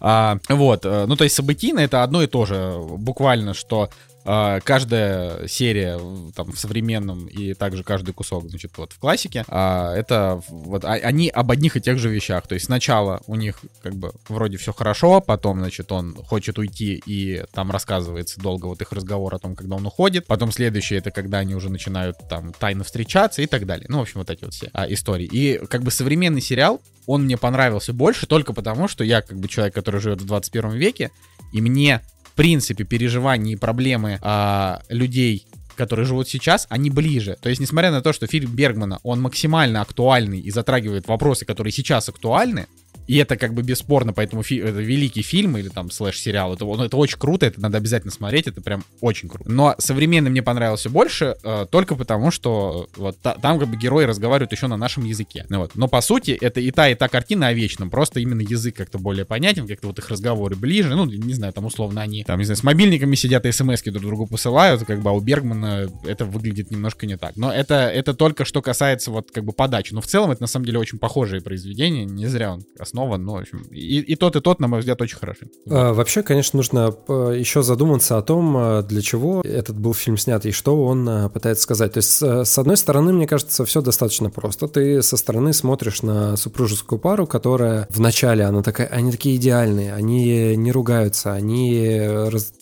[0.00, 3.90] А, вот, э, ну то есть событийно это одно и то же, буквально, что
[4.24, 6.00] каждая серия
[6.34, 10.92] там в современном и также каждый кусок, значит, вот в классике, а, это вот а,
[10.92, 12.46] они об одних и тех же вещах.
[12.46, 17.02] То есть сначала у них как бы вроде все хорошо, потом, значит, он хочет уйти
[17.06, 20.26] и там рассказывается долго вот их разговор о том, когда он уходит.
[20.26, 23.86] Потом следующее это когда они уже начинают там тайно встречаться и так далее.
[23.88, 25.28] Ну, в общем, вот эти вот все а, истории.
[25.30, 29.48] И как бы современный сериал, он мне понравился больше только потому, что я как бы
[29.48, 31.10] человек, который живет в 21 веке,
[31.52, 32.00] и мне
[32.34, 35.46] принципе переживания и проблемы а, людей
[35.76, 37.36] которые живут сейчас, они ближе.
[37.40, 41.72] То есть, несмотря на то, что фильм Бергмана, он максимально актуальный и затрагивает вопросы, которые
[41.72, 42.68] сейчас актуальны,
[43.06, 46.54] И это как бы бесспорно, поэтому фи- это великий фильм или там слэш-сериал.
[46.54, 49.50] Это, он- это очень круто, это надо обязательно смотреть, это прям очень круто.
[49.50, 53.76] Но современный мне понравился больше э, только потому, что э, вот та- там как бы
[53.76, 55.44] герои разговаривают еще на нашем языке.
[55.48, 55.72] Ну, вот.
[55.74, 58.98] Но по сути это и та, и та картина о вечном, просто именно язык как-то
[58.98, 62.44] более понятен, как-то вот их разговоры ближе, ну, не знаю, там условно они, там, не
[62.44, 66.24] знаю, с мобильниками сидят и смс друг другу посылают, как бы, а у Бергмана это
[66.24, 67.36] выглядит немножко не так.
[67.36, 69.92] Но это, это только что касается вот как бы подачи.
[69.92, 72.62] Но в целом это на самом деле очень похожие произведения, не зря он
[72.94, 75.48] основан, но общем, и, и тот, и тот, на мой взгляд, очень хороши.
[75.68, 80.16] А, Вообще, конечно, нужно э, еще задуматься о том, э, для чего этот был фильм
[80.16, 81.92] снят и что он пытается сказать.
[81.92, 84.68] То есть, с одной стороны, мне кажется, все достаточно просто.
[84.68, 89.92] Ты со стороны смотришь на супружескую пару, которая в начале, она такая, они такие идеальные,
[89.92, 91.98] они не ругаются, они
[92.30, 92.52] раз-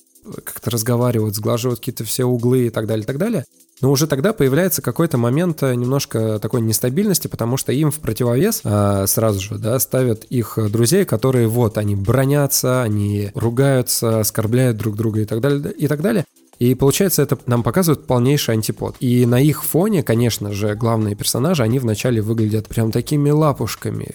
[0.45, 3.45] как-то разговаривают, сглаживают какие-то все углы и так далее, и так далее.
[3.83, 8.61] Но уже тогда появляется какой-то момент э, немножко такой нестабильности, потому что им в противовес
[8.63, 14.95] а, сразу же да, ставят их друзей, которые вот, они бронятся, они ругаются, оскорбляют друг
[14.95, 16.25] друга и так далее, и так далее.
[16.61, 18.95] И получается, это нам показывает полнейший антипод.
[19.01, 24.07] И на их фоне, конечно же, главные персонажи, они вначале выглядят прям такими лапушками,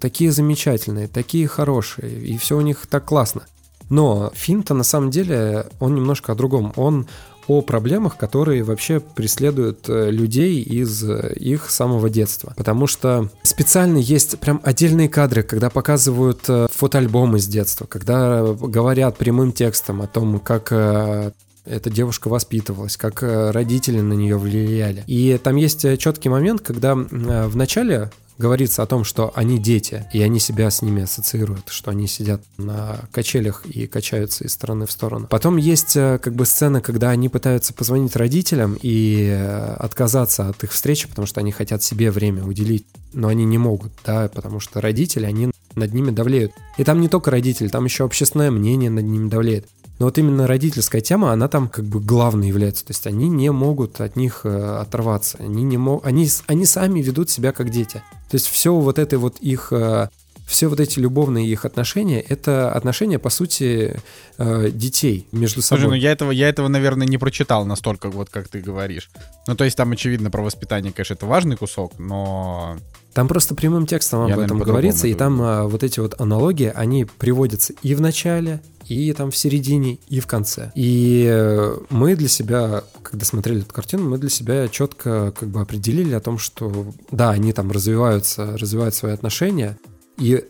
[0.00, 3.42] такие замечательные, такие хорошие, и все у них так классно.
[3.90, 6.72] Но фильм-то на самом деле, он немножко о другом.
[6.76, 7.06] Он
[7.50, 12.54] о проблемах, которые вообще преследуют э, людей из э, их самого детства.
[12.56, 19.16] Потому что специально есть прям отдельные кадры, когда показывают э, фотоальбомы с детства, когда говорят
[19.16, 25.02] прямым текстом о том, как эта девушка воспитывалась, как родители на нее влияли.
[25.08, 28.10] И там есть четкий момент, когда в начале
[28.40, 32.42] говорится о том, что они дети, и они себя с ними ассоциируют, что они сидят
[32.56, 35.28] на качелях и качаются из стороны в сторону.
[35.28, 40.64] Потом есть э, как бы сцена, когда они пытаются позвонить родителям и э, отказаться от
[40.64, 44.58] их встречи, потому что они хотят себе время уделить, но они не могут, да, потому
[44.58, 46.52] что родители, они над ними давлеют.
[46.78, 49.68] И там не только родители, там еще общественное мнение над ними давлеет.
[50.00, 52.86] Но вот именно родительская тема, она там как бы главной является.
[52.86, 55.36] То есть они не могут от них э, оторваться.
[55.38, 58.02] Они, не мог, они, они сами ведут себя как дети.
[58.30, 59.72] То есть все вот это вот их...
[59.72, 60.08] э,
[60.46, 64.00] все вот эти любовные их отношения, это отношения, по сути,
[64.36, 65.82] э, детей между собой.
[65.82, 69.10] Слушай, ну я этого, я этого, наверное, не прочитал настолько, вот как ты говоришь.
[69.46, 72.78] Ну, то есть там, очевидно, про воспитание, конечно, это важный кусок, но...
[73.12, 76.20] Там просто прямым текстом об Я, этом наверное, говорится, и там а, вот эти вот
[76.20, 80.72] аналогии, они приводятся и в начале, и там в середине, и в конце.
[80.74, 85.60] И э, мы для себя, когда смотрели эту картину, мы для себя четко как бы
[85.60, 89.78] определили о том, что да, они там развиваются, развивают свои отношения,
[90.18, 90.44] и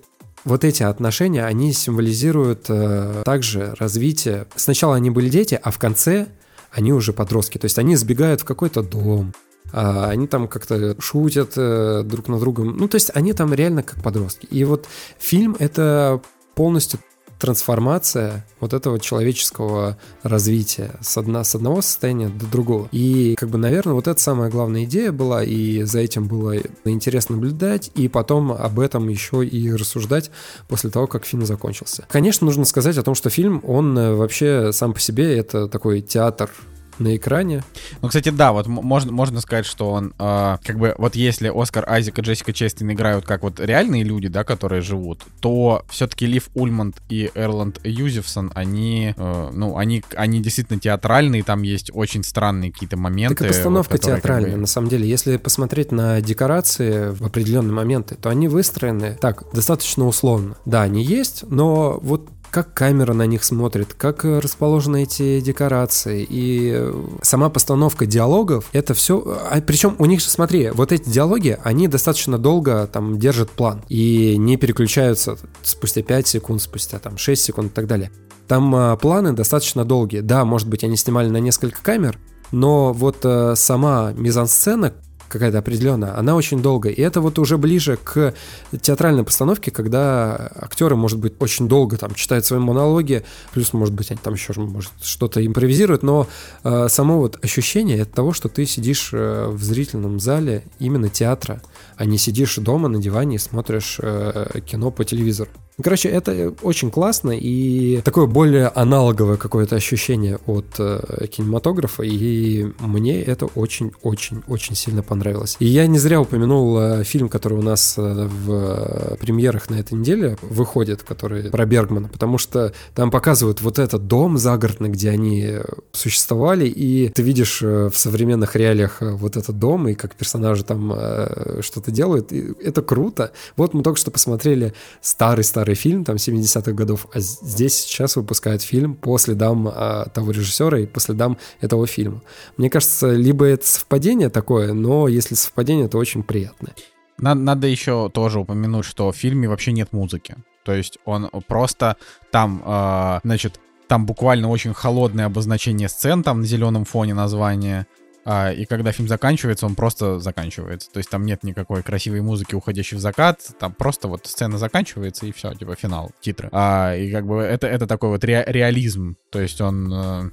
[0.45, 4.47] вот эти отношения, они символизируют э, также развитие.
[4.57, 6.29] Сначала они были дети, а в конце
[6.71, 7.59] они уже подростки.
[7.59, 9.35] То есть они сбегают в какой-то дом,
[9.73, 12.77] а, они там как-то шутят э, друг на другом.
[12.77, 14.47] Ну, то есть они там реально как подростки.
[14.47, 14.87] И вот
[15.19, 16.21] фильм— это
[16.55, 17.01] полностью
[17.41, 22.89] трансформация вот этого человеческого развития с, одна, с одного состояния до другого.
[22.93, 27.37] И, как бы, наверное, вот это самая главная идея была, и за этим было интересно
[27.37, 30.31] наблюдать, и потом об этом еще и рассуждать
[30.69, 32.05] после того, как фильм закончился.
[32.11, 36.03] Конечно, нужно сказать о том, что фильм, он э, вообще сам по себе это такой
[36.03, 36.51] театр
[37.01, 37.63] на экране,
[38.03, 41.89] Ну, кстати, да, вот можно, можно сказать, что он, э, как бы, вот если Оскар
[41.89, 46.49] Айзек и Джессика Честин играют как вот реальные люди, да, которые живут, то все-таки Лив
[46.55, 52.73] Ульманд и Эрланд Юзефсон, они, э, ну, они, они действительно театральные, там есть очень странные
[52.73, 53.37] какие-то моменты.
[53.37, 55.09] Так и постановка вот, которые, как театральная, бы, на самом деле.
[55.09, 60.57] Если посмотреть на декорации в определенные моменты, то они выстроены так, достаточно условно.
[60.65, 66.27] Да, они есть, но вот как камера на них смотрит, как э, расположены эти декорации
[66.29, 69.23] и э, сама постановка диалогов, это все...
[69.51, 73.83] А, причем у них же, смотри, вот эти диалоги, они достаточно долго там держат план
[73.89, 78.11] и не переключаются спустя 5 секунд, спустя там 6 секунд и так далее.
[78.49, 80.21] Там а, планы достаточно долгие.
[80.21, 82.19] Да, может быть, они снимали на несколько камер,
[82.53, 84.93] но вот э, сама мизансцена
[85.31, 86.93] какая-то определенная, она очень долгая.
[86.93, 88.35] И это вот уже ближе к
[88.81, 94.11] театральной постановке, когда актеры, может быть, очень долго там читают свои монологи, плюс, может быть,
[94.11, 96.27] они там еще может, что-то импровизируют, но
[96.65, 101.63] э, само вот ощущение от того, что ты сидишь э, в зрительном зале именно театра,
[101.97, 105.51] а не сидишь дома на диване и смотришь э, кино по телевизору.
[105.81, 112.67] Ну, короче, это очень классно и такое более аналоговое какое-то ощущение от э, кинематографа, и
[112.81, 115.57] мне это очень-очень-очень сильно понравилось.
[115.59, 119.95] И я не зря упомянул э, фильм, который у нас э, в премьерах на этой
[119.95, 125.61] неделе выходит, который про Бергмана, потому что там показывают вот этот дом загородный, где они
[125.93, 130.63] существовали, и ты видишь э, в современных реалиях э, вот этот дом, и как персонажи
[130.63, 133.33] там э, что-то делают, и это круто.
[133.57, 138.95] Вот мы только что посмотрели старый-старый фильм, там, 70-х годов, а здесь сейчас выпускают фильм
[138.95, 142.23] по следам а, того режиссера и по следам этого фильма.
[142.57, 146.75] Мне кажется, либо это совпадение такое, но если совпадение, то очень приятное.
[147.19, 150.37] Надо, надо еще тоже упомянуть, что в фильме вообще нет музыки.
[150.65, 151.97] То есть он просто
[152.31, 157.87] там, э, значит, там буквально очень холодное обозначение сцен, там на зеленом фоне название.
[158.25, 160.91] А, и когда фильм заканчивается, он просто заканчивается.
[160.91, 163.41] То есть там нет никакой красивой музыки, уходящей в закат.
[163.59, 166.49] Там просто вот сцена заканчивается и все, типа финал, титры.
[166.53, 169.17] А, и как бы это, это такой вот ре реализм.
[169.31, 170.33] То есть он...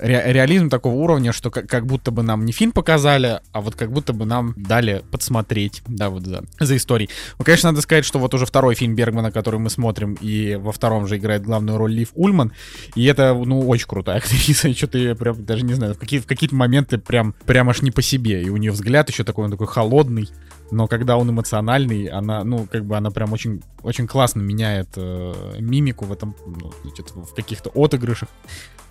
[0.00, 3.74] Ре реализм такого уровня, что как, как будто бы нам не фильм показали, а вот
[3.74, 7.10] как будто бы нам дали подсмотреть, да, вот за, за историей.
[7.38, 10.72] Ну, конечно, надо сказать, что вот уже второй фильм Бергмана, который мы смотрим, и во
[10.72, 12.52] втором же играет главную роль Лив Ульман,
[12.94, 16.52] и это, ну, очень крутая актриса, что-то я прям даже не знаю, в какие-то какие
[16.52, 19.66] моменты прям, прям аж не по себе, и у нее взгляд еще такой, он такой
[19.66, 20.30] холодный,
[20.70, 25.56] но когда он эмоциональный, она, ну, как бы она прям очень, очень классно меняет э,
[25.58, 28.28] мимику в этом, ну, значит, в каких-то отыгрышах.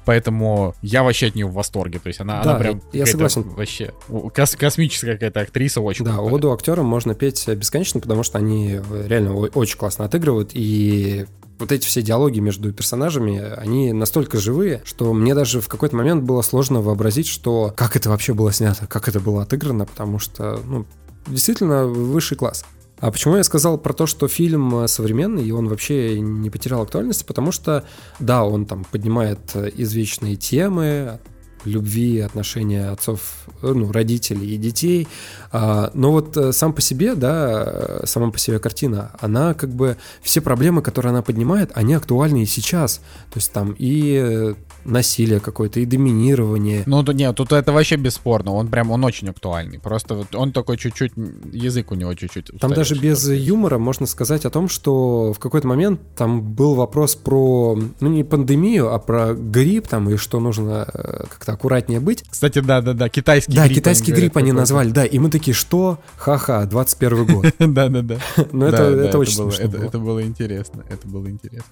[0.06, 2.00] Поэтому я вообще от нее в восторге.
[2.00, 3.44] То есть она, Да, она прям я согласен.
[3.44, 3.94] вообще
[4.34, 6.34] кос- космическая какая-то актриса, очень Да, крутая.
[6.34, 11.26] оду актерам можно петь бесконечно, потому что они реально о- очень классно отыгрывают, и
[11.60, 16.24] вот эти все диалоги между персонажами, они настолько живые, что мне даже в какой-то момент
[16.24, 20.60] было сложно вообразить, что как это вообще было снято, как это было отыграно, потому что,
[20.66, 20.86] ну,
[21.28, 22.64] действительно высший класс.
[23.00, 26.82] А почему я сказал про то, что фильм э, современный, и он вообще не потерял
[26.82, 27.24] актуальности?
[27.24, 27.86] Потому что,
[28.20, 31.20] да, он там поднимает э, извечные темы,
[31.64, 35.08] любви, отношения отцов, э, ну, родителей и детей.
[35.52, 40.42] А, но вот сам по себе, да, сама по себе картина, она как бы, все
[40.42, 42.98] проблемы, которые она поднимает, они актуальны и сейчас.
[43.32, 44.56] То есть там и
[44.86, 46.84] насилие какое-то, и доминирование.
[46.86, 48.54] Ну, нет, тут это вообще бесспорно.
[48.54, 49.80] Он прям, он очень актуальный.
[49.80, 51.14] Просто вот он такой чуть-чуть,
[51.52, 52.52] язык у него чуть-чуть.
[52.60, 53.40] Там даже без такой.
[53.40, 58.24] юмора можно сказать о том, что в какой-то момент там был вопрос про, ну не
[58.24, 62.24] пандемию, а про грипп там и что нужно э, как-то аккуратнее быть.
[62.30, 63.78] Кстати, да-да-да, китайский да, грипп.
[63.78, 66.00] китайский говорят, грипп они назвали, да, и мы такие, что?
[66.18, 67.46] Ха-ха, 21 год.
[67.60, 68.18] Да-да-да.
[68.52, 71.66] Ну это, Да, да, это очень смешно это было интересно, это было интересно.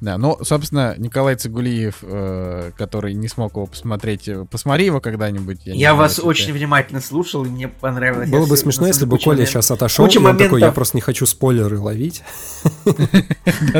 [0.00, 5.60] Да, ну, собственно, Николай Цигулиев, э, который не смог его посмотреть, э, посмотри его когда-нибудь.
[5.64, 8.28] Я знаю, вас ты- очень внимательно слушал, и мне понравилось.
[8.28, 10.70] Было Я бы смешно, если бы Коля куча сейчас отошел, куча и он такой, я
[10.70, 12.22] просто не хочу спойлеры ловить.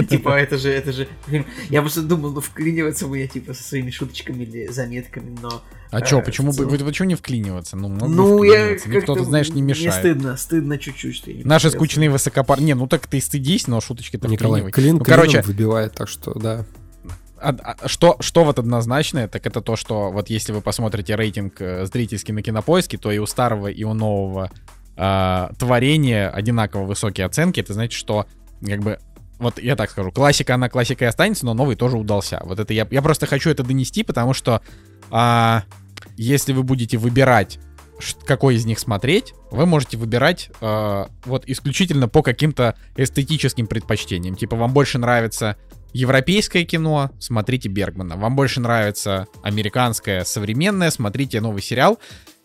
[0.09, 1.07] Типа, это же, это же...
[1.69, 5.63] Я просто думал, ну вклиниваться мне, типа, со своими шуточками или заметками, но...
[5.91, 7.77] А чё, э, почему бы, чё не вклиниваться?
[7.77, 8.73] Ну, Ну, я.
[8.73, 9.95] Никто, ты знаешь, не Мне мешает.
[9.95, 12.61] стыдно, стыдно чуть-чуть, Наши скучные высокопар...
[12.61, 14.73] Не, ну так ты стыдись, но шуточки-то Николай, вклинивай.
[14.73, 16.65] клин Ну, короче, выбивает, так что да.
[17.41, 21.61] а- а что, что вот однозначное, так это то, что вот если вы посмотрите рейтинг
[21.61, 24.51] э, зрительский на кинопоиске, то и у старого, и у нового
[24.97, 27.61] а, творения одинаково высокие оценки.
[27.61, 28.27] Это значит, что
[28.65, 28.99] как бы
[29.39, 32.41] вот я так скажу, классика, она классикой останется, но новый тоже удался.
[32.45, 34.63] Вот это я, я просто хочу это донести, потому что
[35.11, 35.65] а,
[36.17, 37.59] если вы будете выбирать,
[38.27, 44.37] какой из них смотреть, вы можете выбирать а, вот исключительно по каким-то эстетическим предпочтениям.
[44.37, 45.57] Типа вам больше нравится
[45.93, 48.17] европейское кино, смотрите Бергмана.
[48.17, 51.99] Вам больше нравится американское современное, смотрите новый сериал.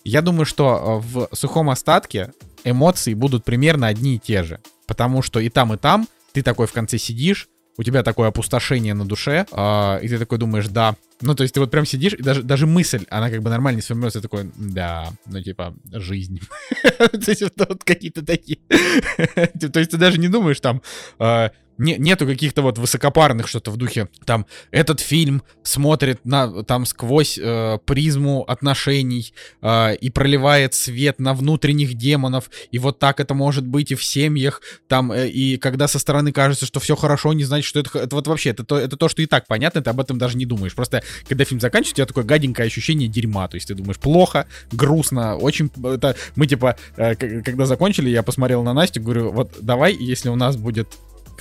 [0.03, 2.31] Я думаю, что э, в сухом остатке
[2.63, 4.59] эмоции будут примерно одни и те же.
[4.87, 8.93] Потому что и там, и там ты такой в конце сидишь, у тебя такое опустошение
[8.93, 10.95] на душе, а, и ты такой думаешь, да.
[11.21, 13.81] Ну, то есть ты вот прям сидишь, и даже, даже мысль, она как бы нормально
[13.81, 16.41] сформируется, ты такой, да, ну, типа, жизнь.
[16.97, 18.59] То есть вот вот какие-то такие.
[18.69, 20.81] То есть ты даже не думаешь там,
[21.19, 26.85] а, не- нету каких-то вот высокопарных что-то в духе, там, этот фильм смотрит на, там,
[26.85, 33.33] сквозь э, призму отношений э, и проливает свет на внутренних демонов, и вот так это
[33.33, 37.33] может быть и в семьях, там, э, и когда со стороны кажется, что все хорошо,
[37.33, 39.81] не значит, что это, это вот вообще, это то, это то, что и так понятно,
[39.81, 40.75] ты об этом даже не думаешь.
[40.75, 44.45] Просто, когда фильм заканчивается, у тебя такое гаденькое ощущение дерьма, то есть ты думаешь, плохо,
[44.71, 49.95] грустно, очень, это, мы, типа, э, когда закончили, я посмотрел на Настю, говорю, вот давай,
[49.95, 50.87] если у нас будет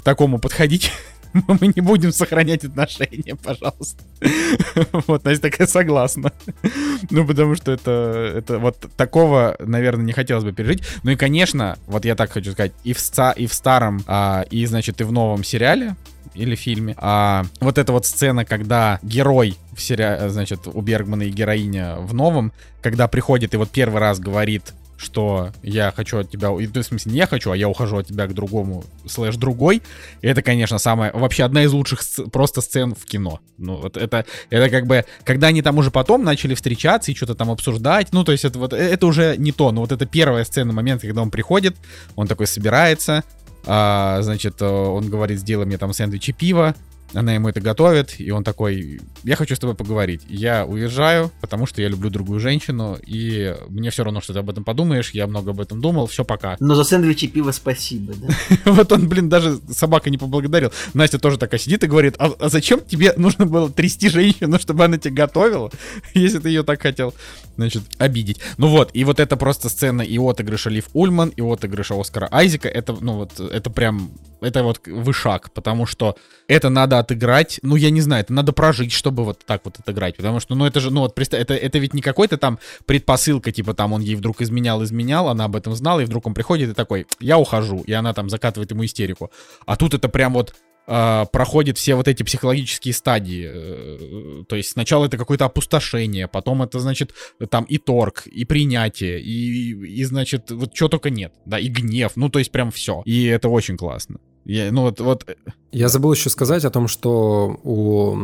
[0.01, 0.93] к такому подходить,
[1.33, 4.03] мы не будем сохранять отношения, пожалуйста.
[5.07, 6.33] Вот, Настя такая согласна.
[7.11, 10.83] Ну, потому что это, это вот такого, наверное, не хотелось бы пережить.
[11.03, 14.45] Ну и, конечно, вот я так хочу сказать, и в, ста, и в старом, а,
[14.51, 15.97] и, значит, и в новом сериале,
[16.35, 16.95] или фильме.
[16.99, 22.15] А вот эта вот сцена, когда герой в сериале, значит, у Бергмана и героиня в
[22.15, 22.53] новом,
[22.83, 27.27] когда приходит и вот первый раз говорит что я хочу от тебя, в смысле, не
[27.27, 29.83] хочу, а я ухожу от тебя к другому, слэш другой,
[30.21, 33.41] это, конечно, самая, вообще одна из лучших просто сцен в кино.
[33.57, 37.35] Ну, вот это, это как бы, когда они там уже потом начали встречаться и что-то
[37.35, 40.45] там обсуждать, ну, то есть это вот, это уже не то, но вот это первая
[40.45, 41.77] сцена, момент, когда он приходит,
[42.15, 43.25] он такой собирается,
[43.67, 46.75] а, значит, он говорит, сделай мне там сэндвич и пиво,
[47.15, 50.23] она ему это готовит, и он такой, я хочу с тобой поговорить.
[50.29, 54.51] Я уезжаю, потому что я люблю другую женщину, и мне все равно, что ты об
[54.51, 56.57] этом подумаешь, я много об этом думал, все, пока.
[56.61, 58.29] Но за сэндвичи пиво спасибо, да?
[58.73, 60.73] Вот он, блин, даже собака не поблагодарил.
[60.95, 64.85] Настя тоже такая сидит и говорит, а, а зачем тебе нужно было трясти женщину, чтобы
[64.85, 65.71] она тебе готовила,
[66.15, 67.15] если ты ее так хотел,
[67.57, 68.39] значит, обидеть.
[68.57, 72.69] Ну вот, и вот это просто сцена и отыгрыша Лив Ульман, и отыгрыша Оскара Айзека,
[72.69, 74.11] это, ну вот, это прям,
[74.41, 76.17] это вот вышаг, потому что
[76.49, 80.17] это надо отыграть, ну, я не знаю, это надо прожить, чтобы вот так вот отыграть,
[80.17, 83.53] потому что, ну, это же, ну, вот, представь, это, это ведь не какой-то там предпосылка,
[83.53, 86.71] типа, там, он ей вдруг изменял, изменял, она об этом знала, и вдруг он приходит
[86.71, 89.31] и такой, я ухожу, и она там закатывает ему истерику.
[89.67, 90.55] А тут это прям вот
[90.87, 93.49] э, проходит все вот эти психологические стадии.
[93.51, 97.15] Э, то есть сначала это какое-то опустошение, потом это, значит,
[97.49, 102.13] там и торг, и принятие, и, и значит, вот что только нет, да, и гнев,
[102.17, 103.03] ну, то есть прям все.
[103.05, 104.19] И это очень классно.
[104.45, 105.25] Я, ну вот, вот...
[105.29, 105.35] Э,
[105.73, 108.17] Я забыл еще сказать о том, что у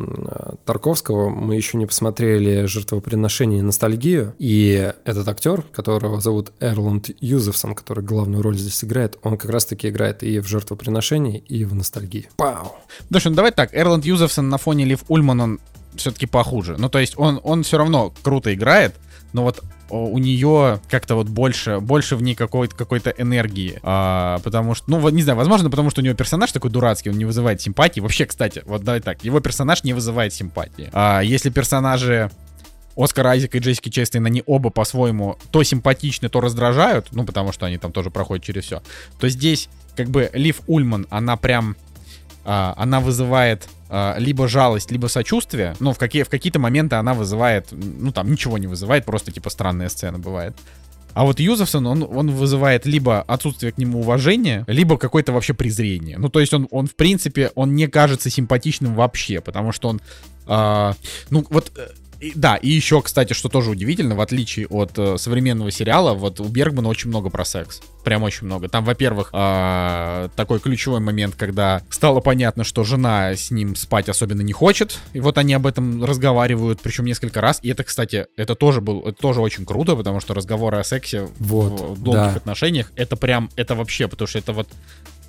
[0.65, 7.75] Тарковского мы еще не посмотрели «Жертвоприношение и ностальгию», и этот актер, которого зовут Эрланд Юзефсон,
[7.75, 12.29] который главную роль здесь играет, он как раз-таки играет и в «Жертвоприношении», и в «Ностальгии».
[12.37, 12.75] Пау!
[13.11, 15.61] Слушай, ну давай так, Эрланд Юзефсон на фоне Лив Ульман, он
[15.95, 16.77] все-таки похуже.
[16.79, 18.97] Ну, то есть он, он все равно круто играет,
[19.33, 23.79] но вот у нее как-то вот больше, больше в ней какой-то какой-то энергии.
[23.83, 27.19] А, потому что, ну, не знаю, возможно, потому что у него персонаж такой дурацкий, он
[27.19, 28.01] не вызывает симпатии.
[28.01, 30.91] Вообще, кстати, вот давай так, его персонаж не вызывает симпатии.
[30.93, 32.31] А если персонажи
[32.97, 37.67] Оскар Айзек и Джессики Честейн, они оба по-своему то симпатичны, то раздражают, ну, потому что
[37.67, 38.83] они там тоже проходят через все,
[39.21, 41.77] то здесь как бы Лив Ульман, она прям,
[42.45, 45.77] а, она вызывает либо жалость, либо сочувствие.
[45.79, 49.51] Но в, какие, в какие-то моменты она вызывает, ну там ничего не вызывает, просто типа
[49.51, 50.57] странная сцена бывает.
[51.17, 56.19] А вот Юзефсон, он, он вызывает либо отсутствие к нему уважения, либо какое-то вообще презрение.
[56.19, 60.03] Ну, то есть он, он в принципе, он не кажется симпатичным вообще, потому что он,
[60.47, 60.93] э,
[61.31, 61.89] ну, вот э,
[62.21, 66.41] и, да, и еще, кстати, что тоже удивительно, в отличие от э, современного сериала, вот
[66.41, 67.83] у Бергмана очень много про секс.
[68.05, 68.69] Прям очень много.
[68.69, 74.41] Там, во-первых, э, такой ключевой момент, когда стало понятно, что жена с ним спать особенно
[74.41, 74.99] не хочет.
[75.13, 77.59] И вот они об этом разговаривают, причем несколько раз.
[77.63, 81.29] И это, кстати, это тоже был, это тоже очень круто, потому что разговоры о сексе
[81.39, 82.37] вот, в, долгих да.
[82.37, 84.69] отношениях, это прям, это вообще, потому что это вот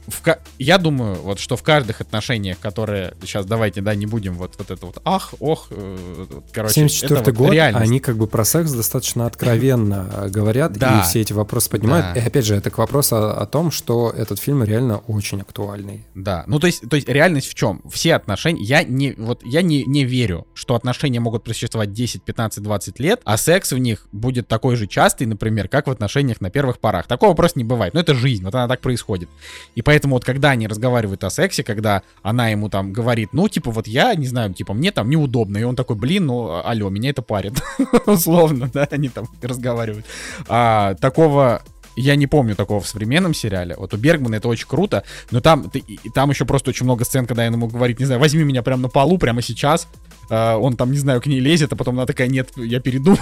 [0.08, 4.56] в, я думаю, вот что в каждых отношениях, которые сейчас давайте, да, не будем вот,
[4.58, 7.90] вот это вот ах, ох, э, короче, 74 это год, реальность.
[7.90, 11.00] они как бы про секс достаточно откровенно говорят да.
[11.00, 12.14] и все эти вопросы поднимают.
[12.14, 12.22] Да.
[12.22, 16.06] И опять же, это к вопросу о, о том, что этот фильм реально очень актуальный.
[16.16, 17.82] Да, ну то есть, то есть реальность в чем?
[17.92, 22.64] Все отношения, я не, вот я не, не верю, что отношения могут просуществовать 10, 15,
[22.64, 26.50] 20 лет, а секс в них будет такой же частый, например, как в отношениях на
[26.50, 27.08] первых порах.
[27.08, 29.28] Такого просто не бывает, но это жизнь, вот она так происходит.
[29.76, 33.50] И поэтому Поэтому вот когда они разговаривают о сексе, когда она ему там говорит, ну,
[33.50, 36.92] типа, вот я, не знаю, типа, мне там неудобно, и он такой, блин, ну, алло,
[36.92, 37.54] меня это парит.
[38.06, 40.06] Условно, да, они там разговаривают.
[40.48, 41.64] А, такого
[41.96, 43.76] я не помню такого в современном сериале.
[43.76, 45.84] Вот у Бергмана это очень круто, но там, ты,
[46.14, 48.84] там еще просто очень много сцен, когда он ему говорит, не знаю, возьми меня прямо
[48.84, 49.88] на полу, прямо сейчас,
[50.30, 53.20] Uh, он там, не знаю, к ней лезет, а потом она такая, нет, я передумал.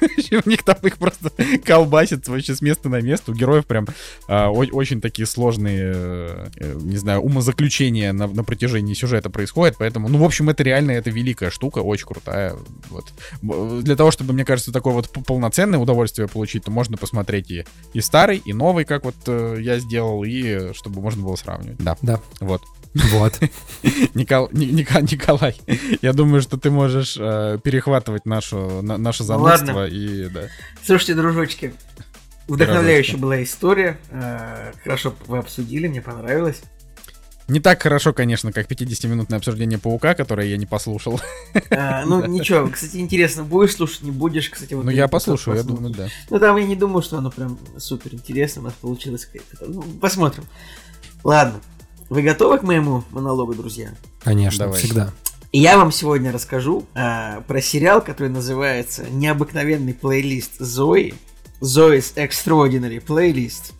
[0.44, 1.30] У них там их просто
[1.64, 3.30] колбасит вообще с места на место.
[3.30, 3.86] У героев прям
[4.28, 9.76] uh, очень такие сложные, uh, не знаю, умозаключения на, на протяжении сюжета происходят.
[9.78, 12.56] Поэтому, ну, в общем, это реально, это великая штука, очень крутая.
[12.90, 13.82] Вот.
[13.82, 18.00] Для того, чтобы, мне кажется, такое вот полноценное удовольствие получить, то можно посмотреть и, и
[18.00, 21.78] старый, и новый, как вот э, я сделал, и чтобы можно было сравнивать.
[21.78, 21.96] Да.
[22.02, 22.20] Да.
[22.40, 22.62] Вот.
[22.94, 23.40] Вот.
[24.14, 25.56] Никол, Николай,
[26.00, 29.86] я думаю, что ты можешь э, перехватывать нашу, на, наше занудство Ладно.
[29.86, 30.42] и да.
[30.84, 31.74] Слушайте, дружочки,
[32.46, 33.98] вдохновляющая была история.
[34.10, 36.62] Э, хорошо вы обсудили, мне понравилось.
[37.46, 41.20] Не так хорошо, конечно, как 50-минутное обсуждение паука, которое я не послушал.
[41.70, 44.84] А, ну ничего, кстати, интересно, будешь слушать, не будешь, кстати, вот.
[44.84, 46.08] Ну я послушаю, я думаю, да.
[46.30, 49.66] Ну там я не думаю, что оно прям супер интересно, у нас получилось какое-то.
[49.66, 50.44] Ну, посмотрим.
[51.22, 51.60] Ладно,
[52.08, 53.94] Вы готовы к моему монологу, друзья?
[54.22, 54.80] Конечно, Давай.
[54.80, 55.12] всегда.
[55.52, 61.14] И я вам сегодня расскажу э, про сериал, который называется «Необыкновенный плейлист Зои».
[61.60, 63.72] Zoe's Extraordinary Playlist.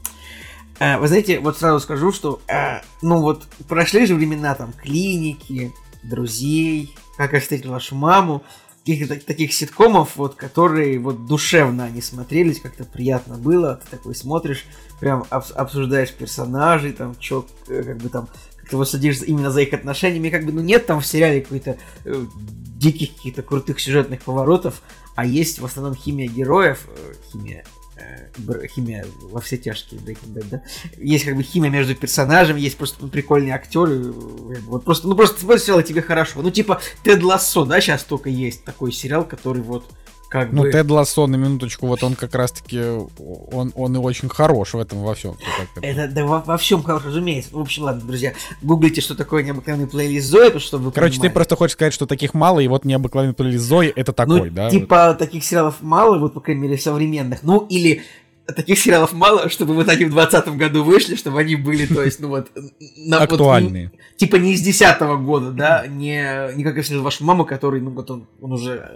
[0.79, 5.73] Э, вы знаете, вот сразу скажу, что, э, ну вот, прошли же времена там клиники,
[6.03, 8.43] друзей, как я встретил вашу маму,
[8.85, 14.15] каких-то так- таких ситкомов, вот, которые вот душевно они смотрелись, как-то приятно было, ты такой
[14.15, 14.65] смотришь,
[15.01, 19.63] прям обс- обсуждаешь персонажей, там, чё, э, как бы там, как-то вот садишься именно за
[19.63, 22.27] их отношениями, как бы, ну, нет там в сериале какой-то э,
[22.77, 24.83] диких каких-то крутых сюжетных поворотов,
[25.17, 27.65] а есть в основном химия героев, э, химия,
[28.75, 30.63] химия во все тяжкие Breaking Bad, да?
[30.99, 35.09] Есть как бы химия между персонажами, есть просто ну, прикольные актеры, э, бы, вот просто,
[35.09, 36.43] ну просто смотришь сериал, тебе хорошо.
[36.43, 39.85] Ну типа Тед Лассо, да, сейчас только есть такой сериал, который вот
[40.29, 40.71] как Ну, бы...
[40.73, 45.03] Тед Лассо, на минуточку, вот он как раз-таки, он, он и очень хорош в этом
[45.03, 45.37] во всем.
[45.81, 47.51] Это да, во, во всем хорошо, разумеется.
[47.53, 51.21] В общем, ладно, друзья, гуглите, что такое необыкновенный плейлист Зои, потому что вы Короче, ты
[51.21, 51.35] понимали.
[51.35, 54.71] просто хочешь сказать, что таких мало, и вот необыкновенный плейлист Зои это такой, ну, да?
[54.71, 57.43] типа таких сериалов мало, вот, по крайней мере, современных.
[57.43, 58.03] Ну, или
[58.47, 62.21] таких сериалов мало, чтобы вот они в 2020 году вышли, чтобы они были, то есть,
[62.21, 62.51] ну вот...
[62.97, 63.91] на- вот Актуальные.
[64.17, 67.91] типа не из десятого года, да, не, не как я встретил вашу маму, который, ну
[67.91, 68.91] вот он, он уже,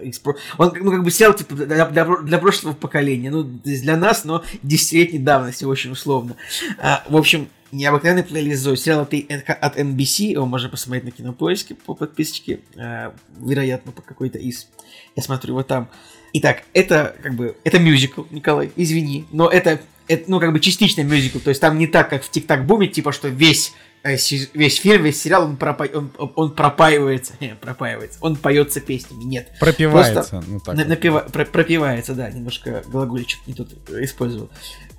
[0.59, 3.97] он ну как бы сериал типа для, для, для прошлого поколения, ну то есть для
[3.97, 6.37] нас, но десятилетней давности, очень условно.
[6.79, 11.75] А, в общем, необыкновенный плейлист Зои, сериал от, от NBC, его можно посмотреть на кинопоиске
[11.75, 14.69] по подписочке, а, вероятно, по какой-то из,
[15.17, 15.89] я смотрю его там.
[16.35, 21.03] Итак, это как бы, это мюзикл, Николай, извини, но это, это ну как бы частично
[21.03, 23.73] мюзикл, то есть там не так, как в Тик-Так Буме, типа, что весь
[24.03, 24.17] э,
[24.55, 29.51] весь фильм, весь сериал, он, пропа- он, он пропаивается, пропаивается, он поется песнями, нет.
[29.59, 30.43] Пропивается.
[30.47, 30.93] ну, так На- вот.
[30.93, 34.51] напива- про- пропивается, да, немножко глагольчик не тут э, использовал.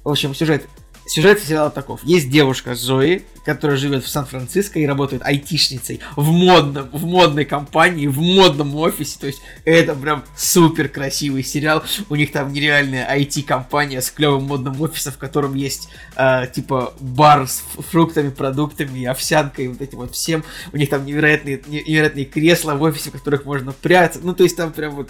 [0.04, 0.66] В общем, сюжет.
[1.10, 2.02] Сюжет сериала таков.
[2.04, 8.06] Есть девушка Зои, которая живет в Сан-Франциско и работает айтишницей в модном, в модной компании,
[8.06, 9.18] в модном офисе.
[9.20, 11.82] То есть это прям супер красивый сериал.
[12.10, 17.48] У них там нереальная IT-компания с клевым модным офисом, в котором есть э, типа бар
[17.48, 20.44] с фруктами, продуктами, овсянкой, вот этим вот всем.
[20.74, 24.20] У них там невероятные, не- невероятные кресла в офисе, в которых можно прятаться.
[24.22, 25.10] Ну, то есть там прям вот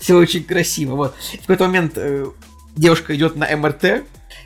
[0.00, 0.96] все очень красиво.
[0.96, 1.14] Вот.
[1.34, 2.26] В какой-то момент э,
[2.74, 4.02] девушка идет на МРТ.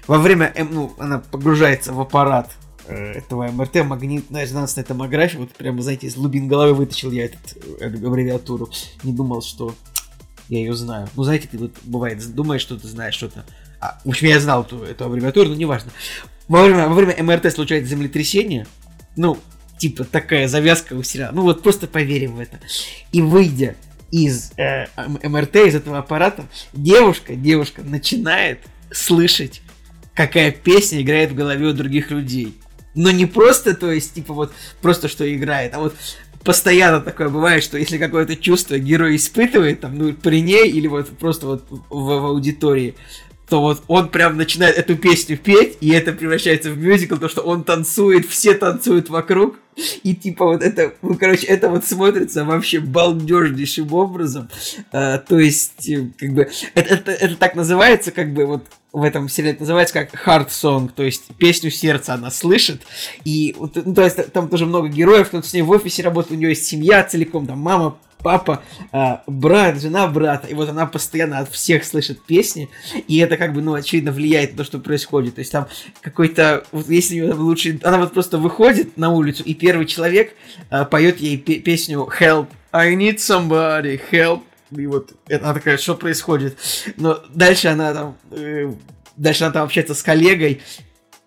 [0.07, 2.51] Во время, ну, она погружается в аппарат
[2.87, 5.39] э, этого МРТ, магнитная резонансная томография.
[5.39, 7.39] Вот прямо, знаете, из глубин головы вытащил я эту
[7.81, 8.71] аббревиатуру.
[9.05, 9.75] Не думал, что
[10.49, 11.09] я ее знаю.
[11.15, 13.45] Ну, знаете, ты вот бывает, думаешь, что ты знаешь что-то.
[13.81, 15.91] А, в общем, я знал эту, эту аббревиатуру, но неважно.
[16.49, 18.67] Во время, во время МРТ случается землетрясение.
[19.17, 19.39] Ну,
[19.79, 21.33] типа такая завязка у сериала.
[21.33, 22.59] Ну вот просто поверим в это.
[23.13, 23.77] И выйдя
[24.11, 28.61] из э, МРТ, из этого аппарата, девушка, девушка начинает
[28.91, 29.62] слышать,
[30.15, 32.55] какая песня играет в голове у других людей.
[32.95, 34.53] Но не просто, то есть, типа вот,
[34.83, 35.95] просто что играет, а вот
[36.45, 41.09] постоянно такое бывает, что если какое-то чувство герой испытывает, там, ну, при ней или вот
[41.11, 42.95] просто вот в, в аудитории,
[43.49, 47.43] то вот он прям начинает эту песню петь, и это превращается в мюзикл, то, что
[47.43, 49.59] он танцует, все танцуют вокруг,
[50.03, 54.49] и типа вот это, ну, короче, это вот смотрится вообще балдежнейшим образом.
[54.91, 59.03] А, то есть, э, как бы, это, это, это так называется, как бы, вот в
[59.03, 62.83] этом сериале называется как hard song, то есть песню сердца она слышит,
[63.25, 66.37] и ну, то есть там тоже много героев, кто с ней в офисе работает, у
[66.37, 68.63] нее есть семья целиком, там мама, папа,
[68.93, 72.69] а, брат, жена брата, и вот она постоянно от всех слышит песни,
[73.09, 75.35] и это как бы, ну, очевидно, влияет на то, что происходит.
[75.37, 75.67] То есть там
[76.01, 79.87] какой-то, вот если у нее там лучше, она вот просто выходит на улицу, и первый
[79.87, 80.35] человек
[80.71, 84.43] а, поет ей пе- песню Help, I need somebody, help.
[84.77, 86.57] И вот она такая, что происходит?
[86.97, 88.73] Но дальше она там, э,
[89.17, 90.63] дальше она там общается с коллегой,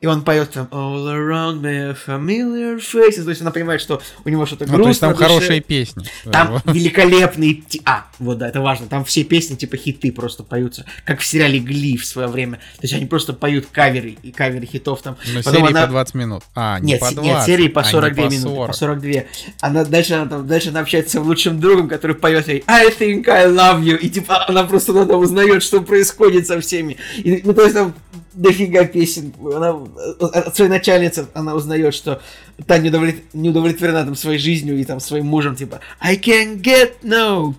[0.06, 3.24] и он поет там All around me familiar faces.
[3.24, 4.84] То есть она понимает, что у него что-то Ну, грустно.
[4.84, 5.24] то есть там душе.
[5.26, 6.06] хорошие песни.
[6.32, 7.64] Там великолепные...
[7.86, 8.86] А, вот да, это важно.
[8.86, 10.86] Там все песни типа хиты просто поются.
[11.06, 12.58] Как в сериале Гли в свое время.
[12.58, 15.18] То есть они просто поют каверы и каверы хитов там.
[15.34, 16.44] Но Потом серии она- по 20 минут.
[16.54, 18.68] А, не Нет, по се- 20, нет, серии по а не 42 по минуты, 40.
[18.68, 19.24] по 42.
[19.62, 23.28] Она дальше она там, дальше она общается с лучшим другом, который поет ей I think
[23.28, 23.98] I love you.
[23.98, 26.98] И типа она просто надо узнает, что происходит со всеми.
[27.18, 27.96] И, ну, то есть там
[28.34, 29.34] дофига песен.
[29.56, 29.74] Она
[30.20, 32.22] от своей начальницы она узнает, что
[32.68, 36.62] та не, удовлет- не удовлетворена там своей жизнью и там своим мужем, типа I can
[36.62, 37.54] get no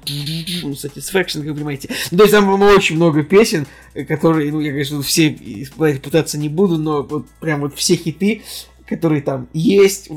[0.74, 1.88] satisfaction, как вы понимаете.
[2.10, 5.36] Ну, то есть там очень много песен, э, которые, ну, я, конечно, все
[5.76, 8.42] пытаться не буду, но вот прям вот все хиты,
[8.86, 10.08] которые там есть.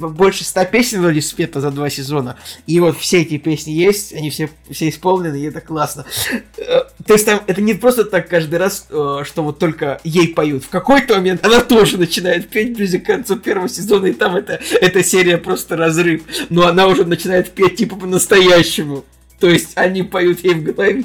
[0.00, 2.36] Больше ста песен вроде спето за два сезона.
[2.66, 6.04] И вот все эти песни есть, они все, все исполнены, и это классно.
[6.58, 10.28] Э, То есть там это не просто так каждый раз, э, что вот только ей
[10.28, 10.64] поют.
[10.64, 14.60] В какой-то момент она тоже начинает петь ближе к концу первого сезона, и там это,
[14.80, 16.22] эта серия просто разрыв.
[16.50, 19.04] Но она уже начинает петь типа по-настоящему.
[19.40, 21.04] То есть они поют ей в голове.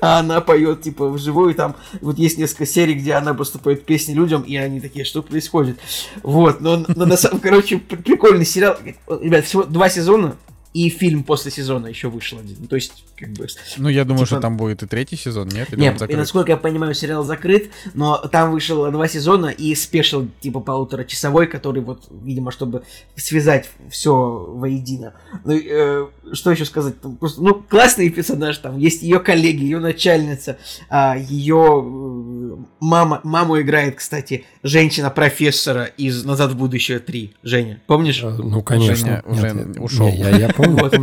[0.00, 4.12] А она поет, типа, вживую, там вот есть несколько серий, где она просто поет песни
[4.12, 5.78] людям, и они такие, что происходит?
[6.22, 8.76] Вот, но, но на самом, короче, при- прикольный сериал.
[9.08, 10.36] Ребят, всего два сезона,
[10.74, 12.66] и фильм после сезона еще вышел один.
[12.66, 13.46] То есть, как бы...
[13.76, 15.72] Ну, я думаю, Типа- что там будет и третий сезон, нет?
[15.72, 20.28] Или Нет, и насколько я понимаю, сериал закрыт, но там вышло два сезона и спешил,
[20.40, 22.82] типа, полуторачасовой, который вот, видимо, чтобы
[23.14, 25.14] связать все воедино.
[25.44, 27.00] Ну, э, что еще сказать?
[27.00, 30.58] Там просто, ну, классный персонаж, там есть ее коллеги, ее начальница,
[30.90, 37.30] а, ее э, мама, маму играет, кстати, женщина-профессора из «Назад в будущее 3».
[37.44, 38.22] Женя, помнишь?
[38.24, 38.96] Э, Ну, конечно.
[38.96, 40.08] Женя уже Нет, ушел.
[40.08, 40.94] не, Я, я помню, Вот.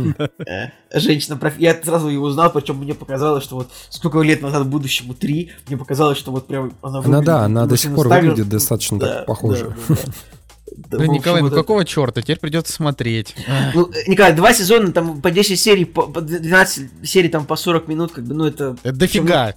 [0.46, 1.38] Э, женщина.
[1.58, 5.76] Я сразу ее узнал, причем мне показалось, что вот сколько лет назад будущему три, мне
[5.76, 9.26] показалось, что вот прям она Она, выглядит да, она до сих пор выглядит достаточно так
[9.26, 9.74] похоже.
[9.88, 9.94] да,
[10.98, 12.22] да, Николай, ну вот какого черта?
[12.22, 13.34] Теперь придется смотреть.
[13.46, 17.56] это- Ну, Николай, два сезона, там по 10 серий, по по 12 серий, там по
[17.56, 18.76] 40 минут, как бы, ну это...
[18.82, 19.54] Это дофига.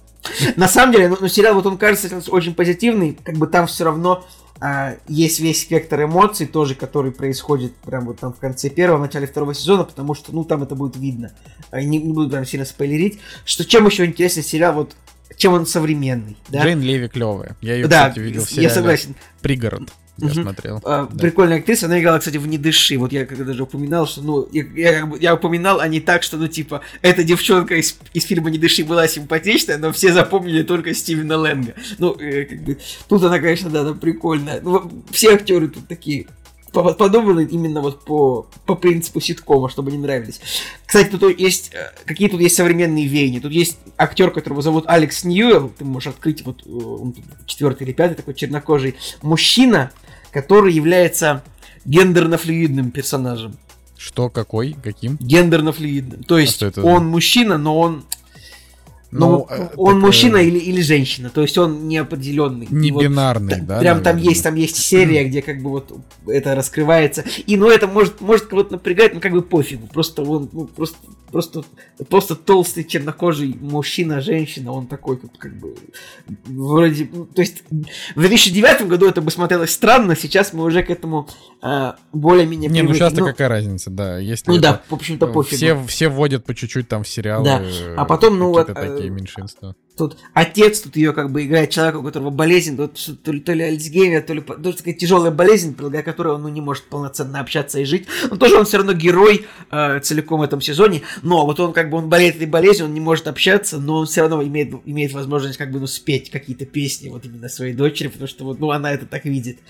[0.56, 3.84] На самом деле, ну, ну, сериал, вот он кажется очень позитивный, как бы там все
[3.84, 4.24] равно
[4.60, 9.02] а, есть весь спектр эмоций тоже, который происходит прям вот там в конце первого, в
[9.02, 11.32] начале второго сезона, потому что, ну, там это будет видно.
[11.70, 13.18] А, Не, не буду прям сильно спойлерить.
[13.44, 14.96] Что чем еще интересен сериал, вот
[15.36, 16.62] чем он современный, да?
[16.62, 17.56] Джейн Леви клевая.
[17.60, 19.14] Я ее, да, кстати, видел в я сериале согласен.
[19.42, 19.90] «Пригород».
[20.18, 20.42] Я Мгм.
[20.44, 20.80] смотрел.
[20.84, 21.18] А, Да.
[21.18, 22.96] Прикольная актриса, она играла, кстати, в «Не дыши».
[22.96, 26.38] Вот я когда даже упоминал, что, ну, я, я я упоминал, а не так, что,
[26.38, 30.94] ну, типа, эта девчонка из, из фильма «Не дыши» была симпатичная, но все запомнили только
[30.94, 31.74] Стивена Лэнга.
[31.98, 32.78] Ну, э, как бы,
[33.08, 34.60] тут она, конечно, да, она прикольная.
[34.62, 36.26] Ну, все актеры тут такие
[36.72, 40.40] по- подобраны именно вот по, по принципу ситкома, чтобы они нравились.
[40.86, 43.40] Кстати, тут есть, э, какие тут есть современные веяния.
[43.42, 47.14] Тут есть актер, которого зовут Алекс Ньюэлл, ты можешь открыть, вот э, он
[47.44, 49.90] четвертый или пятый, такой чернокожий мужчина,
[50.36, 51.42] который является
[51.86, 53.56] гендерно-флюидным персонажем.
[53.96, 55.16] Что, какой, каким?
[55.16, 56.24] Гендерно-флюидным.
[56.24, 56.82] То есть это?
[56.82, 58.04] он мужчина, но он,
[59.10, 61.30] ну, э, он так, э, мужчина или, или женщина.
[61.30, 62.66] То есть он неопределенный.
[62.70, 63.78] Не вот бинарный, да?
[63.78, 64.30] Прям там наверное?
[64.30, 65.92] есть, там есть серия, где как бы вот
[66.26, 67.24] это раскрывается.
[67.46, 69.86] И ну это может, может кого-то напрягать, но как бы пофигу.
[69.86, 70.98] Просто он, ну, просто,
[71.30, 71.64] просто,
[72.08, 75.76] просто толстый чернокожий мужчина, женщина, он такой, как, как бы,
[76.46, 80.90] вроде, ну, то есть в 2009 году это бы смотрелось странно, сейчас мы уже к
[80.90, 81.28] этому
[81.62, 84.18] а, более-менее Не, ну сейчас-то Ну, какая разница, да.
[84.18, 85.56] Если ну это, да, в общем-то э, пофигу.
[85.56, 87.44] Все, все вводят по чуть-чуть там в сериалы.
[87.44, 87.62] Да.
[87.62, 89.74] э, А потом, ну, вот, э, такие меньшинства.
[89.96, 93.54] Тут отец тут ее как бы играет человека, у которого болезнь, тут то ли, то
[93.54, 97.40] ли Альцгеймер, то ли тоже такая тяжелая болезнь, благодаря которой он ну, не может полноценно
[97.40, 98.06] общаться и жить.
[98.30, 101.02] Но тоже он все равно герой э, целиком в этом сезоне.
[101.22, 104.06] Но вот он как бы он болеет этой болезнью, он не может общаться, но он
[104.06, 108.08] все равно имеет, имеет возможность как бы ну, спеть какие-то песни вот именно своей дочери,
[108.08, 109.60] потому что вот ну она это так видит.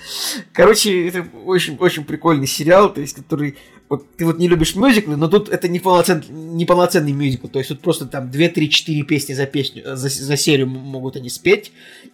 [0.53, 3.57] Короче, это очень очень прикольный сериал, то есть который
[3.89, 7.59] вот ты вот не любишь мюзиклы, но тут это не, полноцен, не полноценный мюзикл, то
[7.59, 11.29] есть тут просто там 2, 3, 4 песни за, песню, за, за серию могут они
[11.29, 11.73] спеть,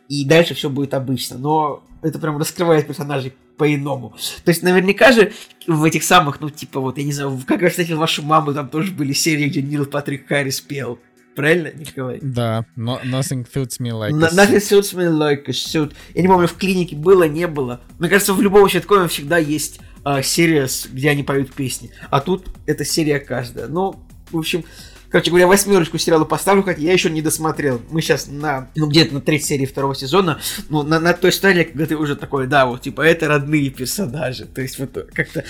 [0.09, 4.15] и дальше все будет обычно, но это прям раскрывает персонажей по-иному.
[4.45, 5.33] То есть наверняка же
[5.67, 8.69] в этих самых, ну типа вот, я не знаю, «Как я встретил вашу маму» там
[8.69, 10.99] тоже были серии, где Нил Патрик Харрис пел.
[11.35, 12.19] Правильно, Николай?
[12.21, 14.85] Да, но nothing suits me like a Nothing suit.
[14.85, 15.95] suits me like a suit.
[16.15, 17.81] Я не помню, в клинике было, не было.
[17.99, 21.91] Мне кажется, в любом ситкоме всегда есть а, серия, где они поют песни.
[22.11, 23.69] А тут это серия каждая.
[23.69, 23.97] Ну,
[24.31, 24.65] в общем,
[25.11, 27.81] короче говоря, восьмерочку сериалу поставлю, хотя я еще не досмотрел.
[27.91, 31.65] Мы сейчас на, ну, где-то на третьей серии второго сезона, ну, на, на той стадии,
[31.65, 34.47] когда ты уже такой, да, вот, типа, это родные персонажи.
[34.47, 35.45] То есть, вот, как-то...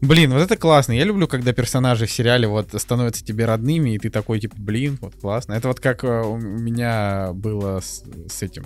[0.00, 0.92] Блин, вот это классно.
[0.92, 4.96] Я люблю, когда персонажи в сериале вот становятся тебе родными, и ты такой, типа, блин,
[5.00, 5.54] вот классно.
[5.54, 8.64] Это вот как э, у меня было с, с этим...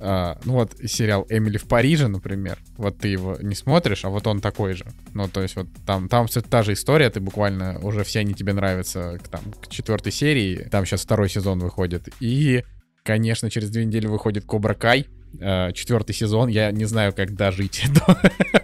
[0.00, 2.58] а, ну вот сериал «Эмили в Париже», например.
[2.76, 4.86] Вот ты его не смотришь, а вот он такой же.
[5.14, 8.34] Ну, то есть вот там, там все та же история, ты буквально уже все они
[8.34, 10.68] тебе нравятся к, там, к четвертой серии.
[10.70, 12.08] Там сейчас второй сезон выходит.
[12.20, 12.64] И,
[13.02, 15.06] конечно, через две недели выходит «Кобра Кай»,
[15.40, 16.48] э, четвертый сезон.
[16.48, 18.16] Я не знаю, как дожить до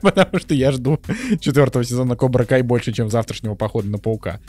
[0.02, 1.00] потому что я жду
[1.40, 4.40] четвертого сезона Кобра Кай больше, чем завтрашнего похода на паука.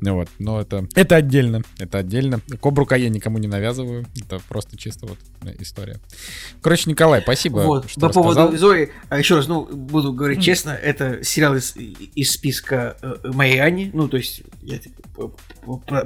[0.00, 2.40] Ну вот, но это, это отдельно, это отдельно.
[2.60, 6.00] Кобру я никому не навязываю, это просто чисто вот э, история.
[6.62, 8.34] Короче, Николай, спасибо, Вот, что по рассказал.
[8.34, 13.30] поводу Зои, а еще раз, ну, буду говорить честно, это сериал из, из списка э,
[13.32, 14.78] моей Ани, ну, то есть я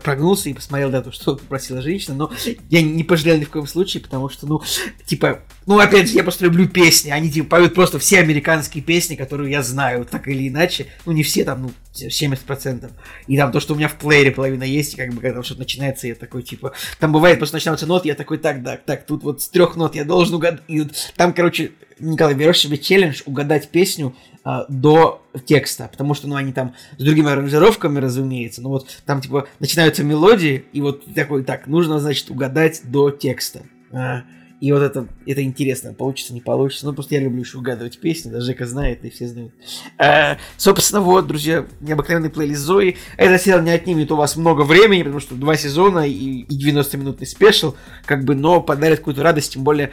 [0.02, 2.32] прогнулся и посмотрел, да, то, что попросила женщина, но
[2.70, 4.60] я не пожалел ни в коем случае, потому что, ну,
[5.06, 9.14] типа, ну, опять же, я просто люблю песни, они, типа, поют просто все американские песни,
[9.14, 12.90] которые я знаю, так или иначе, ну, не все там, ну, 70%,
[13.26, 15.60] и там то, что у меня в плеере половина есть, и как бы, когда что-то
[15.60, 19.22] начинается, я такой, типа, там бывает, просто начинаются ноты, я такой, так, так, так, тут
[19.22, 23.22] вот с трех нот я должен угадать, и вот там, короче, Николай, берешь себе челлендж
[23.26, 28.70] угадать песню а, до текста, потому что, ну, они там с другими аранжировками, разумеется, но
[28.70, 33.62] вот там, типа, начинаются мелодии, и вот такой, так, нужно, значит, угадать до текста.
[33.92, 34.24] А,
[34.60, 36.86] и вот это, это интересно, получится, не получится.
[36.86, 39.52] Ну, просто я люблю еще угадывать песни, даже Жека знает, и все знают.
[39.98, 42.96] А, собственно, вот, друзья, необыкновенный плейлист Зои.
[43.16, 47.26] Этот сериал не отнимет у вас много времени, потому что два сезона и, и 90-минутный
[47.26, 47.74] спешл,
[48.06, 49.92] как бы, но подарит какую-то радость, тем более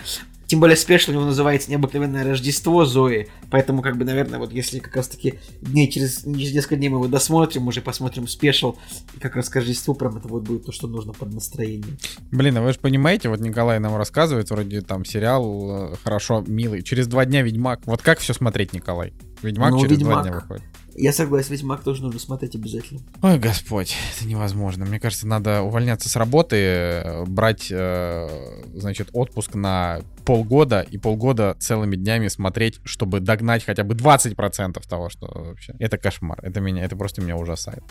[0.52, 4.80] тем более special у него называется «Необыкновенное Рождество Зои», поэтому, как бы, наверное, вот если
[4.80, 8.76] как раз-таки дней через, через несколько дней мы его досмотрим, уже посмотрим special,
[9.16, 11.98] и как раз к Рождеству прям это вот будет то, что нужно под настроение.
[12.34, 16.82] Блин, а вы же понимаете, вот Николай нам рассказывает, вроде там сериал э, хорошо, милый.
[16.82, 17.80] Через два дня Ведьмак.
[17.86, 19.14] Вот как все смотреть, Николай?
[19.42, 20.24] Ведьмак Ну, через два «Ведьмак».
[20.26, 20.64] дня выходит.
[20.96, 23.02] Я согласен, Ведьмак тоже нужно смотреть обязательно.
[23.22, 24.86] Ой, господь, это невозможно.
[24.86, 31.56] Мне кажется, надо увольняться с работы, э, брать, э, значит, отпуск на полгода и полгода
[31.60, 35.74] целыми днями смотреть, чтобы догнать хотя бы 20% того, что вообще.
[35.80, 36.40] Это кошмар.
[36.44, 37.84] Это меня, это просто меня ужасает.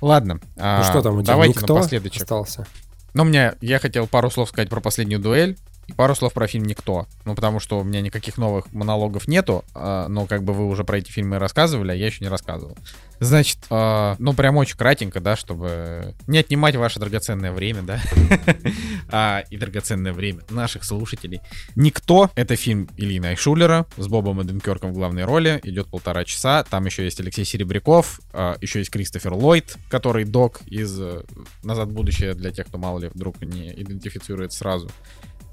[0.00, 0.34] Ладно.
[0.34, 2.22] Ну а, что там, у тебя давайте никто напоследочек.
[2.22, 2.66] остался?
[3.14, 5.56] Но у меня, я хотел пару слов сказать про последнюю дуэль.
[5.86, 7.06] И пару слов про фильм «Никто».
[7.24, 10.84] Ну, потому что у меня никаких новых монологов нету, а, но как бы вы уже
[10.84, 12.76] про эти фильмы рассказывали, а я еще не рассказывал.
[13.20, 18.00] Значит, а, ну, прям очень кратенько, да, чтобы не отнимать ваше драгоценное время, да,
[19.10, 21.40] а, и драгоценное время наших слушателей.
[21.76, 26.86] «Никто»— это фильм Ильи Найшулера с Бобом Эденкерком в главной роли, идет полтора часа, там
[26.86, 28.20] еще есть Алексей Серебряков,
[28.60, 31.22] еще есть Кристофер Ллойд, который док из э,
[31.62, 34.90] «Назад в будущее» для тех, кто, мало ли, вдруг не идентифицирует сразу.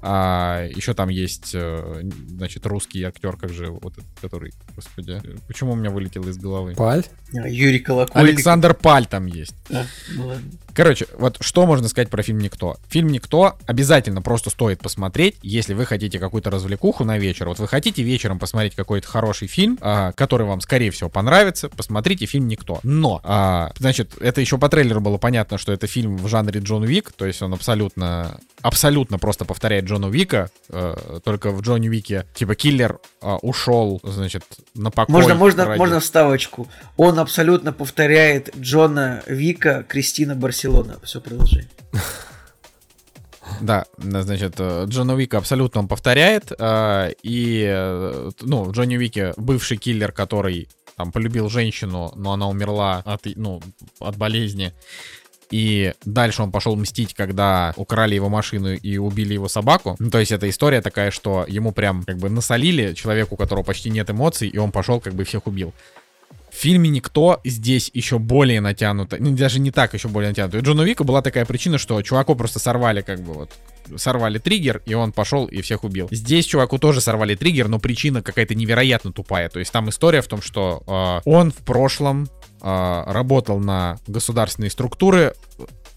[0.02, 5.36] А еще там есть, э, значит, русский актер, как же вот этот, который, господи, э,
[5.46, 6.74] почему у меня вылетело из головы?
[6.74, 7.04] Паль?
[7.32, 8.28] Юрий Колокольник.
[8.28, 9.54] Александр Паль там есть.
[9.70, 9.84] А,
[10.16, 10.34] ну.
[10.74, 12.76] Короче, вот что можно сказать про фильм «Никто».
[12.88, 17.48] Фильм «Никто» обязательно просто стоит посмотреть, если вы хотите какую-то развлекуху на вечер.
[17.48, 22.26] Вот вы хотите вечером посмотреть какой-то хороший фильм, а, который вам, скорее всего, понравится, посмотрите
[22.26, 22.80] фильм «Никто».
[22.82, 26.82] Но, а, значит, это еще по трейлеру было понятно, что это фильм в жанре Джон
[26.84, 32.24] Уик, то есть он абсолютно, абсолютно просто повторяет Джона Уика, э, только в Джоне Уике,
[32.34, 34.42] типа, киллер а, ушел, значит,
[34.74, 35.12] на покой.
[35.12, 36.66] Можно, можно, ради- можно вставочку.
[36.96, 40.98] Он абсолютно повторяет Джона Вика, Кристина Барселона.
[41.02, 41.68] Все, продолжай.
[43.60, 46.52] Да, значит, э, Джона Уика абсолютно он повторяет.
[46.58, 52.48] э, И, э, ну, в Джонни Уике бывший киллер, который там полюбил женщину, но она
[52.48, 53.60] умерла от, ну,
[54.00, 54.72] от болезни.
[55.52, 59.96] И дальше он пошел мстить, когда украли его машину и убили его собаку.
[59.98, 63.62] Ну, то есть это история такая, что ему прям как бы насолили человеку, у которого
[63.62, 65.74] почти нет эмоций, и он пошел как бы всех убил.
[66.50, 70.58] В фильме «Никто» здесь еще более натянуто, ну, даже не так еще более натянуто.
[70.58, 73.50] У Джона Вика была такая причина, что чуваку просто сорвали как бы вот
[73.96, 76.08] сорвали триггер, и он пошел и всех убил.
[76.10, 79.48] Здесь чуваку тоже сорвали триггер, но причина какая-то невероятно тупая.
[79.48, 82.28] То есть там история в том, что э, он в прошлом
[82.62, 85.34] работал на государственные структуры,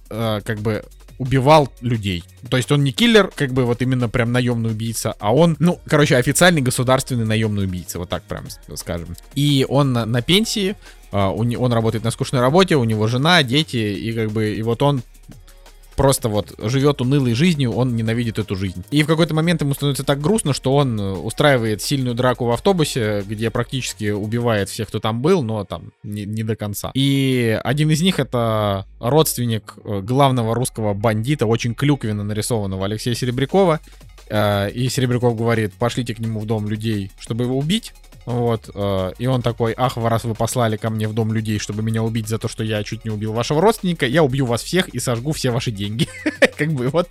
[0.09, 0.83] э, как бы
[1.17, 2.23] убивал людей.
[2.49, 5.79] То есть он не киллер, как бы вот именно прям наемный убийца, а он, ну,
[5.87, 9.15] короче, официальный государственный наемный убийца, вот так прям скажем.
[9.33, 10.75] И он на, пенсии,
[11.11, 14.81] а, он работает на скучной работе, у него жена, дети, и как бы, и вот
[14.81, 15.03] он
[15.95, 18.83] просто вот живет унылой жизнью, он ненавидит эту жизнь.
[18.91, 22.51] И в какой-то момент ему становится так грустно, что он э, устраивает сильную драку в
[22.51, 26.91] автобусе, где практически убивает всех, кто там был, но там не, не до конца.
[26.93, 33.79] И один из них это родственник э, главного русского бандита, очень клюквенно нарисованного Алексея Серебрякова.
[34.29, 37.93] Э, И Серебряков говорит, пошлите к нему в дом людей, чтобы его убить.
[38.25, 41.83] Вот, э, и он такой, ах, раз вы послали ко мне в дом людей, чтобы
[41.83, 44.89] меня убить за то, что я чуть не убил вашего родственника, я убью вас всех
[44.89, 46.07] и сожгу все ваши деньги.
[46.57, 47.07] Как бы вот.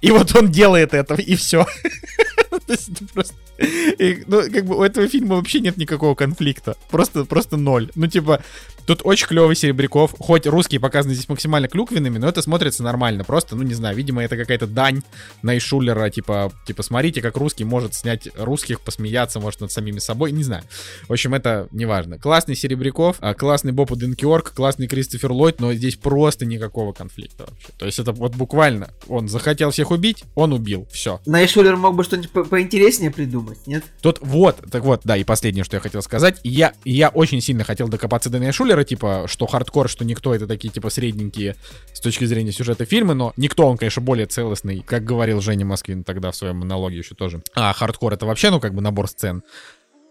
[0.00, 1.64] И вот он делает это, и все.
[2.50, 3.34] То есть это просто
[3.98, 6.76] И, ну, как бы у этого фильма вообще нет никакого конфликта.
[6.90, 7.90] Просто, просто ноль.
[7.94, 8.42] Ну, типа,
[8.86, 10.14] тут очень клевый Серебряков.
[10.18, 13.24] Хоть русские показаны здесь максимально клюквенными, но это смотрится нормально.
[13.24, 15.02] Просто, ну, не знаю, видимо, это какая-то дань
[15.42, 16.10] Найшулера.
[16.10, 20.32] Типа, типа, смотрите, как русский может снять русских, посмеяться, может, над самими собой.
[20.32, 20.62] Не знаю.
[21.08, 22.18] В общем, это неважно.
[22.18, 27.68] Классный Серебряков, а, классный Боб Денкиорк, классный Кристофер Ллойд, но здесь просто никакого конфликта вообще.
[27.78, 30.86] То есть это вот буквально, он захотел всех убить, он убил.
[30.90, 31.20] Все.
[31.26, 33.84] Найшулер мог бы что-нибудь по- поинтереснее придумать, нет?
[34.00, 36.40] Тут вот, так вот, да, и последнее, что я хотел сказать.
[36.42, 40.72] Я, я очень сильно хотел докопаться до Шулера, типа, что хардкор, что никто, это такие,
[40.72, 41.56] типа, средненькие
[41.92, 46.04] с точки зрения сюжета фильмы, но никто, он, конечно, более целостный, как говорил Женя Москвин
[46.04, 47.42] тогда в своем монологе еще тоже.
[47.54, 49.42] А хардкор это вообще, ну, как бы набор сцен.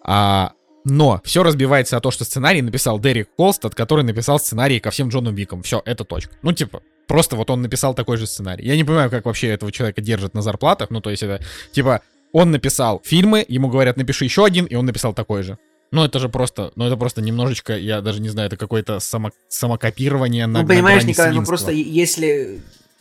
[0.04, 0.52] А,
[0.86, 5.10] но все разбивается о то, что сценарий написал Дерек Колстад, который написал сценарий ко всем
[5.10, 5.64] Джону Викам.
[5.64, 6.36] Все, это точка.
[6.44, 8.66] Ну, типа, просто вот он написал такой же сценарий.
[8.68, 10.92] Я не понимаю, как вообще этого человека держат на зарплатах.
[10.92, 14.86] Ну, то есть это, типа, он написал фильмы, ему говорят, напиши еще один, и он
[14.86, 15.58] написал такой же.
[15.92, 19.32] Ну, это же просто, ну, это просто немножечко, я даже не знаю, это какое-то само,
[19.48, 22.60] самокопирование на Ну, понимаешь, на Николай, ну просто если,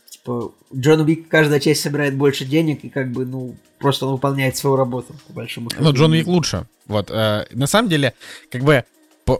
[0.09, 4.55] типа, Джон Уик каждая часть собирает больше денег, и как бы, ну, просто он выполняет
[4.55, 5.83] свою работу, по большому счету.
[5.83, 6.67] Ну, Джон Уик лучше.
[6.87, 8.13] Вот, э, на самом деле,
[8.49, 8.85] как бы,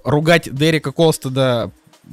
[0.04, 1.72] ругать Дерека Колстеда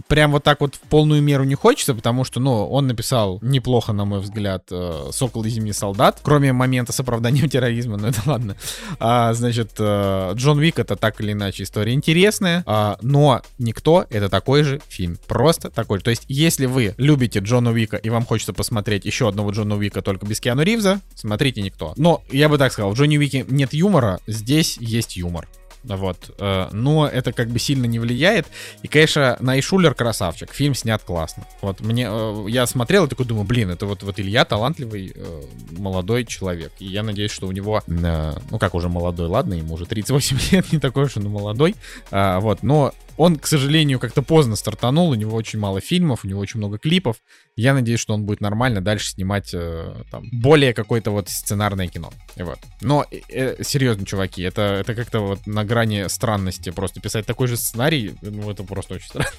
[0.08, 3.92] прям вот так вот в полную меру не хочется, потому что, ну, он написал неплохо,
[3.92, 8.20] на мой взгляд, э, «Сокол и зимний солдат», кроме момента с оправданием терроризма, но это
[8.26, 8.56] ладно.
[8.98, 14.28] А, значит, э, Джон Уик— это так или иначе история интересная, а, но «Никто»— это
[14.28, 16.04] такой же фильм, просто такой же.
[16.04, 20.02] То есть, если вы любите Джона Уика и вам хочется посмотреть еще одного Джона Уика
[20.02, 21.94] только без Киану Ривза, смотрите «Никто».
[21.96, 25.48] Но, я бы так сказал, в Джонни Уике нет юмора, здесь есть юмор.
[25.84, 26.34] Вот.
[26.38, 28.46] э, Но это как бы сильно не влияет.
[28.82, 30.52] И, конечно, Найшулер красавчик.
[30.52, 31.46] Фильм снят классно.
[31.60, 32.08] Вот мне...
[32.08, 36.72] э, Я смотрел и такой думаю, блин, это вот, вот Илья талантливый э, молодой человек.
[36.78, 37.82] И я надеюсь, что у него...
[37.86, 41.74] Ну, как уже молодой, ладно, ему уже 38 лет, не такой уж он молодой.
[42.10, 46.40] Вот, но он, к сожалению, как-то поздно стартанул, у него очень мало фильмов, у него
[46.40, 47.16] очень много клипов.
[47.54, 52.10] Я надеюсь, что он будет нормально дальше снимать э, там более какое-то вот сценарное кино.
[52.36, 52.58] Вот.
[52.80, 57.48] Но э, э, серьезно, чуваки, это, это как-то вот на грани странности просто писать такой
[57.48, 59.30] же сценарий, ну это просто очень странно.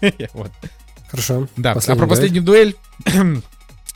[0.32, 0.50] Вот.
[1.10, 1.48] Хорошо.
[1.56, 2.74] Да, а про последнюю дуэль...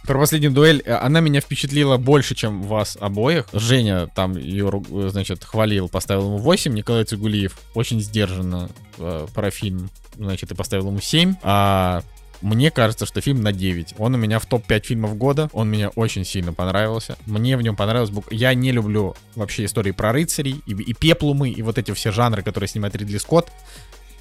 [0.05, 3.47] Про последнюю дуэль, э, она меня впечатлила больше, чем вас обоих.
[3.53, 6.75] Женя там ее, э, значит, хвалил, поставил ему 8.
[6.75, 8.69] Николай Цигулиев очень сдержанно
[8.99, 11.37] э, про фильм, значит, и поставил ему 7.
[11.45, 12.03] А
[12.43, 13.95] мне кажется, что фильм на 9.
[13.99, 15.49] Он у меня в топ-5 фильмов года.
[15.53, 17.17] Он мне очень сильно понравился.
[17.27, 18.13] Мне в нем понравилось...
[18.31, 22.43] Я не люблю вообще истории про рыцарей и, и пеплумы, и вот эти все жанры,
[22.43, 23.51] которые снимает Ридли Скотт.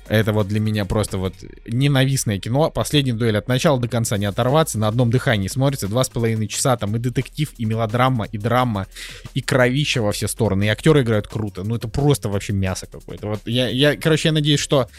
[0.08, 1.34] Это вот для меня просто вот
[1.66, 2.70] ненавистное кино.
[2.70, 5.88] Последняя дуэль от начала до конца не оторваться, на одном дыхании смотрится.
[5.88, 8.88] Два с половиной часа, там и детектив, и мелодрама, и драма,
[9.34, 10.66] и кровища во все стороны.
[10.66, 11.64] И актеры играют круто.
[11.64, 13.28] Ну это просто вообще мясо какое-то.
[13.28, 14.90] Вот я, я короче, я надеюсь, что...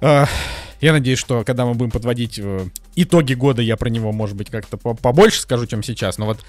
[0.00, 0.24] э,
[0.80, 2.66] я надеюсь, что когда мы будем подводить э,
[2.96, 6.18] итоги года, я про него, может быть, как-то по- побольше скажу, чем сейчас.
[6.18, 6.40] Но вот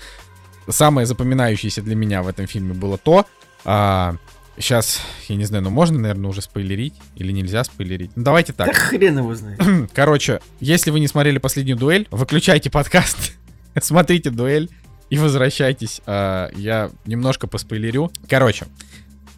[0.69, 3.25] самое запоминающееся для меня в этом фильме было то,
[3.65, 4.15] а,
[4.57, 8.11] сейчас, я не знаю, ну можно, наверное, уже спойлерить или нельзя спойлерить?
[8.15, 8.75] Ну давайте Да так.
[8.75, 9.59] хрен его знает.
[9.93, 13.33] Короче, если вы не смотрели последнюю дуэль, выключайте подкаст,
[13.81, 14.69] смотрите дуэль
[15.09, 16.01] и возвращайтесь.
[16.05, 18.11] А, я немножко поспойлерю.
[18.29, 18.65] Короче,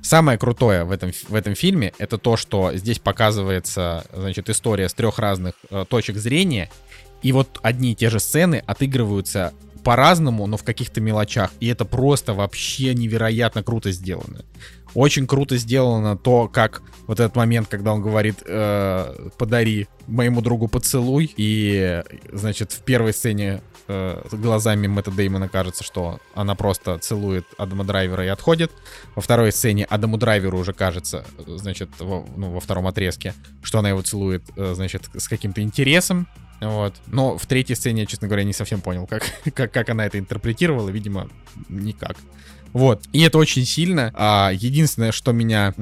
[0.01, 4.93] самое крутое в этом, в этом фильме это то, что здесь показывается, значит, история с
[4.93, 6.69] трех разных э, точек зрения,
[7.21, 9.53] и вот одни и те же сцены отыгрываются
[9.83, 11.51] по-разному, но в каких-то мелочах.
[11.59, 14.45] И это просто вообще невероятно круто сделано.
[14.93, 20.67] Очень круто сделано то, как вот этот момент, когда он говорит, э, подари моему другу
[20.67, 27.45] поцелуй, и, значит, в первой сцене э, глазами Мэтта Деймона кажется, что она просто целует
[27.57, 28.71] Адама Драйвера и отходит.
[29.15, 33.89] Во второй сцене Адаму Драйверу уже кажется, значит, во, ну, во втором отрезке, что она
[33.89, 36.27] его целует, э, значит, с каким-то интересом.
[36.61, 36.93] Вот.
[37.07, 39.23] Но в третьей сцене честно говоря, не совсем понял, как,
[39.53, 40.89] как, как она это интерпретировала.
[40.89, 41.29] Видимо,
[41.69, 42.17] никак.
[42.73, 43.03] Вот.
[43.13, 44.11] И это очень сильно.
[44.15, 45.73] А, единственное, что меня,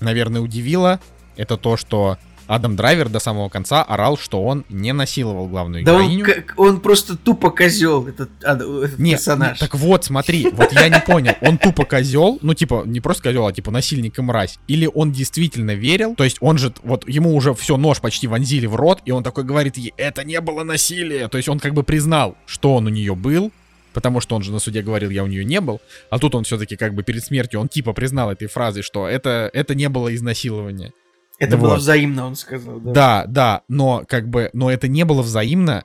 [0.00, 1.00] наверное, удивило,
[1.36, 2.18] это то, что
[2.48, 6.24] Адам Драйвер до самого конца орал, что он не насиловал главную Да он, героиню.
[6.24, 9.50] как- он просто тупо козел, этот, этот Нет, персонаж.
[9.52, 13.22] нет, так вот, смотри, вот я не понял, он тупо козел, ну типа не просто
[13.22, 17.08] козел, а типа насильник и мразь, или он действительно верил, то есть он же, вот
[17.08, 20.40] ему уже все, нож почти вонзили в рот, и он такой говорит ей, это не
[20.40, 23.50] было насилие, то есть он как бы признал, что он у нее был,
[23.92, 26.44] потому что он же на суде говорил, я у нее не был, а тут он
[26.44, 30.14] все-таки как бы перед смертью, он типа признал этой фразой, что это, это не было
[30.14, 30.92] изнасилование.
[31.38, 31.66] Это вот.
[31.66, 32.78] было взаимно, он сказал.
[32.78, 32.92] Да.
[32.92, 35.84] Да, да, но как бы, но это не было взаимно,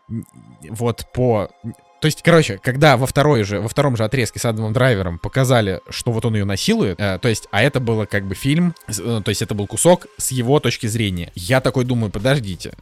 [0.70, 1.50] вот по,
[2.00, 5.82] То есть, короче, когда во второй же, во втором же отрезке с Адамом Драйвером показали,
[5.90, 9.22] что вот он ее насилует, э, то есть, а это было как бы фильм, э,
[9.24, 11.32] то есть это был кусок с его точки зрения.
[11.34, 12.74] Я такой думаю, подождите,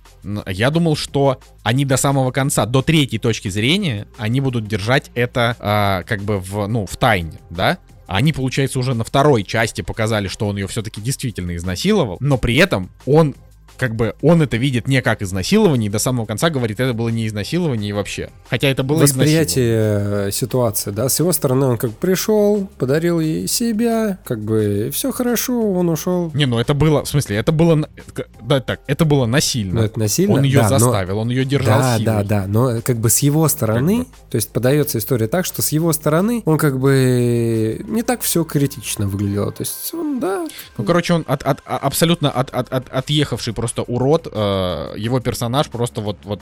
[0.48, 5.56] я думал, что они до самого конца, до третьей точки зрения, они будут держать это
[5.60, 7.78] а, как бы в, ну, в тайне, да?
[8.08, 12.56] Они, получается, уже на второй части показали, что он ее все-таки действительно изнасиловал, но при
[12.58, 13.36] этом он
[13.77, 17.10] как бы он это видит не как изнасилование, и до самого конца говорит, это было
[17.10, 18.30] не изнасилование вообще.
[18.49, 19.02] Хотя это было.
[19.02, 24.89] Восприятие э, ситуации, да, с его стороны он как пришел, подарил ей себя, как бы
[24.93, 26.31] все хорошо, он ушел.
[26.34, 27.88] Не, ну это было, в смысле, это было,
[28.41, 29.81] да, так, это было насильно.
[29.81, 30.35] Ну, это насильно.
[30.35, 32.06] он ее да, но- заставил, он ее держал Да, силой.
[32.06, 34.14] да, да, но как бы с его стороны, Как бы.
[34.31, 38.43] то есть подается история так, что с его стороны он как бы не так все
[38.43, 40.47] критично выглядело, то есть он, да,
[40.77, 44.28] Ну, короче, он от, от- а- абсолютно от, от- от- отъехавший просто урод.
[44.32, 46.42] э, его персонаж просто вот, вот...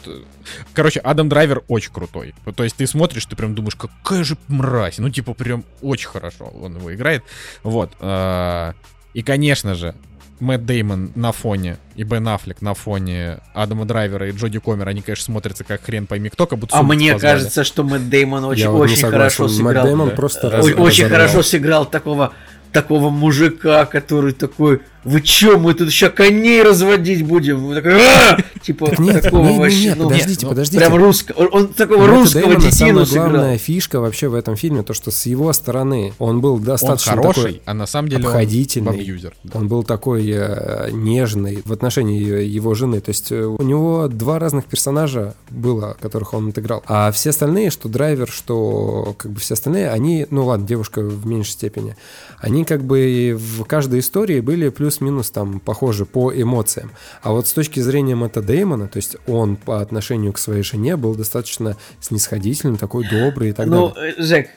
[0.73, 2.33] Короче, Адам Драйвер очень крутой.
[2.55, 4.97] То есть ты смотришь, ты прям думаешь, какая же мразь.
[4.97, 7.23] Ну, типа, прям очень хорошо он его играет.
[7.63, 7.91] Вот.
[7.99, 8.73] э,
[9.13, 9.95] И, конечно же,
[10.39, 15.01] Мэтт Деймон на фоне и Бен Аффлек на фоне Адама Драйвера и Джоди Комера, они,
[15.01, 17.33] конечно, смотрятся как хрен пойми кто, как будто А мне позвали.
[17.35, 19.85] кажется, что Мэтт Деймон очень, я очень хорошо Мэтт сыграл.
[19.85, 20.15] Дэймон да.
[20.15, 21.09] просто раз- очень разорвал.
[21.09, 22.33] хорошо сыграл такого
[22.73, 27.65] такого мужика, который такой, вы чё, мы тут еще коней разводить будем?
[27.65, 30.79] Вы такой, «А!» Типа Так нет, такого вообще, не, ну, подождите, ну, подождите.
[30.79, 33.29] прям русского, он, такого Мэтта русского Дэймона детину самая сыграл.
[33.29, 37.13] главная фишка вообще в этом фильме, то, что с его стороны он был Он достаточно
[37.13, 39.21] хороший, такой а на самом деле он обходительный.
[39.43, 39.59] да.
[39.59, 43.01] Он был такой э, нежный в отношении его жены.
[43.01, 46.83] То есть э, у него два разных персонажа было, которых он отыграл.
[46.87, 51.25] А все остальные, что драйвер, что как бы все остальные, они, ну ладно, девушка в
[51.27, 51.97] меньшей степени,
[52.39, 56.91] они как бы в каждой истории были плюс-минус там похожи по эмоциям.
[57.21, 60.95] А вот с точки зрения Мэтта Деймона, то есть он по отношению к своей жене
[60.97, 64.13] был достаточно снисходительным, такой добрый и так Ну, далее.
[64.17, 64.49] э, Жек,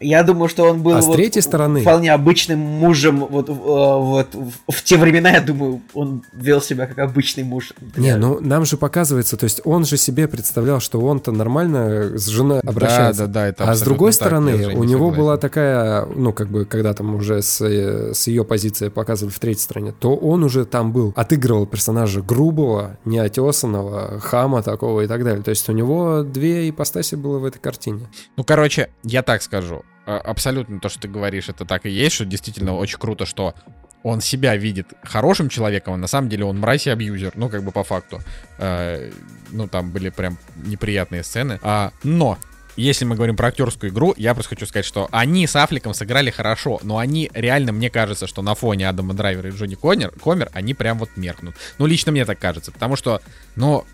[0.00, 3.52] я думаю, что он был А с вот третьей стороны- вполне обычным мужем вот, в-
[3.52, 4.28] э, вот
[4.68, 7.72] в, те времена, я думаю, он вел себя как обычный муж.
[7.96, 12.26] Не, ну нам же показывается, то есть он же себе представлял, что он-то нормально с
[12.26, 13.26] женой обращается.
[13.26, 15.16] Да, да, да, это А с другой так, стороны, у него согласен.
[15.18, 19.38] была такая, ну, как бы, когда там уже с, э, с ее позиции показывали в
[19.38, 25.24] третьей стране, то он уже там был, отыгрывал персонажа грубого, неотесанного, хама такого и так
[25.24, 25.42] далее.
[25.42, 28.08] То есть у него две ипостаси было в этой картине.
[28.36, 29.82] Ну, короче, я так скажу.
[30.10, 33.54] А, Абсолютно то, что ты говоришь, это так и есть, что действительно очень круто, что
[34.02, 37.62] он себя видит хорошим человеком, а на самом деле он мразь и абьюзер, ну, как
[37.62, 38.20] бы по факту.
[38.58, 39.10] Э,
[39.50, 41.60] ну, там были прям неприятные сцены.
[41.62, 42.38] А, но,
[42.76, 46.30] если мы говорим про актерскую игру, я просто хочу сказать, что они с Аффлеком сыграли
[46.30, 50.48] хорошо, но они реально, мне кажется, что на фоне Адама Драйвера и Джонни Коннер, Комер,
[50.54, 51.54] они прям вот меркнут.
[51.78, 53.20] Ну, лично мне так кажется, потому что,
[53.54, 53.84] ну,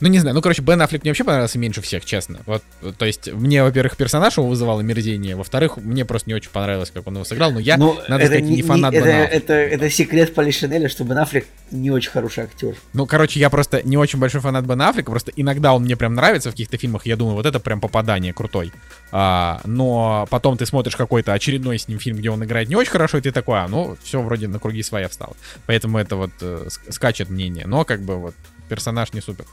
[0.00, 2.40] ну, не знаю, ну, короче, Бен Аффлек мне вообще понравился меньше всех, честно.
[2.46, 2.62] Вот,
[2.98, 7.06] то есть, мне, во-первых, персонаж его вызывал омерзение, во-вторых, мне просто не очень понравилось, как
[7.06, 9.36] он его сыграл, но я, Ну, надо сказать, не, фанат это, Бена Аффлека.
[9.36, 12.74] это, это секрет Поли Шинеля, что Бен Аффлек не очень хороший актер.
[12.92, 16.14] Ну, короче, я просто не очень большой фанат Бена Аффлека, просто иногда он мне прям
[16.14, 18.72] нравится в каких-то фильмах, я думаю, вот это прям попадание крутой.
[19.12, 22.90] А, но потом ты смотришь какой-то очередной с ним фильм, где он играет не очень
[22.90, 25.36] хорошо, и ты такой, а, ну, все вроде на круги своя встал.
[25.66, 28.34] Поэтому это вот э, ск- скачет мнение, но как бы вот
[28.74, 29.44] персонаж не супер.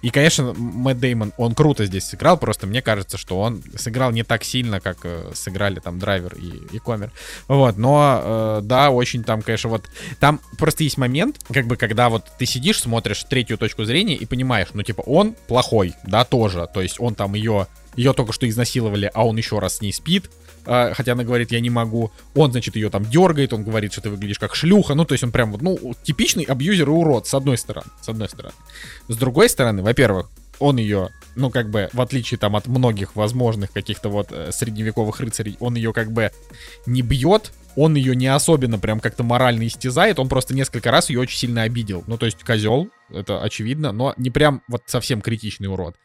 [0.00, 4.22] И, конечно, Мэтт Деймон, он круто здесь сыграл, просто мне кажется, что он сыграл не
[4.22, 7.12] так сильно, как э, сыграли там Драйвер и, и Комер.
[7.46, 9.84] Вот, но э, да, очень там, конечно, вот
[10.18, 14.24] там просто есть момент, как бы, когда вот ты сидишь, смотришь третью точку зрения и
[14.24, 17.66] понимаешь, ну, типа, он плохой, да, тоже, то есть он там ее,
[17.96, 20.30] ее только что изнасиловали, а он еще раз с ней спит,
[20.66, 24.02] а, хотя она говорит, я не могу, он, значит, ее там дергает, он говорит, что
[24.02, 27.26] ты выглядишь как шлюха, ну, то есть он прям вот, ну, типичный абьюзер и урод,
[27.26, 28.54] с одной стороны, с одной стороны.
[29.08, 30.30] С другой стороны, во-первых,
[30.60, 35.18] он ее, ну, как бы, в отличие там от многих возможных каких-то вот э, средневековых
[35.18, 36.30] рыцарей, он ее как бы
[36.86, 41.20] не бьет, он ее не особенно прям как-то морально истязает, он просто несколько раз ее
[41.20, 42.04] очень сильно обидел.
[42.06, 45.96] Ну, то есть козел, это очевидно, но не прям вот совсем критичный урод.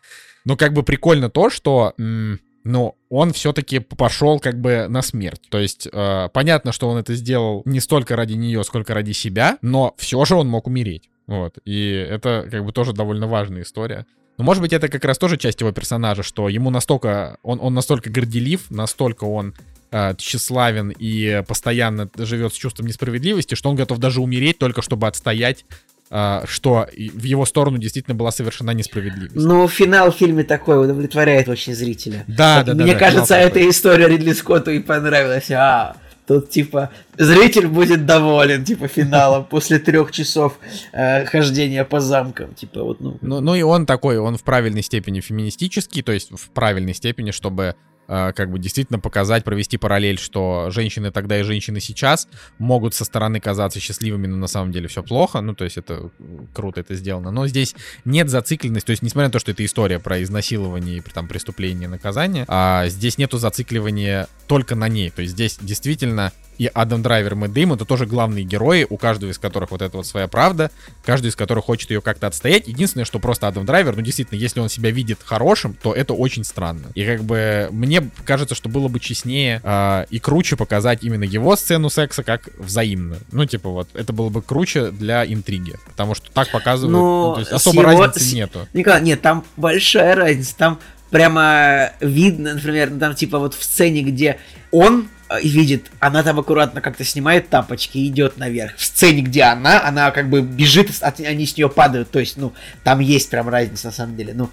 [0.46, 5.42] Но как бы прикольно то, что, м, ну, он все-таки пошел как бы на смерть.
[5.50, 9.60] То есть э, понятно, что он это сделал не столько ради нее, сколько ради себя,
[9.62, 11.10] но все же он мог умереть.
[11.28, 11.60] Вот.
[11.64, 14.08] И это как бы тоже довольно важная история.
[14.38, 17.76] Но может быть это как раз тоже часть его персонажа, что ему настолько, он, он
[17.76, 19.54] настолько горделив, настолько он
[19.92, 25.06] э, тщеславен и постоянно живет с чувством несправедливости, что он готов даже умереть только чтобы
[25.06, 25.66] отстоять,
[26.08, 29.36] что и в его сторону действительно была совершена несправедливость.
[29.36, 32.24] Ну, финал в фильме такой удовлетворяет очень зрителя.
[32.28, 32.84] Да, Вот да, да.
[32.84, 33.62] Мне да, кажется, финал такой.
[33.62, 35.50] эта история Ридли Скотту и понравилась.
[35.52, 35.96] А,
[36.28, 40.58] Тут, типа, зритель будет доволен, типа, финалом после трех часов
[40.92, 42.56] э, хождения по замкам.
[42.56, 43.18] Типа, вот, ну.
[43.22, 47.30] Ну, ну и он такой, он в правильной степени феминистический, то есть в правильной степени,
[47.30, 47.76] чтобы
[48.08, 52.28] как бы действительно показать, провести параллель, что женщины тогда и женщины сейчас
[52.58, 55.42] могут со стороны казаться счастливыми, но на самом деле все плохо.
[55.42, 56.12] Ну, то есть это
[56.54, 57.32] круто это сделано.
[57.32, 57.76] Но здесь
[58.06, 61.88] нет зацикленности, то есть несмотря на то, что это история про изнасилование и там преступление,
[61.88, 65.10] наказание, а здесь нету зацикливания только на ней.
[65.10, 69.30] То есть здесь действительно и Адам Драйвер, Мэтт Дэймон, это тоже главные герои, у каждого
[69.32, 70.72] из которых вот эта вот своя правда,
[71.04, 72.68] каждый из которых хочет ее как-то отстоять.
[72.68, 76.44] Единственное, что просто Адам Драйвер, ну действительно, если он себя видит хорошим, то это очень
[76.44, 76.88] странно.
[76.96, 81.56] И как бы мне кажется, что было бы честнее э, и круче показать именно его
[81.56, 83.20] сцену секса как взаимную.
[83.32, 87.34] Ну типа вот, это было бы круче для интриги, потому что так показывают, Но ну,
[87.36, 88.68] то есть особо его- разницы с- нету.
[88.74, 90.56] Николай, нет, там большая разница.
[90.58, 90.80] Там
[91.10, 94.40] прямо видно, например, ну, там типа вот в сцене, где
[94.72, 98.76] он э, видит, она там аккуратно как-то снимает тапочки и идет наверх.
[98.78, 102.12] В сцене, где она, она как бы бежит, от- они с нее падают.
[102.12, 102.54] То есть, ну,
[102.84, 104.34] там есть прям разница на самом деле.
[104.34, 104.50] Ну,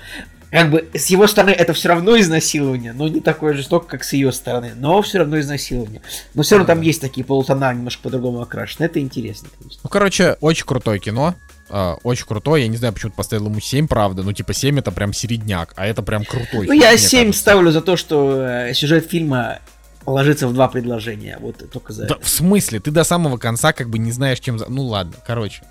[0.51, 4.12] как бы с его стороны это все равно изнасилование, но не такое жестоко, как с
[4.12, 6.03] ее стороны, но все равно изнасилование.
[6.35, 8.85] Но все равно там есть такие полутона немножко по-другому окрашены.
[8.85, 9.81] Это интересно, конечно.
[9.82, 11.35] Ну, короче, очень крутое кино.
[11.70, 12.65] а, очень крутое.
[12.65, 14.23] Я не знаю, почему ты поставил ему 7, правда.
[14.23, 16.66] Ну, типа, 7 это прям середняк, а это прям крутой.
[16.66, 17.40] Ну, фильм, я мне 7 кажется.
[17.40, 19.61] ставлю за то, что э, сюжет фильма
[20.07, 21.39] ложится в два предложения.
[21.41, 22.24] Вот только за Да, это.
[22.24, 22.81] в смысле?
[22.81, 24.59] Ты до самого конца как бы не знаешь, чем...
[24.59, 25.62] за- Ну, ладно, короче,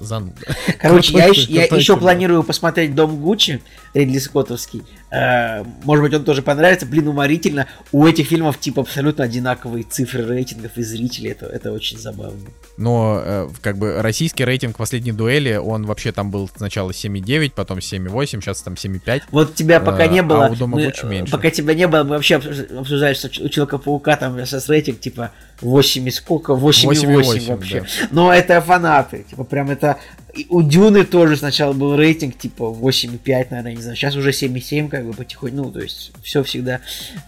[0.00, 0.34] зануда.
[0.80, 3.60] Короче, я, ещё- я еще планирую посмотреть Дом Гуччи
[3.94, 4.82] Ридли Скоттовский.
[5.10, 6.86] Э, может быть, он тоже понравится.
[6.86, 7.66] Блин, уморительно.
[7.90, 11.30] У этих фильмов типа абсолютно одинаковые цифры рейтингов и зрителей.
[11.32, 12.38] Это, это очень забавно.
[12.76, 17.78] Но э, как бы российский рейтинг последней дуэли, он вообще там был сначала 7,9, потом
[17.78, 19.22] 7,8, сейчас там 7,5.
[19.32, 20.46] Вот тебя пока Э, не а было.
[20.46, 21.32] у Дома мы- Гуччи меньше.
[21.32, 25.32] Пока тебя не было, мы вообще обсуж- обсуждали, что у Человека-паука там сейчас рейтинг типа
[25.60, 26.52] 8 и сколько?
[26.54, 27.80] 8,8 8,8, вообще.
[27.80, 27.86] да.
[28.12, 29.26] Но это фанаты.
[29.28, 29.89] Типа прям это...
[30.34, 33.96] и У Дюны тоже сначала был рейтинг типа 8,5, наверное, не знаю.
[33.96, 35.56] Сейчас уже 7,7 как бы потихоньку.
[35.56, 36.80] Ну, то есть все всегда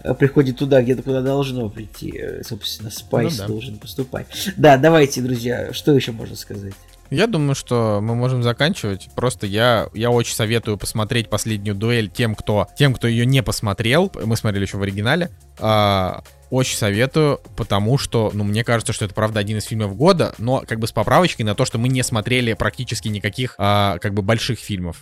[0.03, 2.17] э, приходит туда, где-то куда должно прийти.
[2.17, 3.47] Э, Собственно, Спайс Ну да.
[3.47, 4.27] должен поступать.
[4.55, 6.73] Да, давайте, друзья, что еще можно сказать?
[7.09, 9.09] Я думаю, что мы можем заканчивать.
[9.15, 14.11] Просто я, я очень советую посмотреть последнюю дуэль тем, кто, тем, кто ее не посмотрел.
[14.23, 15.29] Мы смотрели еще в оригинале.
[15.59, 16.23] А,
[16.53, 20.63] очень советую, потому что, ну, мне кажется, что это, правда, один из фильмов года, но
[20.67, 24.21] как бы с поправочкой на то, что мы не смотрели практически никаких, а, как бы,
[24.21, 25.01] больших фильмов,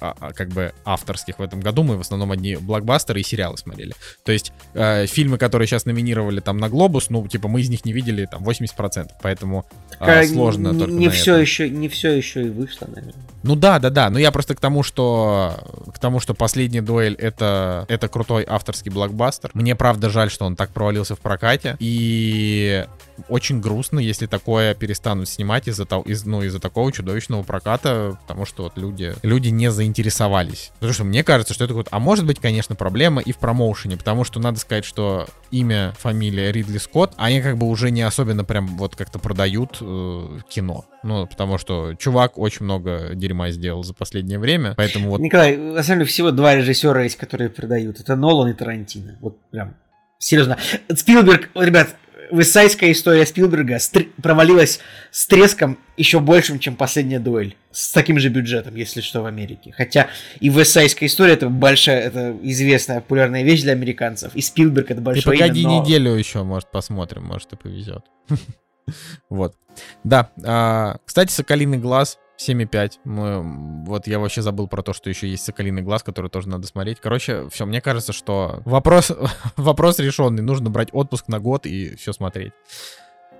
[0.00, 1.82] а, а, как бы, авторских в этом году.
[1.82, 3.94] Мы в основном одни блокбастеры и сериалы смотрели.
[4.24, 7.84] То есть э, фильмы, которые сейчас номинировали там на Глобус, ну, типа, мы из них
[7.84, 9.66] не видели там 80%, поэтому
[10.00, 11.40] Э, сложно не, только не все этом.
[11.40, 13.14] еще, не все еще и вышло, наверное.
[13.42, 14.10] Ну да, да, да.
[14.10, 15.56] Но я просто к тому, что
[15.94, 19.50] к тому, что последняя дуэль это это крутой авторский блокбастер.
[19.54, 21.76] Мне правда жаль, что он так провалился в прокате.
[21.78, 22.86] И
[23.28, 28.64] очень грустно, если такое перестанут снимать из-за из, ну, из-за такого чудовищного проката, потому что
[28.64, 30.70] вот люди, люди не заинтересовались.
[30.74, 33.96] Потому что мне кажется, что это вот, а может быть, конечно, проблема и в промоушене,
[33.96, 38.44] потому что надо сказать, что имя, фамилия Ридли Скотт, они как бы уже не особенно
[38.44, 40.84] прям вот как-то продают э, кино.
[41.02, 45.82] Ну, потому что чувак очень много дерьма сделал за последнее время, поэтому вот Николай, на
[45.82, 48.00] самом деле всего два режиссера есть, которые продают.
[48.00, 49.16] Это Нолан и Тарантино.
[49.20, 49.74] Вот прям
[50.18, 50.58] серьезно.
[50.94, 51.96] Спилберг, ребят,
[52.30, 54.80] высайская история Спилберга стр- провалилась
[55.10, 57.56] с треском еще большим, чем последняя дуэль.
[57.70, 59.72] С таким же бюджетом, если что, в Америке.
[59.76, 60.08] Хотя
[60.40, 64.34] и высайская история это большая, это известная популярная вещь для американцев.
[64.34, 68.04] И Спилберг это Ты большое погоди имя, но- неделю еще, может, посмотрим, может, и повезет.
[69.28, 69.54] Вот.
[70.04, 70.30] Да.
[70.44, 72.92] а, Кстати, Соколиный глаз 7,5.
[73.04, 76.66] Мы, вот я вообще забыл про то, что еще есть Соколиный глаз, который тоже надо
[76.66, 76.98] смотреть.
[77.00, 79.12] Короче, все, мне кажется, что вопрос,
[79.56, 80.42] вопрос решенный.
[80.42, 82.52] Нужно брать отпуск на год и все смотреть.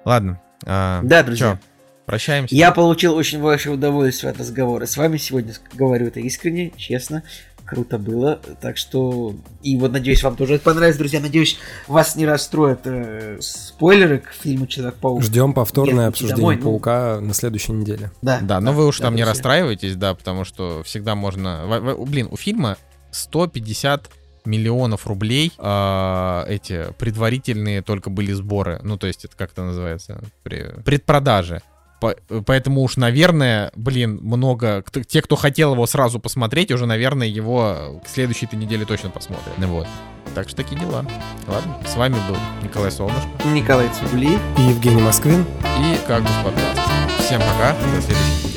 [0.05, 0.41] Ладно.
[0.65, 1.55] а, Да, друзья.
[1.55, 1.59] чё,
[2.07, 2.55] прощаемся.
[2.55, 5.53] Я получил очень большое удовольствие от разговора с вами сегодня.
[5.75, 7.23] Говорю это искренне, честно.
[7.67, 8.41] Круто было.
[8.61, 9.35] Так что...
[9.63, 11.21] И вот надеюсь, вам тоже это понравится, друзья.
[11.21, 15.23] Надеюсь, вас не расстроят э, спойлеры к фильму Человек-паук.
[15.23, 16.63] Ждем повторное Нет, обсуждение домой, ну.
[16.63, 18.11] Паука на следующей неделе.
[18.23, 19.33] Да, Да, но вы уж там не друзья.
[19.33, 21.97] расстраивайтесь, да, потому что всегда можно...
[22.07, 22.77] Блин, у фильма
[23.11, 24.11] 150
[24.45, 28.81] миллионов рублей а, эти предварительные только были сборы.
[28.83, 30.23] Ну, то есть это как это называется?
[30.43, 31.63] При- Предпродажи.
[32.01, 34.85] По- Поэтому уж, наверное, блин, много...
[35.09, 39.57] Те, кто хотел его сразу посмотреть, уже, наверное, его к следующей этой неделе точно посмотрят.
[39.59, 39.87] Ну Вот.
[40.35, 41.07] Так что такие дела.
[41.47, 44.39] Ладно, с вами был Николай Солнышко Николай Цугли.
[44.59, 45.47] И Евгений Москвин.
[45.79, 46.81] и Кактус подкаст.
[47.21, 48.57] Всем пока, до следующей недели.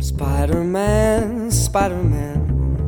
[0.00, 2.45] Spider Man, Spider Man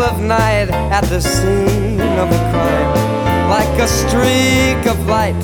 [0.00, 5.34] chill of night at the scene of the crime, like a streak of light,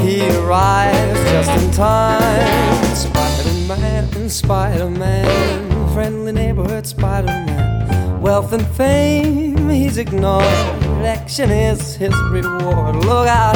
[0.00, 2.94] he arrives just in time.
[2.94, 8.20] Spider Man, Spider Man, friendly neighborhood Spider Man.
[8.20, 10.44] Wealth and fame he's ignored.
[11.04, 12.96] Action is his reward.
[12.96, 13.54] Look out,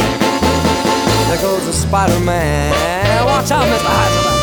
[1.29, 3.25] there goes the Spider Man.
[3.27, 3.87] Watch out, Mr.
[3.87, 4.40] Heisenberg.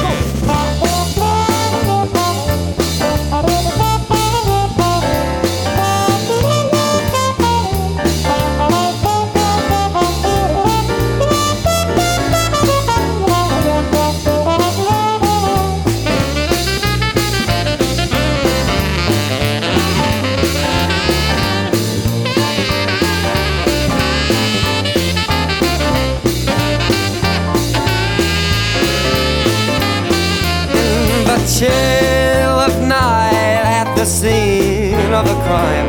[31.57, 35.87] Chill of night at the scene of a crime.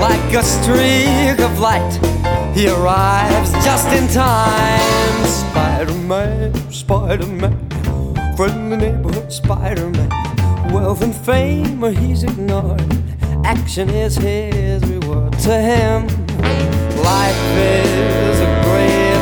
[0.00, 1.92] Like a streak of light,
[2.52, 5.24] he arrives just in time.
[5.24, 7.54] Spider Man, Spider Man,
[8.36, 10.10] friendly neighborhood Spider Man.
[10.72, 12.82] Wealth and fame, or he's ignored.
[13.44, 16.08] Action is his reward to him.
[17.04, 19.20] Life is a great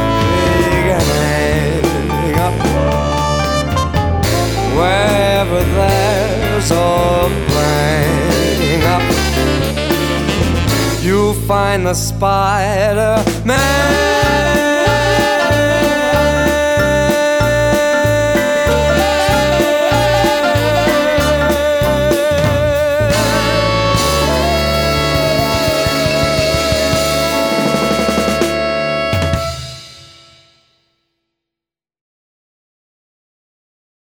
[0.57, 3.12] big hang up
[4.77, 9.03] wherever there's a bang up,
[11.03, 14.72] you find the Spider Man.